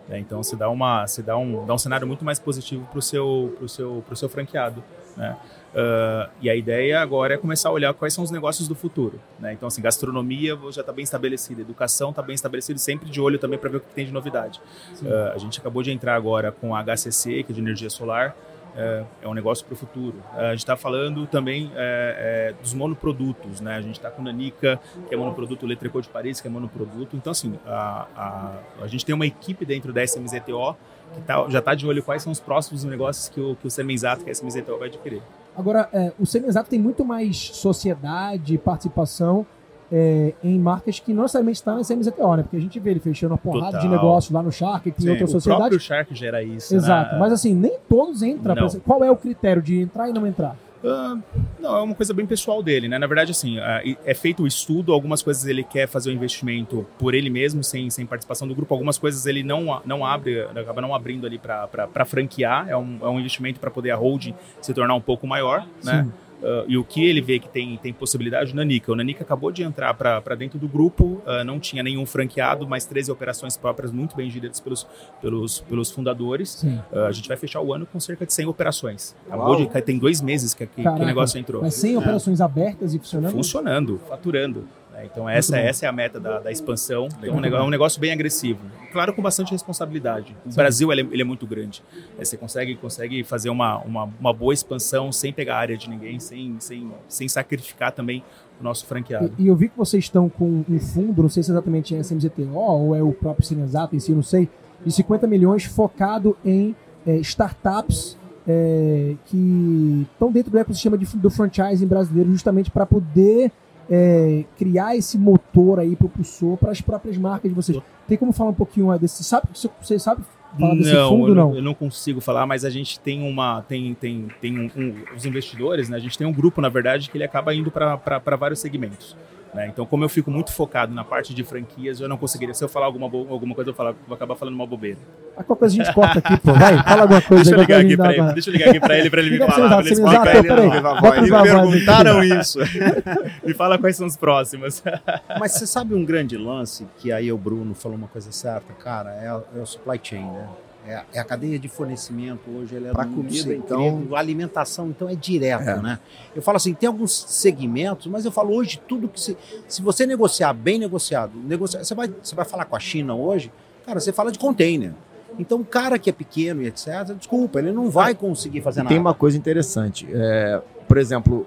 né? 0.08 0.18
Então 0.20 0.42
você 0.42 0.54
dá 0.54 0.70
uma 0.70 1.06
você 1.06 1.22
dá 1.22 1.36
um 1.36 1.66
dá 1.66 1.74
um 1.74 1.78
cenário 1.78 2.06
muito 2.06 2.24
mais 2.24 2.38
positivo 2.38 2.86
para 2.90 2.98
o 3.00 3.02
seu 3.02 3.54
pro 3.58 3.68
seu 3.68 4.04
pro 4.06 4.14
seu 4.16 4.28
franqueado. 4.28 4.82
Né? 5.16 5.36
Ah, 5.74 6.30
e 6.40 6.48
a 6.48 6.54
ideia 6.54 7.00
agora 7.00 7.34
é 7.34 7.36
começar 7.36 7.68
a 7.70 7.72
olhar 7.72 7.92
quais 7.92 8.14
são 8.14 8.22
os 8.22 8.30
negócios 8.30 8.68
do 8.68 8.76
futuro. 8.76 9.18
Né? 9.40 9.52
Então 9.54 9.66
assim 9.66 9.82
gastronomia 9.82 10.56
já 10.70 10.82
está 10.82 10.92
bem 10.92 11.02
estabelecida, 11.02 11.60
educação 11.62 12.10
está 12.10 12.22
bem 12.22 12.34
estabelecida, 12.36 12.78
sempre 12.78 13.10
de 13.10 13.20
olho 13.20 13.40
também 13.40 13.58
para 13.58 13.68
ver 13.68 13.78
o 13.78 13.80
que 13.80 13.92
tem 13.92 14.06
de 14.06 14.12
novidade. 14.12 14.60
Ah, 15.04 15.32
a 15.34 15.38
gente 15.38 15.58
acabou 15.58 15.82
de 15.82 15.90
entrar 15.90 16.14
agora 16.14 16.52
com 16.52 16.76
a 16.76 16.84
HCC 16.84 17.42
que 17.42 17.50
é 17.50 17.54
de 17.56 17.60
energia 17.60 17.90
solar 17.90 18.36
é, 18.78 19.04
é 19.22 19.28
um 19.28 19.34
negócio 19.34 19.66
para 19.66 19.74
o 19.74 19.76
futuro. 19.76 20.22
É, 20.36 20.46
a 20.46 20.50
gente 20.50 20.60
está 20.60 20.76
falando 20.76 21.26
também 21.26 21.70
é, 21.74 22.52
é, 22.54 22.62
dos 22.62 22.72
monoprodutos, 22.72 23.60
né? 23.60 23.74
A 23.74 23.82
gente 23.82 23.96
está 23.96 24.08
com 24.10 24.22
Nanica, 24.22 24.80
que 25.08 25.14
é 25.14 25.18
monoproduto, 25.18 25.66
Tricot 25.76 26.02
de 26.02 26.08
Paris, 26.08 26.40
que 26.40 26.46
é 26.46 26.50
monoproduto. 26.50 27.16
Então, 27.16 27.32
assim, 27.32 27.58
a, 27.66 28.06
a, 28.16 28.84
a 28.84 28.86
gente 28.86 29.04
tem 29.04 29.14
uma 29.14 29.26
equipe 29.26 29.66
dentro 29.66 29.92
da 29.92 30.02
SMZTO 30.04 30.76
que 31.14 31.20
tá, 31.22 31.48
já 31.48 31.58
está 31.58 31.74
de 31.74 31.86
olho 31.86 32.02
quais 32.02 32.22
são 32.22 32.30
os 32.30 32.38
próximos 32.38 32.84
negócios 32.84 33.28
que 33.28 33.40
o, 33.40 33.56
que 33.56 33.66
o 33.66 33.70
Semenzato, 33.70 34.24
que 34.24 34.30
a 34.30 34.32
SMZTO 34.32 34.78
vai 34.78 34.88
adquirir. 34.88 35.22
Agora, 35.56 35.88
é, 35.92 36.12
o 36.18 36.24
Semiexato 36.24 36.70
tem 36.70 36.78
muito 36.78 37.04
mais 37.04 37.36
sociedade, 37.36 38.56
participação 38.58 39.44
é, 39.90 40.34
em 40.42 40.58
marcas 40.58 40.98
que 40.98 41.12
não 41.12 41.22
necessariamente 41.22 41.58
estão 41.58 41.76
na 41.76 41.84
CMZTO, 41.84 42.36
né? 42.36 42.42
Porque 42.42 42.56
a 42.56 42.60
gente 42.60 42.78
vê 42.78 42.90
ele 42.90 43.00
fechando 43.00 43.32
uma 43.32 43.38
porrada 43.38 43.78
Total. 43.78 43.80
de 43.80 43.88
negócios 43.88 44.32
lá 44.32 44.42
no 44.42 44.52
Shark, 44.52 44.90
tem 44.90 45.00
Sim, 45.00 45.10
outras 45.10 45.30
o 45.30 45.32
sociedades. 45.32 45.60
próprio 45.60 45.80
Shark 45.80 46.14
gera 46.14 46.42
isso. 46.42 46.74
Exato, 46.74 47.14
né? 47.14 47.18
mas 47.18 47.32
assim, 47.32 47.54
nem 47.54 47.78
todos 47.88 48.22
entram. 48.22 48.66
Exemplo, 48.66 48.82
Qual 48.86 49.02
é 49.02 49.10
o 49.10 49.16
critério 49.16 49.62
de 49.62 49.80
entrar 49.80 50.08
e 50.08 50.12
não 50.12 50.26
entrar? 50.26 50.56
Uh, 50.82 51.20
não, 51.58 51.76
é 51.76 51.82
uma 51.82 51.94
coisa 51.94 52.14
bem 52.14 52.24
pessoal 52.24 52.62
dele, 52.62 52.86
né? 52.86 52.98
Na 52.98 53.06
verdade, 53.08 53.32
assim, 53.32 53.58
uh, 53.58 53.62
é 54.04 54.14
feito 54.14 54.44
o 54.44 54.46
estudo, 54.46 54.92
algumas 54.92 55.22
coisas 55.22 55.44
ele 55.44 55.64
quer 55.64 55.88
fazer 55.88 56.10
o 56.10 56.12
investimento 56.12 56.86
por 56.98 57.14
ele 57.14 57.28
mesmo, 57.28 57.64
sem, 57.64 57.90
sem 57.90 58.06
participação 58.06 58.46
do 58.46 58.54
grupo, 58.54 58.72
algumas 58.72 58.96
coisas 58.96 59.26
ele 59.26 59.42
não, 59.42 59.80
não 59.84 60.06
abre, 60.06 60.42
acaba 60.42 60.80
não 60.80 60.94
abrindo 60.94 61.26
ali 61.26 61.36
para 61.36 62.04
franquear, 62.06 62.68
é 62.68 62.76
um, 62.76 62.98
é 63.02 63.08
um 63.08 63.18
investimento 63.18 63.58
para 63.58 63.72
poder 63.72 63.90
a 63.90 63.96
holding 63.96 64.34
se 64.60 64.72
tornar 64.72 64.94
um 64.94 65.00
pouco 65.00 65.26
maior, 65.26 65.66
né? 65.82 66.04
Sim. 66.04 66.27
Uh, 66.42 66.64
e 66.68 66.78
o 66.78 66.84
que 66.84 67.04
ele 67.04 67.20
vê 67.20 67.38
que 67.38 67.48
tem, 67.48 67.76
tem 67.78 67.92
possibilidade, 67.92 68.52
o 68.52 68.56
Nanica. 68.56 68.92
O 68.92 68.94
Nanica 68.94 69.24
acabou 69.24 69.50
de 69.50 69.62
entrar 69.62 69.92
para 69.94 70.34
dentro 70.36 70.58
do 70.58 70.68
grupo, 70.68 71.20
uh, 71.26 71.44
não 71.44 71.58
tinha 71.58 71.82
nenhum 71.82 72.06
franqueado, 72.06 72.66
mas 72.66 72.84
13 72.86 73.10
operações 73.10 73.56
próprias 73.56 73.90
muito 73.90 74.16
bem 74.16 74.30
geridas 74.30 74.60
pelos, 74.60 74.86
pelos, 75.20 75.60
pelos 75.60 75.90
fundadores. 75.90 76.62
Uh, 76.62 77.00
a 77.06 77.12
gente 77.12 77.28
vai 77.28 77.36
fechar 77.36 77.60
o 77.60 77.74
ano 77.74 77.86
com 77.86 77.98
cerca 77.98 78.24
de 78.24 78.32
100 78.32 78.46
operações. 78.46 79.16
Acabou 79.26 79.56
de, 79.56 79.82
tem 79.82 79.98
dois 79.98 80.20
meses 80.20 80.54
que, 80.54 80.66
que, 80.66 80.82
que 80.82 80.88
o 80.88 81.04
negócio 81.04 81.38
entrou. 81.38 81.62
Mas 81.62 81.74
100 81.74 81.94
é. 81.94 81.98
operações 81.98 82.40
abertas 82.40 82.94
e 82.94 82.98
funcionando? 82.98 83.32
Funcionando, 83.32 84.00
faturando. 84.08 84.77
Né? 84.98 85.08
Então 85.10 85.28
essa, 85.28 85.56
essa 85.56 85.86
é 85.86 85.88
a 85.88 85.92
meta 85.92 86.18
da, 86.18 86.40
da 86.40 86.50
expansão. 86.50 87.06
Então, 87.06 87.30
é 87.30 87.32
um 87.32 87.40
negócio, 87.40 87.62
é 87.62 87.66
um 87.66 87.70
negócio 87.70 88.00
bem 88.00 88.12
agressivo. 88.12 88.60
Claro, 88.92 89.14
com 89.14 89.22
bastante 89.22 89.52
responsabilidade. 89.52 90.36
O 90.44 90.50
Sim. 90.50 90.56
Brasil 90.56 90.92
ele 90.92 91.02
é, 91.02 91.04
ele 91.12 91.22
é, 91.22 91.24
muito 91.24 91.46
grande. 91.46 91.82
É, 92.18 92.24
você 92.24 92.36
consegue, 92.36 92.74
consegue 92.76 93.22
fazer 93.22 93.50
uma, 93.50 93.78
uma, 93.78 94.10
uma, 94.18 94.32
boa 94.32 94.52
expansão 94.52 95.12
sem 95.12 95.32
pegar 95.32 95.56
a 95.56 95.58
área 95.58 95.76
de 95.76 95.88
ninguém, 95.88 96.18
sem, 96.18 96.56
sem, 96.58 96.90
sem 97.08 97.28
sacrificar 97.28 97.92
também 97.92 98.24
o 98.60 98.64
nosso 98.64 98.86
franqueado. 98.86 99.32
E, 99.38 99.44
e 99.44 99.46
eu 99.46 99.56
vi 99.56 99.68
que 99.68 99.76
vocês 99.76 100.04
estão 100.04 100.28
com 100.28 100.64
um 100.68 100.80
fundo, 100.80 101.22
não 101.22 101.28
sei 101.28 101.42
se 101.42 101.50
exatamente 101.50 101.94
é 101.94 102.00
SMZTO 102.00 102.54
ou 102.54 102.94
é 102.94 103.02
o 103.02 103.12
próprio 103.12 103.46
Cinesato 103.46 103.94
em 103.94 104.00
si, 104.00 104.12
não 104.12 104.22
sei, 104.22 104.48
de 104.84 104.92
50 104.92 105.26
milhões 105.26 105.64
focado 105.64 106.36
em 106.44 106.74
é, 107.06 107.16
startups 107.18 108.16
é, 108.46 109.14
que 109.26 110.06
estão 110.12 110.32
dentro 110.32 110.50
do 110.50 110.58
ecossistema 110.58 110.96
de, 110.96 111.04
do 111.16 111.30
franchising 111.30 111.86
brasileiro 111.86 112.30
justamente 112.30 112.70
para 112.70 112.86
poder 112.86 113.52
é, 113.90 114.44
criar 114.56 114.96
esse 114.96 115.18
motor 115.18 115.78
aí 115.78 115.96
propulsor 115.96 116.56
para 116.56 116.70
as 116.70 116.80
próprias 116.80 117.16
marcas 117.16 117.50
de 117.50 117.54
vocês. 117.54 117.78
Tem 118.06 118.16
como 118.16 118.32
falar 118.32 118.50
um 118.50 118.54
pouquinho 118.54 118.96
desse? 118.98 119.24
Sabe, 119.24 119.48
você 119.52 119.98
sabe 119.98 120.22
falar 120.58 120.74
desse 120.74 120.92
não, 120.92 121.08
fundo? 121.10 121.28
Eu 121.28 121.34
não, 121.34 121.56
eu 121.56 121.62
não 121.62 121.74
consigo 121.74 122.20
falar, 122.20 122.46
mas 122.46 122.64
a 122.64 122.70
gente 122.70 123.00
tem 123.00 123.22
uma, 123.22 123.62
tem, 123.62 123.94
tem, 123.94 124.28
tem 124.40 124.58
um, 124.58 124.70
um, 124.76 124.94
os 125.16 125.24
investidores, 125.24 125.88
né? 125.88 125.96
A 125.96 126.00
gente 126.00 126.16
tem 126.16 126.26
um 126.26 126.32
grupo, 126.32 126.60
na 126.60 126.68
verdade, 126.68 127.10
que 127.10 127.16
ele 127.16 127.24
acaba 127.24 127.54
indo 127.54 127.70
para 127.70 128.36
vários 128.36 128.60
segmentos. 128.60 129.16
Né? 129.54 129.66
Então, 129.68 129.86
como 129.86 130.04
eu 130.04 130.08
fico 130.08 130.30
muito 130.30 130.52
focado 130.52 130.94
na 130.94 131.02
parte 131.02 131.34
de 131.34 131.42
franquias, 131.42 132.00
eu 132.00 132.08
não 132.08 132.18
conseguiria. 132.18 132.54
Se 132.54 132.62
eu 132.62 132.68
falar 132.68 132.86
alguma, 132.86 133.06
alguma 133.06 133.54
coisa, 133.54 133.70
eu 133.70 133.74
vou, 133.74 133.76
falar, 133.76 133.94
vou 134.06 134.14
acabar 134.14 134.34
falando 134.34 134.54
uma 134.54 134.66
bobeira. 134.66 134.98
A 135.36 135.42
qualquer 135.42 135.60
coisa 135.60 135.74
a 135.74 135.84
gente 135.84 135.94
corta 135.94 136.18
aqui, 136.18 136.36
pô. 136.38 136.52
Vai, 136.52 136.82
fala 136.82 137.02
alguma 137.02 137.22
coisa. 137.22 137.44
deixa, 137.44 137.56
eu 137.56 137.60
ligar 137.60 137.80
aqui 137.80 137.96
pra 137.96 138.12
ele, 138.12 138.32
deixa 138.34 138.50
eu 138.50 138.52
ligar 138.52 138.68
aqui 138.68 138.80
pra 138.80 138.98
ele, 138.98 139.10
pra 139.10 139.20
ele 139.20 139.30
me 139.30 139.38
falar. 139.38 139.86
Ele 139.86 141.30
me 141.30 141.42
perguntaram 141.42 142.22
isso. 142.22 142.58
me 143.44 143.54
fala 143.54 143.78
quais 143.78 143.96
são 143.96 144.06
os 144.06 144.16
próximos. 144.16 144.82
Mas 145.40 145.52
você 145.52 145.66
sabe 145.66 145.94
um 145.94 146.04
grande 146.04 146.36
lance, 146.36 146.86
que 146.98 147.10
aí 147.10 147.32
o 147.32 147.38
Bruno 147.38 147.74
falou 147.74 147.96
uma 147.96 148.08
coisa 148.08 148.30
certa, 148.30 148.72
cara, 148.74 149.10
é, 149.14 149.58
é 149.58 149.62
o 149.62 149.66
supply 149.66 149.98
chain, 150.02 150.24
né? 150.24 150.48
É, 150.88 151.02
é, 151.12 151.20
a 151.20 151.24
cadeia 151.24 151.58
de 151.58 151.68
fornecimento 151.68 152.50
hoje 152.50 152.74
ela 152.74 152.88
é 152.88 152.92
para 152.92 153.04
comida, 153.04 153.54
então 153.54 154.08
a 154.14 154.18
alimentação 154.18 154.88
então 154.88 155.06
é 155.06 155.14
direto, 155.14 155.68
é. 155.68 155.82
né? 155.82 155.98
Eu 156.34 156.40
falo 156.40 156.56
assim, 156.56 156.72
tem 156.72 156.86
alguns 156.86 157.12
segmentos, 157.12 158.06
mas 158.06 158.24
eu 158.24 158.32
falo 158.32 158.54
hoje 158.54 158.80
tudo 158.88 159.06
que 159.06 159.20
se, 159.20 159.36
se 159.68 159.82
você 159.82 160.06
negociar 160.06 160.54
bem 160.54 160.78
negociado, 160.78 161.38
negociar, 161.38 161.84
você 161.84 161.94
vai 161.94 162.08
você 162.08 162.34
vai 162.34 162.46
falar 162.46 162.64
com 162.64 162.74
a 162.74 162.80
China 162.80 163.14
hoje, 163.14 163.52
cara, 163.84 164.00
você 164.00 164.14
fala 164.14 164.32
de 164.32 164.38
container. 164.38 164.94
Então, 165.38 165.60
o 165.60 165.64
cara 165.64 165.98
que 165.98 166.08
é 166.08 166.12
pequeno 166.12 166.62
e 166.62 166.66
etc, 166.66 167.14
desculpa, 167.16 167.58
ele 167.58 167.70
não 167.70 167.90
vai 167.90 168.14
conseguir 168.14 168.62
fazer 168.62 168.80
nada. 168.80 168.88
Tem 168.88 168.98
uma 168.98 169.14
coisa 169.14 169.36
interessante, 169.36 170.08
é, 170.10 170.62
por 170.88 170.96
exemplo, 170.96 171.46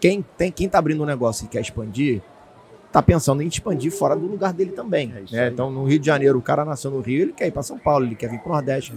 quem 0.00 0.24
tem 0.36 0.50
quem 0.50 0.66
está 0.66 0.80
abrindo 0.80 1.04
um 1.04 1.06
negócio 1.06 1.44
e 1.44 1.48
quer 1.48 1.60
expandir, 1.60 2.20
está 2.92 3.02
pensando 3.02 3.42
em 3.42 3.46
expandir 3.46 3.90
fora 3.90 4.14
do 4.14 4.26
lugar 4.26 4.52
dele 4.52 4.72
também. 4.72 5.12
É 5.16 5.34
né? 5.34 5.48
Então, 5.48 5.70
no 5.70 5.84
Rio 5.84 5.98
de 5.98 6.06
Janeiro, 6.06 6.38
o 6.38 6.42
cara 6.42 6.64
nasceu 6.64 6.90
no 6.90 7.00
Rio, 7.00 7.22
ele 7.22 7.32
quer 7.32 7.46
ir 7.46 7.50
para 7.50 7.62
São 7.62 7.78
Paulo, 7.78 8.04
ele 8.04 8.14
quer 8.14 8.28
vir 8.28 8.38
para 8.38 8.50
o 8.50 8.52
Nordeste. 8.52 8.92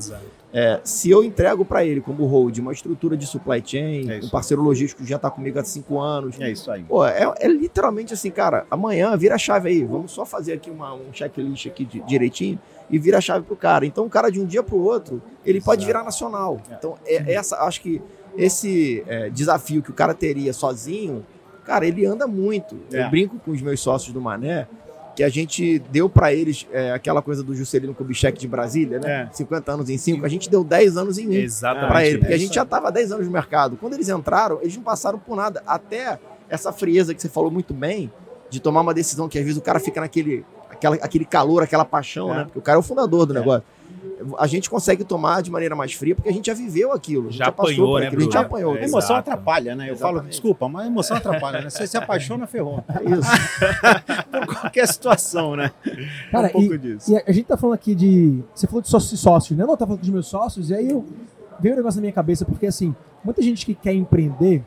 É, 0.53 0.79
se 0.84 1.10
eu 1.10 1.23
entrego 1.23 1.65
para 1.65 1.84
ele, 1.84 2.01
como 2.01 2.25
hold, 2.25 2.58
uma 2.60 2.71
estrutura 2.71 3.15
de 3.15 3.25
supply 3.25 3.63
chain, 3.65 4.10
é 4.10 4.19
um 4.23 4.29
parceiro 4.29 4.62
logístico 4.62 5.01
que 5.01 5.10
já 5.10 5.15
está 5.15 5.29
comigo 5.29 5.58
há 5.60 5.63
cinco 5.63 5.99
anos. 5.99 6.39
É 6.39 6.51
isso 6.51 6.69
aí. 6.69 6.84
Pô, 6.84 7.05
é, 7.05 7.34
é, 7.39 7.47
literalmente 7.47 8.13
assim, 8.13 8.29
cara, 8.29 8.65
amanhã 8.69 9.15
vira 9.17 9.36
a 9.36 9.38
chave 9.38 9.69
aí, 9.69 9.84
vamos 9.84 10.12
só 10.12 10.25
fazer 10.25 10.53
aqui 10.53 10.69
uma, 10.69 10.93
um 10.93 11.13
checklist 11.13 11.67
aqui 11.67 11.86
de, 11.86 11.99
direitinho 12.01 12.60
e 12.89 12.99
vira 12.99 13.17
a 13.17 13.21
chave 13.21 13.45
para 13.45 13.53
o 13.53 13.58
cara. 13.58 13.86
Então, 13.86 14.05
o 14.05 14.10
cara 14.10 14.29
de 14.29 14.39
um 14.39 14.45
dia 14.45 14.62
para 14.62 14.75
o 14.75 14.84
outro, 14.84 15.21
ele 15.45 15.58
Exato. 15.58 15.71
pode 15.71 15.86
virar 15.86 16.03
nacional. 16.03 16.62
É. 16.69 16.75
Então, 16.75 16.95
é, 17.05 17.34
essa, 17.34 17.58
acho 17.63 17.81
que 17.81 18.01
esse 18.38 19.03
é, 19.08 19.29
desafio 19.29 19.81
que 19.81 19.89
o 19.89 19.93
cara 19.93 20.13
teria 20.13 20.53
sozinho, 20.53 21.25
Cara, 21.65 21.86
ele 21.86 22.06
anda 22.06 22.28
muito. 22.28 22.78
É. 22.91 23.04
Eu 23.04 23.10
brinco 23.10 23.39
com 23.39 23.51
os 23.51 23.62
meus 23.62 23.80
sócios 23.80 24.13
do 24.13 24.21
Mané, 24.21 24.67
que 25.15 25.23
a 25.23 25.30
gente 25.30 25.80
deu 25.91 26.10
para 26.10 26.34
eles 26.34 26.67
é, 26.71 26.91
aquela 26.91 27.21
coisa 27.21 27.41
do 27.41 27.56
Juscelino 27.56 27.93
Kubitschek 27.93 28.38
de 28.38 28.47
Brasília, 28.47 28.99
né? 28.99 29.30
É. 29.32 29.34
50 29.34 29.71
anos 29.71 29.89
em 29.89 29.97
5, 29.97 30.25
a 30.25 30.30
gente 30.30 30.49
deu 30.49 30.63
10 30.63 30.97
anos 30.97 31.17
em 31.17 31.28
1 31.28 31.32
um 31.32 31.88
para 31.88 32.06
ele, 32.06 32.19
porque 32.19 32.34
a 32.34 32.38
gente 32.38 32.54
já 32.54 32.63
estava 32.63 32.91
10 32.91 33.13
anos 33.13 33.25
no 33.25 33.32
mercado. 33.32 33.78
Quando 33.78 33.93
eles 33.93 34.10
entraram, 34.10 34.60
eles 34.62 34.75
não 34.75 34.84
passaram 34.84 35.17
por 35.17 35.36
nada. 35.36 35.63
Até 35.65 36.19
essa 36.49 36.71
frieza 36.71 37.13
que 37.15 37.21
você 37.21 37.30
falou 37.30 37.49
muito 37.49 37.73
bem, 37.73 38.12
de 38.49 38.60
tomar 38.60 38.82
uma 38.82 38.93
decisão 38.93 39.28
que 39.28 39.39
às 39.39 39.43
vezes 39.43 39.58
o 39.58 39.62
cara 39.62 39.80
fica 39.80 39.99
naquele 39.99 40.45
aquela, 40.69 40.95
aquele 40.97 41.25
calor, 41.25 41.63
aquela 41.63 41.86
paixão, 41.86 42.32
é. 42.34 42.38
né? 42.38 42.43
Porque 42.43 42.60
o 42.60 42.62
cara 42.62 42.78
é 42.78 42.80
o 42.80 42.84
fundador 42.84 43.25
do 43.25 43.36
é. 43.36 43.39
negócio 43.39 43.63
a 44.37 44.47
gente 44.47 44.69
consegue 44.69 45.03
tomar 45.03 45.41
de 45.41 45.51
maneira 45.51 45.75
mais 45.75 45.93
fria 45.93 46.15
porque 46.15 46.29
a 46.29 46.31
gente 46.31 46.47
já 46.47 46.53
viveu 46.53 46.91
aquilo. 46.91 47.31
Já, 47.31 47.45
já 47.45 47.49
apanhou, 47.49 47.99
né? 47.99 48.07
A 48.07 48.19
gente 48.19 48.33
já 48.33 48.41
apanhou. 48.41 48.75
É, 48.75 48.81
a 48.81 48.85
emoção 48.85 49.15
atrapalha, 49.15 49.75
né? 49.75 49.89
Eu 49.89 49.93
Exatamente. 49.93 50.19
falo, 50.19 50.29
desculpa, 50.29 50.69
mas 50.69 50.83
a 50.83 50.87
emoção 50.87 51.17
atrapalha, 51.17 51.61
né? 51.61 51.69
Você 51.69 51.87
se 51.87 51.97
apaixona, 51.97 52.47
ferrou. 52.47 52.83
É 52.95 53.03
isso. 53.03 53.29
Por 54.47 54.61
qualquer 54.61 54.87
situação, 54.87 55.55
né? 55.55 55.71
Cara, 56.31 56.47
um 56.47 56.51
pouco 56.51 56.73
e, 56.73 56.77
disso. 56.77 57.11
E 57.11 57.17
a 57.17 57.31
gente 57.31 57.45
tá 57.45 57.57
falando 57.57 57.75
aqui 57.75 57.93
de. 57.93 58.41
Você 58.53 58.67
falou 58.67 58.81
de 58.81 58.89
sócios 58.89 59.11
e 59.11 59.17
sócios, 59.17 59.57
né? 59.57 59.65
Não, 59.65 59.75
tá 59.75 59.85
falando 59.85 59.99
dos 59.99 60.09
meus 60.09 60.27
sócios, 60.27 60.69
e 60.69 60.75
aí 60.75 60.89
eu 60.89 61.05
veio 61.59 61.73
um 61.73 61.77
negócio 61.77 61.97
na 61.97 62.01
minha 62.01 62.13
cabeça, 62.13 62.45
porque 62.45 62.65
assim, 62.65 62.95
muita 63.23 63.41
gente 63.41 63.65
que 63.65 63.75
quer 63.75 63.93
empreender, 63.93 64.63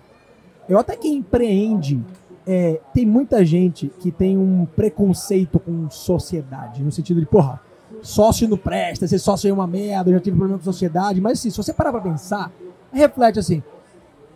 eu 0.68 0.78
até 0.78 0.96
que 0.96 1.08
empreende, 1.08 2.00
é, 2.46 2.80
tem 2.94 3.04
muita 3.04 3.44
gente 3.44 3.88
que 4.00 4.10
tem 4.10 4.36
um 4.36 4.66
preconceito 4.66 5.58
com 5.58 5.90
sociedade, 5.90 6.82
no 6.82 6.90
sentido 6.92 7.20
de, 7.20 7.26
porra, 7.26 7.60
sócio 8.02 8.48
não 8.48 8.56
presta, 8.56 9.06
ser 9.06 9.18
sócio 9.18 9.48
é 9.48 9.52
uma 9.52 9.66
merda, 9.66 10.10
eu 10.10 10.14
já 10.14 10.20
tive 10.20 10.36
problema 10.36 10.58
com 10.58 10.64
sociedade, 10.64 11.20
mas 11.20 11.38
assim, 11.38 11.50
se 11.50 11.56
você 11.56 11.72
parar 11.72 11.92
pra 11.92 12.00
pensar, 12.00 12.52
reflete 12.92 13.38
assim, 13.38 13.62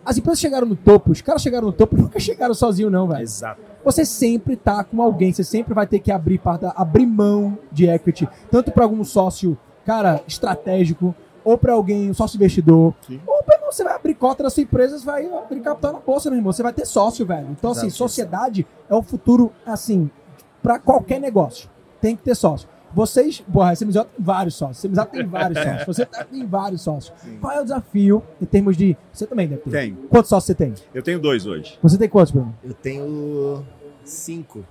as 0.05 0.17
empresas 0.17 0.39
chegaram 0.39 0.67
no 0.67 0.75
topo, 0.75 1.11
os 1.11 1.21
caras 1.21 1.41
chegaram 1.41 1.67
no 1.67 1.73
topo, 1.73 1.95
nunca 1.97 2.19
chegaram 2.19 2.53
sozinhos 2.53 2.91
não, 2.91 3.07
velho. 3.07 3.21
Exato. 3.21 3.61
Você 3.83 4.05
sempre 4.05 4.55
tá 4.55 4.83
com 4.83 5.01
alguém, 5.01 5.31
você 5.31 5.43
sempre 5.43 5.73
vai 5.73 5.87
ter 5.87 5.99
que 5.99 6.11
abrir, 6.11 6.41
abrir 6.75 7.05
mão 7.05 7.57
de 7.71 7.87
equity, 7.87 8.27
tanto 8.49 8.71
para 8.71 8.83
algum 8.83 9.03
sócio, 9.03 9.57
cara, 9.85 10.21
estratégico, 10.27 11.13
ou 11.43 11.57
para 11.57 11.73
alguém, 11.73 12.09
um 12.09 12.13
sócio 12.13 12.37
investidor, 12.37 12.93
Sim. 13.05 13.19
ou 13.27 13.43
pra 13.43 13.57
você 13.69 13.83
vai 13.83 13.95
abrir 13.95 14.13
cota 14.13 14.43
da 14.43 14.49
sua 14.49 14.63
empresa, 14.63 14.97
você 14.97 15.05
vai 15.05 15.25
abrir 15.25 15.59
capital 15.59 15.93
na 15.93 15.99
bolsa, 15.99 16.29
meu 16.29 16.37
irmão, 16.37 16.53
você 16.53 16.63
vai 16.63 16.71
ter 16.71 16.85
sócio, 16.85 17.25
velho. 17.25 17.47
Então, 17.51 17.71
assim, 17.71 17.87
Exato. 17.87 17.87
assim, 17.87 17.97
sociedade 17.97 18.67
é 18.89 18.95
o 18.95 19.01
futuro, 19.01 19.51
assim, 19.65 20.09
para 20.61 20.79
qualquer 20.79 21.19
negócio. 21.19 21.69
Tem 21.99 22.15
que 22.15 22.23
ter 22.23 22.35
sócio. 22.35 22.69
Vocês, 22.93 23.43
porra, 23.51 23.71
a 23.71 23.75
CMJ 23.75 24.03
tem 24.03 24.09
vários 24.19 24.55
sócios. 24.55 24.85
A 24.85 24.87
CMJ 24.87 25.05
tem 25.11 25.25
vários 25.27 25.57
sócios. 25.59 25.85
Você 25.85 26.05
tá, 26.05 26.23
tem 26.23 26.45
vários 26.45 26.81
sócios. 26.81 27.13
Sim. 27.17 27.37
Qual 27.41 27.51
é 27.53 27.59
o 27.59 27.63
desafio 27.63 28.23
em 28.41 28.45
termos 28.45 28.77
de. 28.77 28.95
Você 29.11 29.25
também 29.25 29.47
deve 29.47 29.61
ter. 29.61 29.71
Tenho. 29.71 29.95
Quantos 30.09 30.29
sócios 30.29 30.45
você 30.45 30.55
tem? 30.55 30.73
Eu 30.93 31.01
tenho 31.01 31.19
dois 31.19 31.45
hoje. 31.45 31.77
Você 31.81 31.97
tem 31.97 32.07
quantos, 32.07 32.31
Bruno? 32.31 32.55
Eu 32.63 32.73
tenho 32.73 33.65
cinco. 34.03 34.65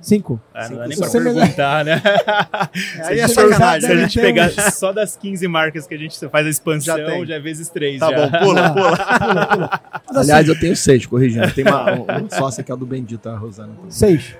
Cinco? 0.00 0.40
Ah, 0.54 0.68
não 0.68 0.78
dá 0.78 0.88
nem 0.88 0.98
pra 0.98 1.10
perguntar, 1.10 1.84
né? 1.84 2.02
Aí 3.04 3.20
é 3.20 3.28
sacanagem. 3.28 3.88
Se 3.88 3.94
a 3.94 3.96
gente 4.00 4.20
pegar 4.20 4.50
só 4.72 4.92
das 4.92 5.14
15 5.16 5.46
marcas 5.46 5.86
que 5.86 5.94
a 5.94 5.98
gente 5.98 6.18
faz 6.28 6.46
a 6.46 6.50
expansão, 6.50 6.96
já, 6.96 7.04
tem. 7.04 7.26
já 7.26 7.34
é 7.34 7.38
vezes 7.38 7.68
três. 7.68 8.00
Tá 8.00 8.10
já. 8.10 8.16
bom, 8.16 8.38
pula, 8.38 8.70
pula. 8.72 8.96
pula, 8.96 9.46
pula. 9.46 9.80
Aliás, 10.16 10.48
eu 10.48 10.58
tenho 10.58 10.74
seis, 10.74 11.04
corrigindo. 11.04 11.52
Tem 11.52 11.64
uma, 11.64 11.92
uma 11.92 12.30
sócia 12.30 12.64
que 12.64 12.72
é 12.72 12.76
do 12.76 12.86
Bendito, 12.86 13.28
a 13.28 13.36
Rosana. 13.36 13.74
Seis. 13.90 14.34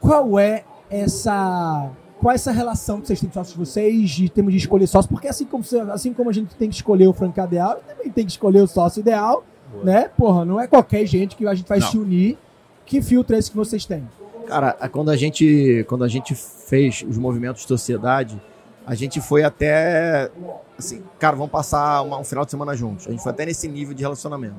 Qual 0.00 0.38
é 0.38 0.62
essa 0.90 1.90
qual 2.18 2.32
é 2.32 2.34
essa 2.34 2.50
relação 2.50 3.00
que 3.00 3.06
vocês 3.06 3.20
têm 3.20 3.28
com 3.28 3.34
sócios 3.34 3.52
de 3.52 3.58
vocês, 3.58 4.10
de 4.10 4.28
termos 4.28 4.52
de 4.52 4.58
escolher 4.58 4.86
sócio, 4.86 5.08
porque 5.08 5.28
assim 5.28 5.44
como, 5.44 5.62
assim 5.92 6.12
como 6.12 6.30
a 6.30 6.32
gente 6.32 6.54
tem 6.54 6.68
que 6.68 6.76
escolher 6.76 7.06
o 7.06 7.12
franqueado 7.12 7.54
ideal, 7.54 7.80
também 7.86 8.10
tem 8.10 8.24
que 8.24 8.32
escolher 8.32 8.62
o 8.62 8.66
sócio 8.66 9.00
ideal, 9.00 9.44
Boa. 9.70 9.84
né? 9.84 10.10
Porra, 10.16 10.44
não 10.44 10.60
é 10.60 10.66
qualquer 10.66 11.04
gente 11.06 11.36
que 11.36 11.46
a 11.46 11.54
gente 11.54 11.68
vai 11.68 11.78
não. 11.78 11.86
se 11.86 11.98
unir. 11.98 12.38
Que 12.86 13.02
filtro 13.02 13.34
é 13.34 13.38
esse 13.38 13.50
que 13.50 13.56
vocês 13.56 13.84
têm? 13.84 14.08
Cara, 14.46 14.72
quando 14.90 15.10
a 15.10 15.16
gente, 15.16 15.84
quando 15.88 16.04
a 16.04 16.08
gente 16.08 16.34
fez 16.34 17.04
os 17.06 17.18
movimentos 17.18 17.62
de 17.62 17.68
sociedade, 17.68 18.40
a 18.86 18.94
gente 18.94 19.20
foi 19.20 19.42
até 19.42 20.30
assim, 20.78 21.02
cara, 21.18 21.36
vamos 21.36 21.50
passar 21.50 22.02
uma, 22.02 22.18
um 22.18 22.24
final 22.24 22.44
de 22.44 22.50
semana 22.52 22.74
juntos. 22.74 23.08
A 23.08 23.10
gente 23.10 23.22
foi 23.22 23.32
até 23.32 23.44
nesse 23.44 23.66
nível 23.68 23.92
de 23.92 24.02
relacionamento. 24.02 24.56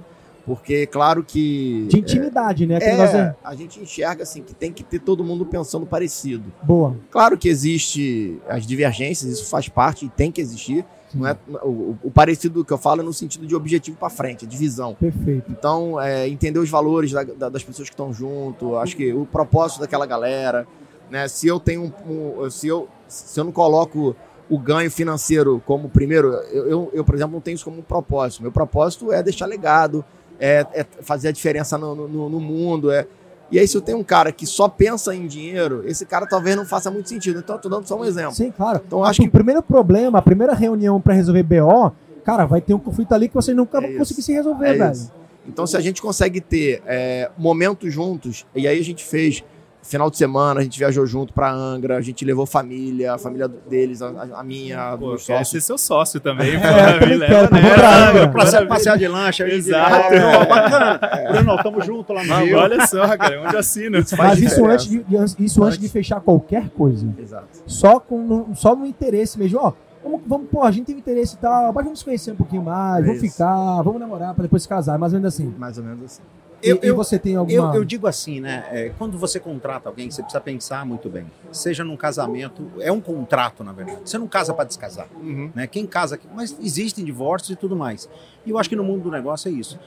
Porque, 0.48 0.88
claro 0.88 1.26
que. 1.26 1.88
De 1.90 2.00
intimidade, 2.00 2.64
é, 2.64 2.68
né? 2.68 2.78
É, 2.82 3.36
a 3.44 3.54
gente 3.54 3.82
enxerga 3.82 4.24
assim 4.24 4.42
que 4.42 4.56
tem 4.56 4.72
que 4.72 4.82
ter 4.82 5.00
todo 5.00 5.22
mundo 5.22 5.46
pensando 5.46 5.86
parecido. 5.86 6.46
Boa. 6.64 6.96
Claro 7.12 7.38
que 7.38 7.50
existe 7.50 8.40
as 8.48 8.66
divergências, 8.66 9.30
isso 9.30 9.50
faz 9.50 9.68
parte 9.68 10.06
e 10.06 10.10
tem 10.10 10.32
que 10.32 10.40
existir. 10.40 10.86
Não 11.14 11.28
é, 11.28 11.36
o, 11.64 11.98
o 12.02 12.10
parecido 12.10 12.64
que 12.64 12.72
eu 12.72 12.78
falo 12.78 13.02
é 13.02 13.04
no 13.04 13.12
sentido 13.12 13.46
de 13.46 13.54
objetivo 13.54 13.98
para 13.98 14.10
frente, 14.10 14.48
de 14.48 14.56
visão. 14.56 14.96
Perfeito. 14.96 15.52
Então, 15.52 16.00
é, 16.00 16.30
entender 16.30 16.60
os 16.60 16.70
valores 16.70 17.12
da, 17.12 17.24
da, 17.24 17.50
das 17.50 17.64
pessoas 17.64 17.90
que 17.90 17.94
estão 17.94 18.14
junto, 18.14 18.78
acho 18.78 18.96
que 18.96 19.12
o 19.12 19.26
propósito 19.26 19.82
daquela 19.82 20.06
galera, 20.06 20.66
né? 21.12 21.28
Se 21.28 21.46
eu 21.46 21.60
tenho 21.60 21.94
um, 22.08 22.44
um, 22.46 22.50
se 22.50 22.70
eu 22.70 22.88
se 23.06 23.38
eu 23.38 23.44
não 23.44 23.52
coloco 23.52 24.16
o 24.50 24.58
ganho 24.58 24.90
financeiro 24.90 25.62
como 25.66 25.90
primeiro, 25.90 26.30
eu, 26.52 26.68
eu, 26.68 26.90
eu, 26.94 27.04
por 27.04 27.16
exemplo, 27.16 27.34
não 27.34 27.42
tenho 27.42 27.56
isso 27.56 27.66
como 27.66 27.80
um 27.80 27.84
propósito. 27.84 28.42
Meu 28.42 28.52
propósito 28.52 29.12
é 29.12 29.22
deixar 29.22 29.46
legado, 29.46 30.06
é, 30.40 30.66
é 30.74 30.86
fazer 31.02 31.30
a 31.30 31.32
diferença 31.32 31.78
no, 31.78 31.96
no, 31.96 32.30
no 32.30 32.40
mundo, 32.40 32.92
é 32.92 33.08
e 33.50 33.58
aí, 33.58 33.68
se 33.68 33.78
eu 33.78 33.82
tenho 33.82 33.98
um 33.98 34.04
cara 34.04 34.32
que 34.32 34.46
só 34.46 34.68
pensa 34.68 35.16
em 35.16 35.26
dinheiro, 35.26 35.84
esse 35.88 36.06
cara 36.06 36.28
talvez 36.28 36.56
não 36.56 36.66
faça 36.66 36.92
muito 36.92 37.08
sentido. 37.08 37.40
Então, 37.40 37.56
eu 37.56 37.62
tô 37.62 37.70
dando 37.70 37.88
só 37.88 37.98
um 37.98 38.04
exemplo. 38.04 38.34
Sim, 38.34 38.52
claro. 38.52 38.82
Então, 38.86 39.04
acho 39.04 39.22
que 39.22 39.28
o 39.28 39.32
primeiro 39.32 39.64
problema, 39.64 40.20
a 40.20 40.22
primeira 40.22 40.54
reunião 40.54 41.00
para 41.00 41.14
resolver 41.14 41.44
BO, 41.44 41.92
cara, 42.26 42.46
vai 42.46 42.60
ter 42.60 42.74
um 42.74 42.80
conflito 42.80 43.14
ali 43.14 43.30
que 43.30 43.34
vocês 43.34 43.56
nunca 43.56 43.78
é 43.78 43.82
vão 43.82 43.98
conseguir 44.00 44.22
se 44.22 44.34
resolver, 44.34 44.68
é 44.68 44.74
velho. 44.74 44.92
Isso. 44.92 45.14
Então, 45.48 45.66
se 45.66 45.78
a 45.78 45.80
gente 45.80 46.02
consegue 46.02 46.42
ter 46.42 46.82
é, 46.86 47.32
momentos 47.38 47.94
juntos, 47.94 48.46
e 48.54 48.68
aí 48.68 48.78
a 48.78 48.84
gente 48.84 49.06
fez 49.06 49.46
Final 49.88 50.10
de 50.10 50.18
semana 50.18 50.60
a 50.60 50.64
gente 50.64 50.78
viajou 50.78 51.06
junto 51.06 51.32
pra 51.32 51.50
Angra, 51.50 51.96
a 51.96 52.02
gente 52.02 52.26
levou 52.26 52.46
família, 52.46 53.14
a 53.14 53.18
família 53.18 53.48
deles, 53.48 54.02
a, 54.02 54.10
a 54.36 54.44
minha, 54.44 54.98
Pô, 54.98 55.16
quero 55.16 55.46
ser 55.46 55.62
seu 55.62 55.78
sócio 55.78 56.20
também, 56.20 56.56
é, 56.60 57.06
me 57.06 57.16
leva 57.16 57.48
pra 57.48 58.10
Angra, 58.10 58.28
pra 58.28 58.66
passear 58.66 58.98
de 58.98 59.08
lancha. 59.08 59.48
Exato. 59.48 60.14
É. 60.14 60.46
Bacana. 60.46 61.00
Bruno, 61.32 61.64
tamo 61.64 61.82
junto 61.82 62.12
lá 62.12 62.22
no 62.22 62.36
Rio. 62.36 62.58
Olha 62.58 62.86
só, 62.86 63.18
cara, 63.18 63.42
onde 63.42 63.56
assina. 63.56 64.00
Mas 64.18 64.42
isso 64.42 64.66
antes, 64.66 64.90
de, 64.90 65.06
isso 65.40 65.64
antes 65.64 65.80
de 65.80 65.88
fechar 65.88 66.20
qualquer 66.20 66.70
coisa. 66.72 67.08
Exato. 67.18 67.48
Só, 67.66 67.98
com, 67.98 68.54
só 68.56 68.76
no 68.76 68.86
interesse 68.86 69.40
mesmo, 69.40 69.58
ó. 69.62 69.72
Vamos, 70.04 70.22
vamos, 70.28 70.50
pô, 70.50 70.64
a 70.64 70.72
gente 70.72 70.88
tem 70.88 70.98
interesse 70.98 71.36
e 71.36 71.38
tal, 71.38 71.72
mas 71.72 71.84
vamos 71.86 72.00
se 72.00 72.06
conhecer 72.06 72.32
um 72.32 72.36
pouquinho 72.36 72.62
mais, 72.62 73.06
é 73.06 73.08
vamos 73.08 73.22
ficar, 73.22 73.82
vamos 73.82 74.00
namorar 74.02 74.34
pra 74.34 74.44
depois 74.44 74.64
se 74.64 74.70
casar, 74.70 75.00
mais 75.00 75.14
ou 75.14 75.20
menos 75.20 75.34
assim. 75.34 75.54
Mais 75.58 75.78
ou 75.78 75.84
menos 75.86 76.04
assim. 76.04 76.22
Eu, 76.62 76.80
e, 76.82 76.92
você 76.92 77.20
tem 77.20 77.36
alguma... 77.36 77.70
Eu, 77.70 77.76
eu 77.76 77.86
digo 77.86 78.08
assim, 78.08 78.40
né? 78.40 78.66
É, 78.72 78.92
quando 78.98 79.18
você 79.18 79.40
contrata 79.40 79.88
alguém, 79.90 80.10
você 80.10 80.22
precisa 80.22 80.42
pensar 80.42 80.86
muito 80.86 81.10
bem. 81.10 81.26
Seja 81.52 81.84
num 81.84 81.96
casamento, 81.96 82.72
é 82.80 82.92
um 82.92 83.00
contrato, 83.00 83.64
na 83.64 83.72
verdade. 83.72 84.02
Você 84.06 84.18
não 84.18 84.28
casa 84.28 84.54
para 84.54 84.66
descasar. 84.66 85.08
Uhum. 85.16 85.52
Né? 85.54 85.68
Quem 85.68 85.86
casa... 85.86 86.20
Mas 86.34 86.58
existem 86.60 87.06
divórcios 87.06 87.52
e 87.52 87.56
tudo 87.56 87.76
mais. 87.76 88.10
E 88.46 88.50
eu 88.50 88.58
acho 88.58 88.70
que 88.70 88.76
no 88.76 88.84
mundo 88.84 89.04
do 89.04 89.12
negócio 89.12 89.50
é 89.50 89.52
isso. 89.52 89.80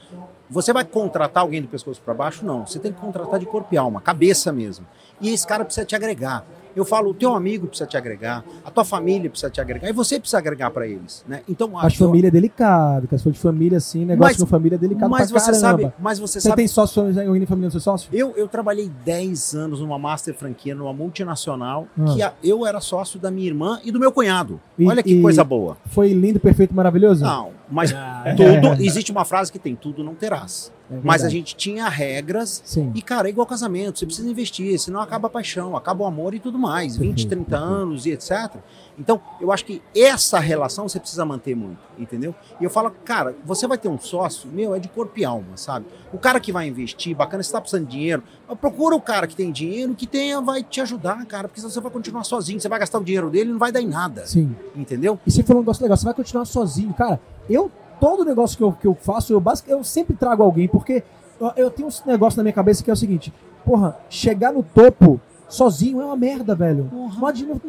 Você 0.49 0.71
vai 0.71 0.85
contratar 0.85 1.43
alguém 1.43 1.61
do 1.61 1.67
pescoço 1.67 2.01
para 2.01 2.13
baixo? 2.13 2.45
Não. 2.45 2.65
Você 2.65 2.79
tem 2.79 2.93
que 2.93 2.99
contratar 2.99 3.39
de 3.39 3.45
corpo 3.45 3.73
e 3.73 3.77
alma, 3.77 3.99
cabeça 3.99 4.51
mesmo. 4.51 4.85
E 5.19 5.29
esse 5.29 5.45
cara 5.45 5.65
precisa 5.65 5.85
te 5.85 5.95
agregar. 5.95 6.45
Eu 6.75 6.85
falo, 6.85 7.11
o 7.11 7.13
teu 7.13 7.33
amigo 7.33 7.67
precisa 7.67 7.87
te 7.87 7.97
agregar, 7.97 8.43
a 8.63 8.71
tua 8.71 8.83
família 8.83 9.29
precisa 9.29 9.49
te 9.49 9.59
agregar, 9.59 9.89
e 9.89 9.93
você 9.93 10.19
precisa 10.19 10.37
agregar 10.37 10.71
para 10.71 10.87
eles, 10.87 11.23
né? 11.27 11.41
Então, 11.47 11.77
a 11.77 11.89
família 11.89 12.27
é 12.27 12.31
delicado, 12.31 13.07
que 13.07 13.15
a 13.15 13.17
sua 13.17 13.31
de 13.31 13.39
família 13.39 13.77
assim, 13.77 14.05
negócio 14.05 14.33
mas, 14.33 14.37
com 14.37 14.45
família 14.45 14.75
é 14.75 14.79
delicado 14.79 15.09
mas 15.09 15.31
você 15.31 15.51
caramba. 15.51 15.59
sabe, 15.59 15.93
mas 15.99 16.19
você, 16.19 16.39
você 16.39 16.49
sabe... 16.49 16.55
tem 16.55 16.67
sócio 16.67 17.09
em 17.09 17.45
família 17.45 17.69
do 17.69 17.71
seu 17.71 17.81
sócio? 17.81 18.09
Eu, 18.13 18.33
eu 18.35 18.47
trabalhei 18.47 18.89
10 19.03 19.55
anos 19.55 19.79
numa 19.79 19.97
master 19.97 20.33
franquia, 20.33 20.75
numa 20.75 20.93
multinacional, 20.93 21.87
ah. 21.99 22.05
que 22.13 22.21
a, 22.21 22.33
eu 22.43 22.65
era 22.65 22.79
sócio 22.79 23.19
da 23.19 23.31
minha 23.31 23.47
irmã 23.47 23.79
e 23.83 23.91
do 23.91 23.99
meu 23.99 24.11
cunhado. 24.11 24.59
E, 24.77 24.87
Olha 24.87 25.03
que 25.03 25.21
coisa 25.21 25.43
boa. 25.43 25.77
Foi 25.87 26.13
lindo, 26.13 26.39
perfeito, 26.39 26.73
maravilhoso? 26.73 27.23
Não, 27.23 27.51
mas 27.71 27.93
ah, 27.93 28.25
tudo, 28.37 28.83
existe 28.83 29.11
uma 29.11 29.25
frase 29.25 29.51
que 29.51 29.57
tem 29.57 29.75
tudo 29.75 30.03
não 30.03 30.13
terás. 30.13 30.71
É 30.91 30.99
mas 31.01 31.23
a 31.23 31.29
gente 31.29 31.55
tinha 31.55 31.87
regras 31.87 32.61
Sim. 32.65 32.91
e, 32.93 33.01
cara, 33.01 33.29
é 33.29 33.31
igual 33.31 33.47
casamento, 33.47 33.97
você 33.97 34.05
precisa 34.05 34.29
investir, 34.29 34.77
senão 34.77 34.99
acaba 34.99 35.27
a 35.27 35.31
paixão, 35.31 35.77
acaba 35.77 36.03
o 36.03 36.05
amor 36.05 36.33
e 36.33 36.39
tudo 36.39 36.59
mais, 36.59 36.97
perfeito, 36.97 37.15
20, 37.15 37.27
30 37.27 37.45
perfeito. 37.45 37.63
anos 37.63 38.05
e 38.05 38.11
etc. 38.11 38.57
Então, 38.99 39.21
eu 39.39 39.53
acho 39.53 39.63
que 39.63 39.81
essa 39.95 40.37
relação 40.37 40.89
você 40.89 40.99
precisa 40.99 41.23
manter 41.23 41.55
muito, 41.55 41.79
entendeu? 41.97 42.35
E 42.59 42.63
eu 42.65 42.69
falo, 42.69 42.91
cara, 43.05 43.33
você 43.45 43.65
vai 43.65 43.77
ter 43.77 43.87
um 43.87 43.97
sócio, 43.97 44.49
meu, 44.51 44.75
é 44.75 44.79
de 44.79 44.89
corpo 44.89 45.17
e 45.17 45.23
alma, 45.23 45.55
sabe? 45.55 45.85
O 46.11 46.17
cara 46.17 46.41
que 46.41 46.51
vai 46.51 46.67
investir, 46.67 47.15
bacana, 47.15 47.41
você 47.41 47.53
tá 47.53 47.61
precisando 47.61 47.85
de 47.85 47.91
dinheiro, 47.91 48.21
procura 48.59 48.93
o 48.93 49.01
cara 49.01 49.27
que 49.27 49.35
tem 49.35 49.49
dinheiro, 49.49 49.95
que 49.95 50.05
tenha, 50.05 50.41
vai 50.41 50.61
te 50.61 50.81
ajudar, 50.81 51.25
cara, 51.25 51.47
porque 51.47 51.61
senão 51.61 51.71
você 51.71 51.79
vai 51.79 51.91
continuar 51.91 52.25
sozinho, 52.25 52.59
você 52.59 52.67
vai 52.67 52.79
gastar 52.79 52.99
o 52.99 53.03
dinheiro 53.03 53.29
dele 53.29 53.49
e 53.49 53.53
não 53.53 53.59
vai 53.59 53.71
dar 53.71 53.81
em 53.81 53.87
nada. 53.87 54.25
Sim. 54.27 54.53
Entendeu? 54.75 55.17
E 55.25 55.31
você 55.31 55.41
falou 55.41 55.61
um 55.61 55.63
negócio 55.63 55.81
legal, 55.81 55.95
você 55.95 56.05
vai 56.05 56.13
continuar 56.13 56.43
sozinho, 56.43 56.93
cara. 56.93 57.19
Eu 57.53 57.71
todo 57.99 58.25
negócio 58.25 58.57
que 58.57 58.63
eu, 58.63 58.71
que 58.73 58.87
eu 58.87 58.95
faço, 58.95 59.31
eu, 59.31 59.43
eu 59.67 59.83
sempre 59.83 60.15
trago 60.15 60.41
alguém, 60.41 60.67
porque 60.67 61.03
eu, 61.39 61.51
eu 61.55 61.71
tenho 61.71 61.87
um 61.87 62.07
negócio 62.07 62.37
na 62.37 62.43
minha 62.43 62.53
cabeça 62.53 62.83
que 62.83 62.89
é 62.89 62.93
o 62.93 62.97
seguinte: 62.97 63.33
porra, 63.63 63.97
chegar 64.09 64.51
no 64.51 64.63
topo 64.63 65.21
sozinho 65.47 66.01
é 66.01 66.05
uma 66.05 66.17
merda, 66.17 66.55
velho. 66.55 66.85
Porra. 66.85 67.19
Não, 67.19 67.27
adianta, 67.27 67.61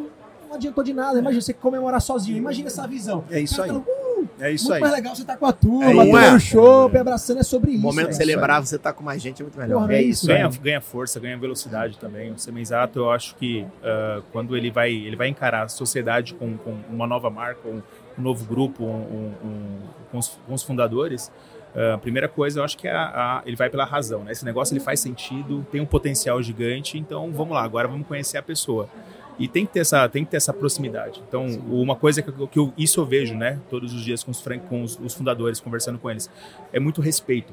não 0.48 0.54
adiantou 0.54 0.82
de 0.82 0.94
nada. 0.94 1.18
Imagina 1.18 1.42
você 1.42 1.52
comemorar 1.52 2.00
sozinho. 2.00 2.38
Imagina 2.38 2.68
essa 2.68 2.86
visão. 2.86 3.24
É 3.30 3.40
isso 3.40 3.60
aí. 3.62 3.70
É 4.42 4.50
isso 4.50 4.64
muito 4.64 4.74
aí. 4.74 4.80
mais 4.80 4.92
legal 4.92 5.14
você 5.14 5.24
tá 5.24 5.36
com 5.36 5.46
a 5.46 5.52
turma, 5.52 5.84
é, 5.84 5.94
tomando 5.94 6.36
é. 6.36 6.40
show, 6.40 6.90
é. 6.92 6.98
abraçando, 6.98 7.38
é 7.38 7.42
sobre 7.44 7.70
isso. 7.70 7.80
O 7.80 7.82
momento 7.84 8.08
de 8.08 8.16
celebrar, 8.16 8.60
você 8.60 8.76
tá 8.76 8.92
com 8.92 9.04
mais 9.04 9.22
gente, 9.22 9.40
é 9.40 9.44
muito 9.44 9.56
melhor. 9.56 9.82
Porra, 9.82 9.94
é, 9.94 10.02
isso. 10.02 10.26
Ganha, 10.26 10.48
ganha 10.48 10.80
força, 10.80 11.20
ganha 11.20 11.38
velocidade 11.38 11.96
também. 11.96 12.32
O 12.32 12.38
Semenzato, 12.38 12.98
eu 12.98 13.10
acho 13.12 13.36
que 13.36 13.62
uh, 13.62 14.20
quando 14.32 14.56
ele 14.56 14.68
vai, 14.68 14.90
ele 14.90 15.14
vai 15.14 15.28
encarar 15.28 15.62
a 15.62 15.68
sociedade 15.68 16.34
com, 16.34 16.56
com 16.56 16.76
uma 16.90 17.06
nova 17.06 17.30
marca, 17.30 17.68
um, 17.68 17.80
um 18.18 18.22
novo 18.22 18.44
grupo, 18.44 18.84
um, 18.84 19.32
um, 19.44 19.78
com, 20.10 20.18
os, 20.18 20.28
com, 20.28 20.54
os, 20.54 20.62
fundadores, 20.64 21.30
a 21.72 21.94
uh, 21.94 21.98
primeira 22.00 22.28
coisa 22.28 22.58
eu 22.58 22.64
acho 22.64 22.76
que 22.76 22.88
é 22.88 22.92
a, 22.92 23.04
a, 23.04 23.42
ele 23.46 23.54
vai 23.54 23.70
pela 23.70 23.84
razão. 23.84 24.24
Né? 24.24 24.32
Esse 24.32 24.44
negócio 24.44 24.72
ele 24.72 24.80
faz 24.80 24.98
sentido, 24.98 25.64
tem 25.70 25.80
um 25.80 25.86
potencial 25.86 26.42
gigante, 26.42 26.98
então 26.98 27.30
vamos 27.30 27.54
lá, 27.54 27.62
agora 27.62 27.86
vamos 27.86 28.08
conhecer 28.08 28.38
a 28.38 28.42
pessoa. 28.42 28.88
E 29.38 29.48
tem 29.48 29.66
que 29.66 29.72
ter 29.72 29.80
essa, 29.80 30.08
tem 30.08 30.24
que 30.24 30.30
ter 30.30 30.36
essa 30.36 30.52
proximidade. 30.52 31.22
Então, 31.26 31.46
uma 31.68 31.96
coisa 31.96 32.22
que, 32.22 32.30
que 32.48 32.58
eu, 32.58 32.72
isso 32.76 33.00
eu 33.00 33.06
vejo, 33.06 33.34
né, 33.34 33.58
todos 33.70 33.92
os 33.92 34.04
dias 34.04 34.22
com 34.22 34.30
os, 34.30 34.42
com 34.68 34.82
os, 34.82 34.98
os 34.98 35.14
fundadores, 35.14 35.60
conversando 35.60 35.98
com 35.98 36.10
eles, 36.10 36.30
é 36.72 36.78
muito 36.78 37.00
respeito. 37.00 37.52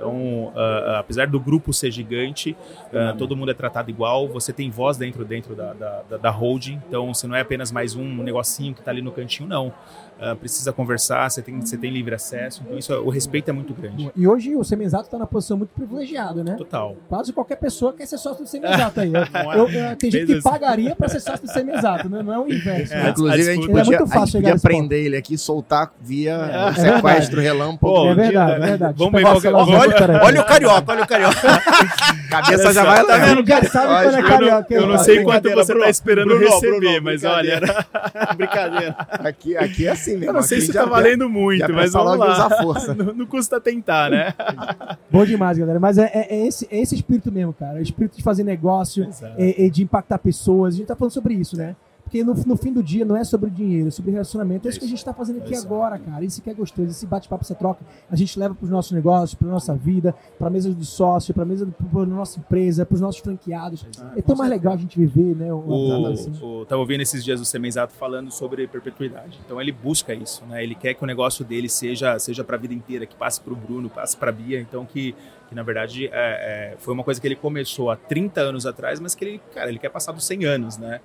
Então, 0.00 0.46
uh, 0.46 0.96
apesar 0.98 1.26
do 1.26 1.38
grupo 1.38 1.74
ser 1.74 1.90
gigante, 1.90 2.56
uh, 2.86 3.14
todo 3.18 3.36
mundo 3.36 3.50
é 3.50 3.54
tratado 3.54 3.90
igual, 3.90 4.26
você 4.26 4.50
tem 4.50 4.70
voz 4.70 4.96
dentro, 4.96 5.26
dentro 5.26 5.54
da, 5.54 5.74
da, 5.74 6.16
da 6.16 6.30
holding, 6.30 6.80
então 6.88 7.12
você 7.12 7.26
não 7.26 7.36
é 7.36 7.42
apenas 7.42 7.70
mais 7.70 7.94
um 7.94 8.22
negocinho 8.22 8.72
que 8.72 8.80
está 8.80 8.90
ali 8.90 9.02
no 9.02 9.12
cantinho, 9.12 9.46
não 9.46 9.74
uh, 10.20 10.36
precisa 10.36 10.72
conversar, 10.72 11.30
você 11.30 11.42
tem, 11.42 11.60
você 11.60 11.76
tem 11.76 11.90
livre 11.90 12.14
acesso, 12.14 12.62
então 12.64 12.78
isso, 12.78 12.92
o 12.94 13.10
respeito 13.10 13.48
é 13.48 13.52
muito 13.52 13.72
grande. 13.74 14.10
E 14.14 14.26
hoje 14.26 14.54
o 14.54 14.62
Semenzato 14.62 15.04
está 15.04 15.18
na 15.18 15.26
posição 15.26 15.56
muito 15.56 15.70
privilegiada, 15.70 16.44
né? 16.44 16.54
Total. 16.54 16.96
Quase 17.08 17.32
qualquer 17.32 17.56
pessoa 17.56 17.92
quer 17.92 18.06
ser 18.06 18.18
sócio 18.18 18.44
do 18.44 18.48
Semenzato 18.48 19.00
aí. 19.00 19.10
Eu, 19.50 19.68
eu, 19.68 19.96
tem 19.96 20.10
gente 20.10 20.26
que 20.26 20.42
pagaria 20.42 20.94
para 20.94 21.08
ser 21.08 21.20
sócio 21.20 21.46
do 21.46 21.52
Semenzato, 21.52 22.08
né? 22.08 22.22
Não 22.22 22.32
é 22.32 22.38
o 22.38 22.48
inverso. 22.48 22.92
É, 22.92 23.02
né? 23.02 23.10
Inclusive, 23.10 23.50
a, 23.50 23.54
gente 23.54 23.66
podia, 23.66 23.80
é 23.80 23.84
muito 23.84 24.06
fácil 24.06 24.20
a 24.20 24.42
gente 24.42 24.52
podia 24.52 24.58
prender 24.58 25.06
ele 25.06 25.16
aqui 25.16 25.34
e 25.34 25.38
soltar 25.38 25.92
via 26.00 26.34
é, 26.34 26.72
sequestro 26.74 27.40
relâmpago. 27.40 27.92
Pô, 27.92 28.10
é 28.10 28.14
verdade, 28.14 28.52
é 28.52 28.58
verdade. 28.58 28.94
Vamos 28.98 29.12
ver 29.12 29.22
qualquer... 29.22 29.54
olha, 29.54 30.22
olha 30.22 30.40
o 30.40 30.44
carioca, 30.44 30.92
olha 30.92 31.02
o 31.02 31.06
carioca. 31.06 31.40
Cabeça 32.30 32.72
já 32.72 32.84
vai 32.84 33.02
lá. 33.02 33.08
Tá 33.08 33.18
vendo? 33.18 33.46
Já 33.46 33.64
sabe 33.64 34.04
quando 34.04 34.16
é 34.16 34.22
carioca. 34.22 34.74
Eu 34.74 34.86
não 34.86 34.98
sei 34.98 35.22
quanto 35.22 35.50
você 35.50 35.72
está 35.72 35.90
esperando 35.90 36.38
receber, 36.38 37.00
mas 37.00 37.24
olha. 37.24 37.60
Brincadeira. 38.36 38.96
Aqui 39.60 39.86
é 39.86 39.90
assim 39.90 40.09
assim 40.10 40.18
mesmo. 40.18 40.30
Eu 40.30 40.32
não 40.34 40.42
sei 40.42 40.60
se 40.60 40.72
tá 40.72 40.84
valendo 40.84 41.28
muito, 41.28 41.72
mas 41.72 41.92
vamos 41.92 42.18
lá. 42.18 42.32
Usar 42.32 42.62
força. 42.62 42.94
não, 42.94 43.14
não, 43.14 43.26
custa 43.26 43.60
tentar, 43.60 44.10
né? 44.10 44.34
Bom 45.10 45.24
demais, 45.24 45.58
galera. 45.58 45.80
Mas 45.80 45.98
é, 45.98 46.10
é, 46.12 46.34
é, 46.34 46.46
esse, 46.46 46.68
é 46.70 46.80
esse 46.80 46.94
espírito 46.94 47.30
mesmo, 47.30 47.52
cara. 47.52 47.78
É 47.78 47.80
o 47.80 47.82
espírito 47.82 48.16
de 48.16 48.22
fazer 48.22 48.44
negócio, 48.44 49.08
é, 49.36 49.66
é, 49.66 49.68
de 49.68 49.82
impactar 49.82 50.18
pessoas. 50.18 50.74
A 50.74 50.76
gente 50.78 50.86
tá 50.86 50.96
falando 50.96 51.12
sobre 51.12 51.34
isso, 51.34 51.56
né? 51.56 51.76
Porque 52.10 52.24
no, 52.24 52.34
no, 52.34 52.56
fim 52.56 52.72
do 52.72 52.82
dia 52.82 53.04
não 53.04 53.16
é 53.16 53.22
sobre 53.22 53.48
dinheiro, 53.48 53.86
é 53.86 53.90
sobre 53.92 54.10
relacionamento. 54.10 54.66
É 54.66 54.70
isso 54.70 54.80
que 54.80 54.84
a 54.84 54.88
gente 54.88 54.98
está 54.98 55.14
fazendo 55.14 55.38
aqui 55.38 55.54
agora, 55.54 55.96
cara. 55.96 56.24
Isso 56.24 56.42
que 56.42 56.50
é 56.50 56.54
gostoso, 56.54 56.90
esse 56.90 57.06
bate-papo, 57.06 57.44
essa 57.44 57.54
troca. 57.54 57.84
A 58.10 58.16
gente 58.16 58.36
leva 58.36 58.52
para 58.52 58.64
os 58.64 58.70
nossos 58.70 58.90
negócios, 58.90 59.34
para 59.34 59.46
nossa 59.46 59.76
vida, 59.76 60.12
para 60.36 60.48
a 60.48 60.50
mesa 60.50 60.74
de 60.74 60.84
sócio, 60.84 61.32
para 61.32 61.44
a 61.44 61.46
mesa 61.46 61.66
da 61.66 62.06
nossa 62.06 62.40
empresa, 62.40 62.84
para 62.84 62.96
os 62.96 63.00
nossos 63.00 63.20
franqueados. 63.20 63.86
Exato. 63.94 64.18
É 64.18 64.22
tão 64.22 64.34
mais 64.34 64.50
legal 64.50 64.72
a 64.72 64.76
gente 64.76 64.98
viver, 64.98 65.36
né? 65.36 65.52
O, 65.54 66.06
assim. 66.08 66.32
o, 66.42 66.66
tava 66.66 66.80
ouvindo 66.80 67.00
esses 67.00 67.24
dias 67.24 67.40
o 67.40 67.44
Semenzato 67.44 67.94
falando 67.94 68.32
sobre 68.32 68.66
perpetuidade. 68.66 69.38
Então 69.46 69.60
ele 69.60 69.70
busca 69.70 70.12
isso, 70.12 70.44
né? 70.46 70.64
Ele 70.64 70.74
quer 70.74 70.94
que 70.94 71.04
o 71.04 71.06
negócio 71.06 71.44
dele 71.44 71.68
seja, 71.68 72.18
seja 72.18 72.42
para 72.42 72.56
a 72.56 72.58
vida 72.58 72.74
inteira, 72.74 73.06
que 73.06 73.14
passe 73.14 73.40
para 73.40 73.52
o 73.52 73.56
Bruno, 73.56 73.88
passe 73.88 74.16
para 74.16 74.30
a 74.30 74.32
Bia. 74.32 74.60
Então 74.60 74.84
que 74.84 75.14
que 75.48 75.54
na 75.54 75.64
verdade 75.64 76.06
é, 76.06 76.10
é, 76.12 76.76
foi 76.78 76.94
uma 76.94 77.02
coisa 77.02 77.20
que 77.20 77.26
ele 77.26 77.34
começou 77.34 77.90
há 77.90 77.96
30 77.96 78.40
anos 78.40 78.66
atrás, 78.66 79.00
mas 79.00 79.16
que 79.16 79.24
ele, 79.24 79.40
cara, 79.52 79.68
ele 79.68 79.80
quer 79.80 79.88
passar 79.88 80.12
dos 80.12 80.24
100 80.24 80.44
anos, 80.44 80.78
né? 80.78 81.00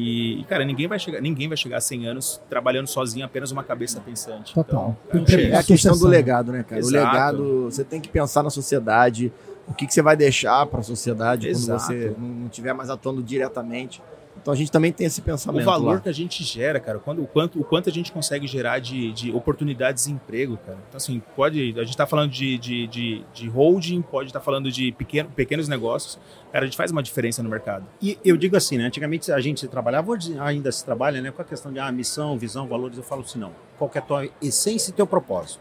E, 0.00 0.44
cara, 0.48 0.64
ninguém 0.64 0.86
vai 0.86 0.96
chegar, 0.96 1.20
ninguém 1.20 1.48
vai 1.48 1.56
chegar 1.56 1.78
a 1.78 1.80
100 1.80 2.06
anos 2.06 2.40
trabalhando 2.48 2.86
sozinho, 2.86 3.26
apenas 3.26 3.50
uma 3.50 3.64
cabeça 3.64 4.00
pensante. 4.00 4.54
Total. 4.54 4.96
Então, 5.12 5.36
é, 5.36 5.42
é 5.50 5.56
a 5.56 5.62
questão 5.64 5.98
do 5.98 6.06
legado, 6.06 6.52
né, 6.52 6.62
cara? 6.62 6.78
Exato. 6.78 6.94
O 6.94 7.04
legado, 7.04 7.64
você 7.64 7.82
tem 7.82 8.00
que 8.00 8.08
pensar 8.08 8.44
na 8.44 8.50
sociedade, 8.50 9.32
o 9.66 9.74
que, 9.74 9.88
que 9.88 9.92
você 9.92 10.00
vai 10.00 10.16
deixar 10.16 10.64
para 10.66 10.78
a 10.78 10.82
sociedade 10.84 11.48
Exato. 11.48 11.84
quando 11.84 11.98
você 11.98 12.14
não 12.16 12.46
estiver 12.46 12.72
mais 12.72 12.90
atuando 12.90 13.20
diretamente. 13.20 14.00
Então 14.40 14.52
a 14.52 14.56
gente 14.56 14.70
também 14.70 14.92
tem 14.92 15.06
esse 15.06 15.20
O 15.20 15.24
pensamento. 15.24 15.64
valor 15.64 15.94
lá. 15.94 16.00
que 16.00 16.08
a 16.08 16.12
gente 16.12 16.42
gera, 16.44 16.80
cara, 16.80 16.98
quando, 16.98 17.22
o, 17.22 17.26
quanto, 17.26 17.60
o 17.60 17.64
quanto 17.64 17.88
a 17.88 17.92
gente 17.92 18.10
consegue 18.12 18.46
gerar 18.46 18.78
de, 18.78 19.12
de 19.12 19.30
oportunidades 19.32 20.04
de 20.06 20.12
emprego, 20.12 20.56
cara. 20.64 20.78
Então, 20.88 20.96
assim, 20.96 21.20
pode. 21.36 21.74
A 21.78 21.84
gente 21.84 21.96
tá 21.96 22.06
falando 22.06 22.30
de, 22.30 22.58
de, 22.58 22.86
de, 22.86 23.24
de 23.34 23.48
holding, 23.48 24.02
pode 24.02 24.28
estar 24.30 24.40
falando 24.40 24.70
de 24.70 24.92
pequeno, 24.92 25.28
pequenos 25.30 25.68
negócios. 25.68 26.18
Cara, 26.52 26.64
a 26.64 26.66
gente 26.66 26.76
faz 26.76 26.90
uma 26.90 27.02
diferença 27.02 27.42
no 27.42 27.50
mercado. 27.50 27.84
E 28.00 28.18
eu 28.24 28.36
digo 28.36 28.56
assim, 28.56 28.78
né? 28.78 28.84
Antigamente 28.86 29.30
a 29.30 29.40
gente 29.40 29.66
trabalhava, 29.68 30.10
hoje 30.10 30.38
ainda 30.38 30.72
se 30.72 30.84
trabalha, 30.84 31.20
né? 31.20 31.30
Com 31.30 31.42
a 31.42 31.44
questão 31.44 31.72
de 31.72 31.78
ah, 31.78 31.90
missão, 31.92 32.38
visão, 32.38 32.66
valores. 32.66 32.96
Eu 32.96 33.04
falo 33.04 33.22
assim, 33.22 33.38
não. 33.38 33.52
Qual 33.76 33.88
que 33.90 33.98
é 33.98 34.00
a 34.00 34.04
tua 34.04 34.28
essência 34.40 34.90
e 34.90 34.94
teu 34.94 35.06
propósito? 35.06 35.60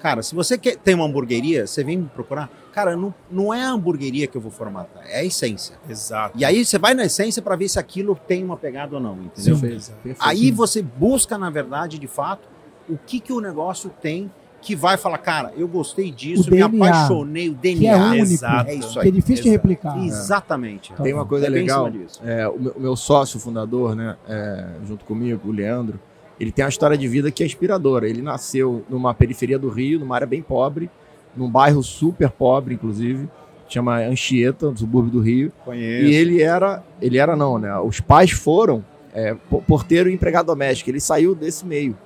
Cara, 0.00 0.22
se 0.22 0.34
você 0.34 0.56
quer, 0.58 0.76
tem 0.76 0.94
uma 0.94 1.04
hamburgueria, 1.06 1.66
você 1.66 1.82
vem 1.82 1.96
me 1.98 2.06
procurar. 2.06 2.50
Cara, 2.72 2.94
não, 2.96 3.14
não 3.30 3.52
é 3.54 3.62
a 3.62 3.70
hamburgueria 3.70 4.26
que 4.26 4.36
eu 4.36 4.40
vou 4.40 4.50
formatar, 4.50 5.02
é 5.06 5.20
a 5.20 5.24
essência. 5.24 5.76
Exato. 5.88 6.36
E 6.38 6.44
aí 6.44 6.64
você 6.64 6.78
vai 6.78 6.94
na 6.94 7.04
essência 7.06 7.40
para 7.40 7.56
ver 7.56 7.68
se 7.68 7.78
aquilo 7.78 8.14
tem 8.28 8.44
uma 8.44 8.56
pegada 8.56 8.94
ou 8.96 9.00
não, 9.00 9.14
entendeu? 9.14 9.58
Perfeito, 9.58 9.92
perfeito. 10.02 10.18
Aí 10.20 10.50
você 10.50 10.82
busca, 10.82 11.38
na 11.38 11.48
verdade, 11.50 11.98
de 11.98 12.06
fato, 12.06 12.46
o 12.88 12.96
que, 12.98 13.18
que 13.20 13.32
o 13.32 13.40
negócio 13.40 13.90
tem 14.02 14.30
que 14.60 14.74
vai 14.74 14.96
falar, 14.96 15.18
cara, 15.18 15.52
eu 15.56 15.68
gostei 15.68 16.10
disso, 16.10 16.50
O 16.50 16.52
me 16.52 16.60
DNA, 16.60 16.88
apaixonei, 16.88 17.48
o 17.50 17.54
DNA. 17.54 17.78
que 17.80 17.86
é 17.86 17.96
único. 17.96 18.32
Exato. 18.32 18.70
É 18.70 18.74
isso 18.74 18.92
Que 18.94 18.98
é 18.98 19.02
aí. 19.02 19.12
difícil 19.12 19.44
de 19.44 19.50
replicar. 19.50 19.96
Exatamente. 20.04 20.92
Tem 21.02 21.12
uma 21.12 21.24
coisa 21.24 21.46
É 21.46 21.50
bem 21.50 21.60
em 21.60 21.62
legal. 21.62 21.86
cima 21.86 21.98
disso. 22.04 22.20
É, 22.24 22.48
o, 22.48 22.58
meu, 22.58 22.72
o 22.72 22.80
meu 22.80 22.96
sócio 22.96 23.38
fundador, 23.38 23.94
né, 23.94 24.16
é, 24.28 24.66
junto 24.86 25.04
comigo, 25.04 25.48
o 25.48 25.52
Leandro, 25.52 26.00
ele 26.38 26.52
tem 26.52 26.64
uma 26.64 26.68
história 26.68 26.96
de 26.98 27.08
vida 27.08 27.30
que 27.30 27.42
é 27.42 27.46
inspiradora. 27.46 28.08
Ele 28.08 28.22
nasceu 28.22 28.84
numa 28.88 29.14
periferia 29.14 29.58
do 29.58 29.68
Rio, 29.68 29.98
numa 29.98 30.14
área 30.14 30.26
bem 30.26 30.42
pobre, 30.42 30.90
num 31.36 31.50
bairro 31.50 31.82
super 31.82 32.30
pobre, 32.30 32.74
inclusive, 32.74 33.28
chama 33.68 33.98
Anchieta, 33.98 34.70
no 34.70 34.76
subúrbio 34.76 35.10
do 35.12 35.20
Rio. 35.20 35.52
Conheço. 35.64 36.06
E 36.06 36.14
ele 36.14 36.42
era, 36.42 36.82
ele 37.00 37.18
era 37.18 37.34
não, 37.36 37.58
né? 37.58 37.76
Os 37.78 38.00
pais 38.00 38.30
foram 38.30 38.84
é, 39.14 39.34
po- 39.50 39.62
porteiro 39.62 40.08
e 40.10 40.14
empregado 40.14 40.46
doméstico. 40.46 40.90
Ele 40.90 41.00
saiu 41.00 41.34
desse 41.34 41.64
meio. 41.66 41.96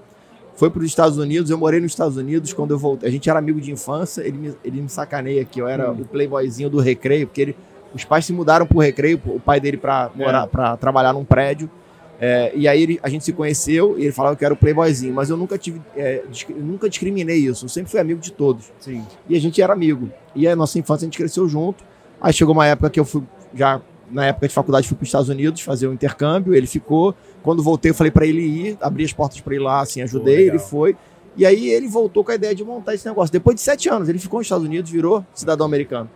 Foi 0.56 0.68
para 0.68 0.80
os 0.80 0.86
Estados 0.86 1.16
Unidos, 1.16 1.50
eu 1.50 1.56
morei 1.56 1.80
nos 1.80 1.92
Estados 1.92 2.16
Unidos 2.18 2.52
quando 2.52 2.72
eu 2.72 2.78
voltei. 2.78 3.08
A 3.08 3.12
gente 3.12 3.30
era 3.30 3.38
amigo 3.38 3.60
de 3.60 3.72
infância, 3.72 4.20
ele 4.22 4.36
me, 4.36 4.54
ele 4.62 4.82
me 4.82 4.88
sacaneia 4.90 5.44
que 5.44 5.60
eu 5.60 5.66
era 5.66 5.90
o 5.90 6.04
playboyzinho 6.04 6.68
do 6.68 6.78
recreio, 6.80 7.26
porque 7.26 7.40
ele, 7.40 7.56
os 7.94 8.04
pais 8.04 8.26
se 8.26 8.32
mudaram 8.32 8.66
pro 8.66 8.78
recreio, 8.78 9.18
o 9.26 9.40
pai 9.40 9.58
dele 9.58 9.76
para 9.78 10.10
morar, 10.14 10.46
para 10.46 10.76
trabalhar 10.76 11.12
num 11.14 11.24
prédio. 11.24 11.70
É, 12.22 12.52
e 12.54 12.68
aí 12.68 12.82
ele- 12.82 13.00
a 13.02 13.08
gente 13.08 13.24
se 13.24 13.32
conheceu 13.32 13.98
e 13.98 14.02
ele 14.02 14.12
falava 14.12 14.36
que 14.36 14.44
eu 14.44 14.46
era 14.46 14.52
o 14.54 14.56
playboyzinho, 14.56 15.14
mas 15.14 15.30
eu 15.30 15.36
nunca 15.38 15.56
tive, 15.56 15.80
é, 15.96 16.22
nunca 16.56 16.88
discriminei 16.88 17.38
isso. 17.38 17.64
Eu 17.64 17.68
sempre 17.70 17.90
fui 17.90 17.98
amigo 17.98 18.20
de 18.20 18.30
todos 18.30 18.70
Sim. 18.78 19.02
e 19.28 19.34
a 19.36 19.40
gente 19.40 19.60
era 19.62 19.72
amigo. 19.72 20.10
E 20.34 20.46
a 20.46 20.54
nossa 20.54 20.78
infância 20.78 21.04
a 21.04 21.06
gente 21.06 21.16
cresceu 21.16 21.48
junto. 21.48 21.82
Aí 22.20 22.32
chegou 22.32 22.52
uma 22.52 22.66
época 22.66 22.90
que 22.90 23.00
eu 23.00 23.04
fui 23.06 23.22
já 23.54 23.80
na 24.10 24.26
época 24.26 24.48
de 24.48 24.52
faculdade 24.54 24.86
fui 24.88 24.96
para 24.96 25.04
os 25.04 25.08
Estados 25.08 25.28
Unidos 25.28 25.60
fazer 25.62 25.86
o 25.86 25.92
intercâmbio, 25.92 26.52
ele 26.54 26.66
ficou. 26.66 27.14
Quando 27.42 27.62
voltei 27.62 27.90
eu 27.90 27.94
falei 27.94 28.10
para 28.10 28.26
ele 28.26 28.42
ir, 28.42 28.78
abri 28.82 29.04
as 29.04 29.12
portas 29.12 29.40
para 29.40 29.54
ir 29.54 29.60
lá, 29.60 29.80
assim, 29.80 30.02
ajudei, 30.02 30.48
ele 30.48 30.58
foi. 30.58 30.96
E 31.36 31.46
aí 31.46 31.70
ele 31.70 31.86
voltou 31.88 32.22
com 32.24 32.32
a 32.32 32.34
ideia 32.34 32.54
de 32.54 32.62
montar 32.64 32.92
esse 32.94 33.06
negócio. 33.08 33.32
Depois 33.32 33.54
de 33.54 33.62
sete 33.62 33.88
anos, 33.88 34.08
ele 34.08 34.18
ficou 34.18 34.40
nos 34.40 34.46
Estados 34.46 34.66
Unidos, 34.66 34.90
virou 34.90 35.24
cidadão 35.32 35.64
americano. 35.64 36.10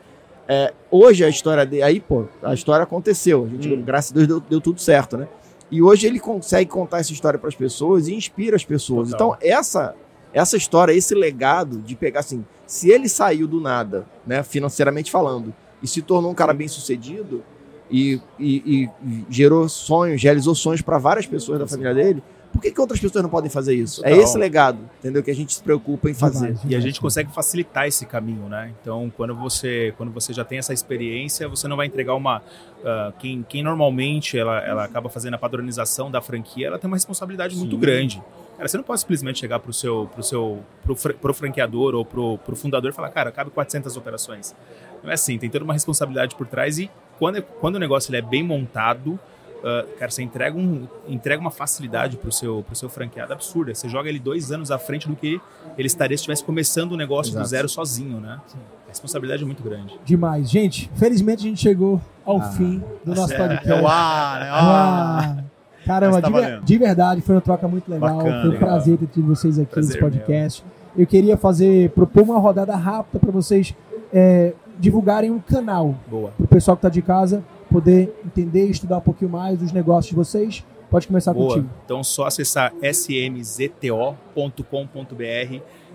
É, 0.47 0.75
hoje 0.91 1.25
a 1.25 1.29
história 1.29 1.65
dele, 1.65 1.83
aí 1.83 2.01
pô, 2.01 2.25
a 2.43 2.53
história 2.53 2.83
aconteceu. 2.83 3.45
A 3.45 3.49
gente, 3.49 3.73
Hum. 3.73 3.83
graças 3.83 4.11
a 4.11 4.15
Deus, 4.15 4.27
deu, 4.29 4.41
deu 4.41 4.61
tudo 4.61 4.81
certo, 4.81 5.17
né? 5.17 5.27
E 5.71 5.83
hoje 5.83 6.07
ele 6.07 6.21
consegue 6.21 6.71
contar 6.71 6.99
essa 7.01 7.13
história 7.13 7.39
para 7.39 7.49
as 7.49 7.55
pessoas 7.55 8.07
e 8.09 8.15
inspira 8.15 8.55
as 8.57 8.65
pessoas. 8.65 9.11
Total. 9.11 9.37
Então 9.39 9.49
essa 9.49 9.95
essa 10.33 10.57
história, 10.57 10.93
esse 10.93 11.15
legado 11.15 11.79
de 11.79 11.95
pegar 11.95 12.21
assim, 12.21 12.45
se 12.67 12.91
ele 12.91 13.09
saiu 13.09 13.47
do 13.47 13.61
nada, 13.61 14.05
né, 14.27 14.43
financeiramente 14.43 15.09
falando, 15.09 15.55
e 15.81 15.87
se 15.87 16.03
tornou 16.03 16.31
um 16.31 16.35
cara 16.35 16.53
bem 16.53 16.67
sucedido 16.67 17.41
e, 17.89 18.21
e- 18.39 18.91
e 19.07 19.25
gerou 19.31 19.69
sonhos, 19.69 20.21
realizou 20.21 20.53
sonhos 20.55 20.83
para 20.83 20.99
várias 20.99 21.25
pessoas 21.27 21.61
da 21.61 21.69
família 21.69 21.95
dele, 21.95 22.21
por 22.55 22.63
que, 22.63 22.71
que 22.71 22.81
outras 22.81 23.01
pessoas 23.01 23.23
não 23.23 23.29
podem 23.29 23.51
fazer 23.51 23.75
isso? 23.75 24.01
É 24.05 24.11
Total. 24.11 24.25
esse 24.25 24.39
legado, 24.39 24.79
entendeu? 25.01 25.23
Que 25.23 25.31
a 25.31 25.35
gente 25.35 25.53
se 25.55 25.63
preocupa 25.63 26.09
em 26.09 26.15
fazer. 26.15 26.47
Demais, 26.47 26.63
E 26.63 26.67
a 26.67 26.69
demais. 26.69 26.85
gente 26.85 27.01
consegue 27.01 27.33
facilitar 27.33 27.87
esse 27.87 28.07
caminho, 28.07 28.49
né? 28.49 28.73
Então, 28.81 29.13
quando 29.17 29.35
você, 29.35 29.93
quando 29.97 30.13
você 30.13 30.33
já 30.33 30.45
tem 30.45 30.59
essa 30.59 30.73
experiência, 30.73 31.49
você 31.49 31.67
não 31.67 31.77
vai 31.77 31.87
entregar 31.87 32.15
uma. 32.15 32.41
ah, 32.85 33.13
quem, 33.19 33.45
quem 33.49 33.63
normalmente 33.63 34.39
ela, 34.39 34.59
ela 34.65 34.85
acaba 34.85 35.09
fazendo 35.09 35.35
a 35.35 35.39
padronização 35.39 36.11
da 36.11 36.23
franquia, 36.23 36.69
ela 36.69 36.79
tem 36.79 36.87
uma 36.89 36.97
responsabilidade 36.97 37.57
muito 37.57 37.75
Sim. 37.75 37.81
grande. 37.81 38.23
Cara, 38.57 38.69
você 38.69 38.77
não 38.77 38.85
pode 38.85 39.01
simplesmente 39.01 39.41
chegar 39.41 39.59
pro 39.59 39.73
seu, 39.73 40.09
pro 40.15 40.23
seu, 40.23 40.61
pro, 40.85 40.95
pro 40.95 41.35
franqueador 41.35 41.95
ou 41.97 42.05
pro, 42.05 42.39
pro 42.39 42.55
fundador 42.55 42.89
e 42.93 42.95
falar, 42.95 43.11
cara, 43.11 43.33
cabe 43.33 43.51
400 43.51 43.97
operações. 43.97 44.55
Não 45.03 45.11
é 45.11 45.15
assim, 45.15 45.37
tem 45.39 45.51
toda 45.51 45.65
uma 45.65 45.73
responsabilidade 45.75 46.37
por 46.37 46.47
trás 46.47 46.79
e 46.79 46.89
quando, 47.19 47.43
quando 47.43 47.75
o 47.75 47.79
negócio 47.81 48.11
ele 48.11 48.19
é 48.19 48.23
bem 48.23 48.45
montado, 48.45 49.19
ah, 49.63 49.85
cara, 49.99 50.11
você 50.11 50.23
entrega, 50.23 50.57
um, 50.57 50.87
entrega 51.09 51.41
uma 51.41 51.51
facilidade 51.51 52.17
pro 52.17 52.33
seu, 52.33 52.63
pro 52.67 52.75
seu 52.75 52.89
franqueado 52.89 53.33
absurda. 53.33 53.75
Você 53.75 53.89
joga 53.89 54.09
ele 54.09 54.19
dois 54.19 54.51
anos 54.53 54.71
à 54.71 54.79
frente 54.79 55.09
do 55.09 55.15
que 55.17 55.41
ele 55.79 55.87
estaria 55.87 56.17
se 56.17 56.23
estivesse 56.23 56.43
começando 56.45 56.93
o 56.93 56.97
negócio 56.97 57.33
do 57.33 57.37
Exato. 57.39 57.49
zero 57.51 57.69
sozinho, 57.69 58.21
né? 58.21 58.41
A 58.87 58.89
responsabilidade 58.89 59.43
é 59.43 59.47
muito 59.47 59.63
grande. 59.63 59.99
Demais. 60.05 60.49
Gente, 60.51 60.91
felizmente 60.95 61.45
a 61.45 61.49
gente 61.49 61.61
chegou 61.61 62.01
ao 62.25 62.39
Ah, 62.39 62.43
fim 62.53 62.83
do 63.05 63.15
nosso 63.15 63.33
É, 63.35 63.37
podcast. 63.37 63.71
É 63.71 63.83
o 63.83 63.87
ar, 63.89 64.41
né? 64.41 64.49
Ah, 64.51 65.37
Caramba, 65.85 66.13
Mas 66.15 66.23
tá 66.23 66.29
de, 66.29 66.35
ver- 66.47 66.61
de 66.63 66.79
verdade, 66.79 67.21
foi 67.21 67.35
uma 67.35 67.41
troca 67.43 67.69
muito 67.69 67.91
legal. 67.91 68.17
Bacana, 68.17 68.41
foi 68.41 68.49
um 68.49 68.53
legal. 68.53 68.69
prazer 68.69 68.97
ter 68.97 69.07
tido 69.09 69.27
vocês 69.27 69.59
aqui 69.59 69.71
Prazer 69.71 69.91
nesse 69.91 70.01
podcast. 70.01 70.65
Eu 70.97 71.07
queria 71.07 71.37
fazer, 71.37 71.91
propor 71.91 72.23
uma 72.23 72.39
rodada 72.39 72.75
rápida 72.75 73.19
para 73.19 73.31
vocês 73.31 73.75
é, 74.11 74.55
divulgarem 74.79 75.31
um 75.31 75.39
canal 75.41 75.95
Boa. 76.11 76.31
para 76.31 76.45
o 76.45 76.49
pessoal 76.49 76.75
que 76.75 76.79
está 76.79 76.89
de 76.89 77.03
casa 77.03 77.45
poder 77.75 78.15
entender 78.25 78.69
e 78.69 78.71
estudar 78.71 78.99
um 78.99 79.01
pouquinho 79.01 79.33
mais 79.33 79.59
dos 79.59 79.73
negócios 79.73 80.07
de 80.07 80.15
vocês. 80.15 80.65
Pode 80.89 81.09
começar 81.09 81.35
Boa. 81.35 81.49
contigo. 81.49 81.69
Então, 81.85 82.05
só 82.05 82.25
acessar 82.27 82.73
smzto.com.br, 82.81 84.05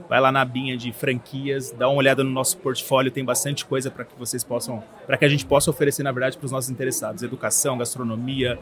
vai 0.10 0.20
lá 0.20 0.30
na 0.30 0.42
abinha 0.42 0.76
de 0.76 0.92
franquias, 0.92 1.72
dá 1.72 1.88
uma 1.88 1.98
olhada 1.98 2.22
no 2.22 2.32
nosso 2.32 2.58
portfólio, 2.58 3.10
tem 3.10 3.24
bastante 3.24 3.66
coisa 3.66 3.90
para 3.90 4.04
que 4.04 4.12
vocês 4.20 4.44
possam, 4.44 4.84
para 5.08 5.16
que 5.16 5.24
a 5.24 5.30
gente 5.30 5.46
possa 5.46 5.70
oferecer, 5.70 6.04
na 6.04 6.12
verdade, 6.12 6.38
para 6.38 6.46
os 6.46 6.52
nossos 6.52 6.70
interessados. 6.70 7.24
Educação, 7.24 7.78
gastronomia, 7.78 8.60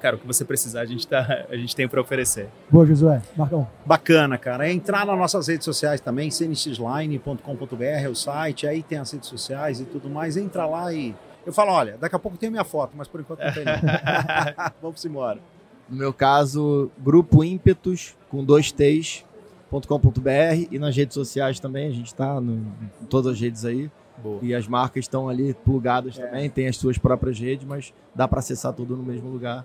cara, 0.00 0.16
o 0.16 0.18
que 0.18 0.26
você 0.26 0.44
precisar, 0.44 0.80
a 0.80 0.86
gente, 0.86 1.06
tá, 1.06 1.46
a 1.48 1.56
gente 1.56 1.76
tem 1.76 1.86
para 1.86 2.00
oferecer. 2.00 2.48
Boa, 2.68 2.84
Josué. 2.84 3.22
Marcão. 3.36 3.68
Bacana, 3.84 4.36
cara. 4.36 4.66
É 4.68 4.72
entrar 4.72 5.06
nas 5.06 5.16
nossas 5.16 5.46
redes 5.46 5.64
sociais 5.64 6.00
também, 6.00 6.30
cnxline.com.br 6.30 7.84
é 7.84 8.08
o 8.08 8.14
site, 8.16 8.66
aí 8.66 8.82
tem 8.82 8.98
as 8.98 9.12
redes 9.12 9.28
sociais 9.28 9.80
e 9.80 9.84
tudo 9.84 10.10
mais. 10.10 10.36
Entra 10.36 10.66
lá 10.66 10.92
e. 10.92 11.14
Eu 11.46 11.52
falo, 11.52 11.70
olha, 11.72 11.96
daqui 11.96 12.14
a 12.16 12.18
pouco 12.18 12.36
tem 12.36 12.50
minha 12.50 12.64
foto, 12.64 12.92
mas 12.96 13.06
por 13.08 13.20
enquanto 13.20 13.38
não 13.40 13.52
tem. 13.52 13.64
Vamos 14.82 15.04
embora. 15.04 15.40
No 15.88 15.96
meu 15.96 16.12
caso, 16.12 16.90
Grupo 16.98 17.44
Ímpetos, 17.44 18.16
com 18.28 18.44
dois 18.44 18.72
T's, 18.72 19.24
.com.br 19.70 20.66
e 20.70 20.78
nas 20.78 20.96
redes 20.96 21.14
sociais 21.14 21.60
também, 21.60 21.86
a 21.88 21.92
gente 21.92 22.06
está 22.06 22.38
em 22.40 23.06
todas 23.08 23.32
as 23.34 23.40
redes 23.40 23.64
aí. 23.64 23.90
Boa. 24.22 24.38
E 24.42 24.54
as 24.54 24.66
marcas 24.66 25.04
estão 25.04 25.28
ali 25.28 25.52
plugadas 25.54 26.18
É. 26.18 26.26
também, 26.26 26.48
tem 26.50 26.66
as 26.66 26.76
suas 26.76 26.96
próprias 26.98 27.38
redes, 27.38 27.66
mas 27.66 27.92
dá 28.14 28.26
para 28.26 28.38
acessar 28.38 28.72
tudo 28.72 28.96
no 28.96 29.02
mesmo 29.02 29.28
lugar. 29.28 29.64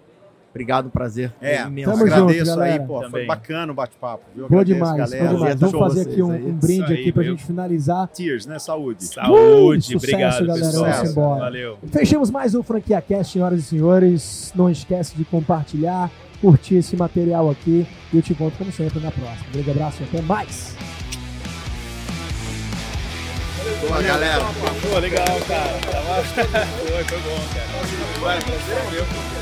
Obrigado, 0.51 0.89
prazer. 0.89 1.33
É, 1.41 1.61
imenso. 1.61 1.91
Tamo 1.91 2.05
junto, 2.07 2.13
agradeço 2.13 2.51
aí, 2.51 2.57
galera. 2.57 2.83
pô. 2.83 2.99
Foi 2.99 3.09
Também. 3.09 3.27
bacana 3.27 3.71
o 3.71 3.75
bate-papo. 3.75 4.23
viu? 4.35 4.49
Boa 4.49 4.65
demais, 4.65 4.97
galera. 4.97 5.23
boa 5.23 5.35
demais. 5.37 5.59
Vamos 5.61 5.79
fazer 5.79 6.01
aqui 6.01 6.21
um, 6.21 6.31
aí. 6.31 6.43
um 6.45 6.51
brinde 6.53 6.73
Isso 6.83 6.91
aí, 6.91 6.99
aqui 6.99 7.11
pra 7.13 7.23
meu. 7.23 7.31
gente 7.31 7.45
finalizar. 7.45 8.09
Cheers, 8.13 8.45
né? 8.45 8.59
Saúde. 8.59 9.05
Saúde, 9.05 9.83
sucesso, 9.85 9.97
obrigado, 9.97 10.45
galera. 10.45 10.65
pessoal. 10.65 10.91
Vamos 10.91 11.11
embora. 11.11 11.39
Valeu. 11.39 11.77
Fechamos 11.89 12.29
mais 12.29 12.53
um 12.53 12.61
Franquia 12.61 13.01
Cast, 13.01 13.31
senhoras 13.31 13.59
e 13.59 13.63
senhores. 13.63 14.51
Não 14.53 14.69
esquece 14.69 15.15
de 15.15 15.23
compartilhar, 15.23 16.11
curtir 16.41 16.75
esse 16.75 16.97
material 16.97 17.49
aqui. 17.49 17.87
E 18.11 18.17
eu 18.17 18.21
te 18.21 18.33
encontro, 18.33 18.57
como 18.57 18.71
sempre, 18.73 18.99
na 18.99 19.09
próxima. 19.09 19.45
Um 19.47 19.51
grande 19.53 19.71
abraço 19.71 20.01
e 20.01 20.03
até 20.03 20.21
mais. 20.21 20.75
Boa, 23.87 24.01
galera. 24.01 24.43
Pô, 24.81 24.99
legal, 24.99 25.25
cara. 25.47 25.79
Foi, 26.91 27.03
foi 27.05 27.19
bom, 27.19 27.39
cara. 27.53 28.19
Vai, 28.19 28.39
prazer 28.41 28.77
é 28.77 28.91
meu. 28.91 29.40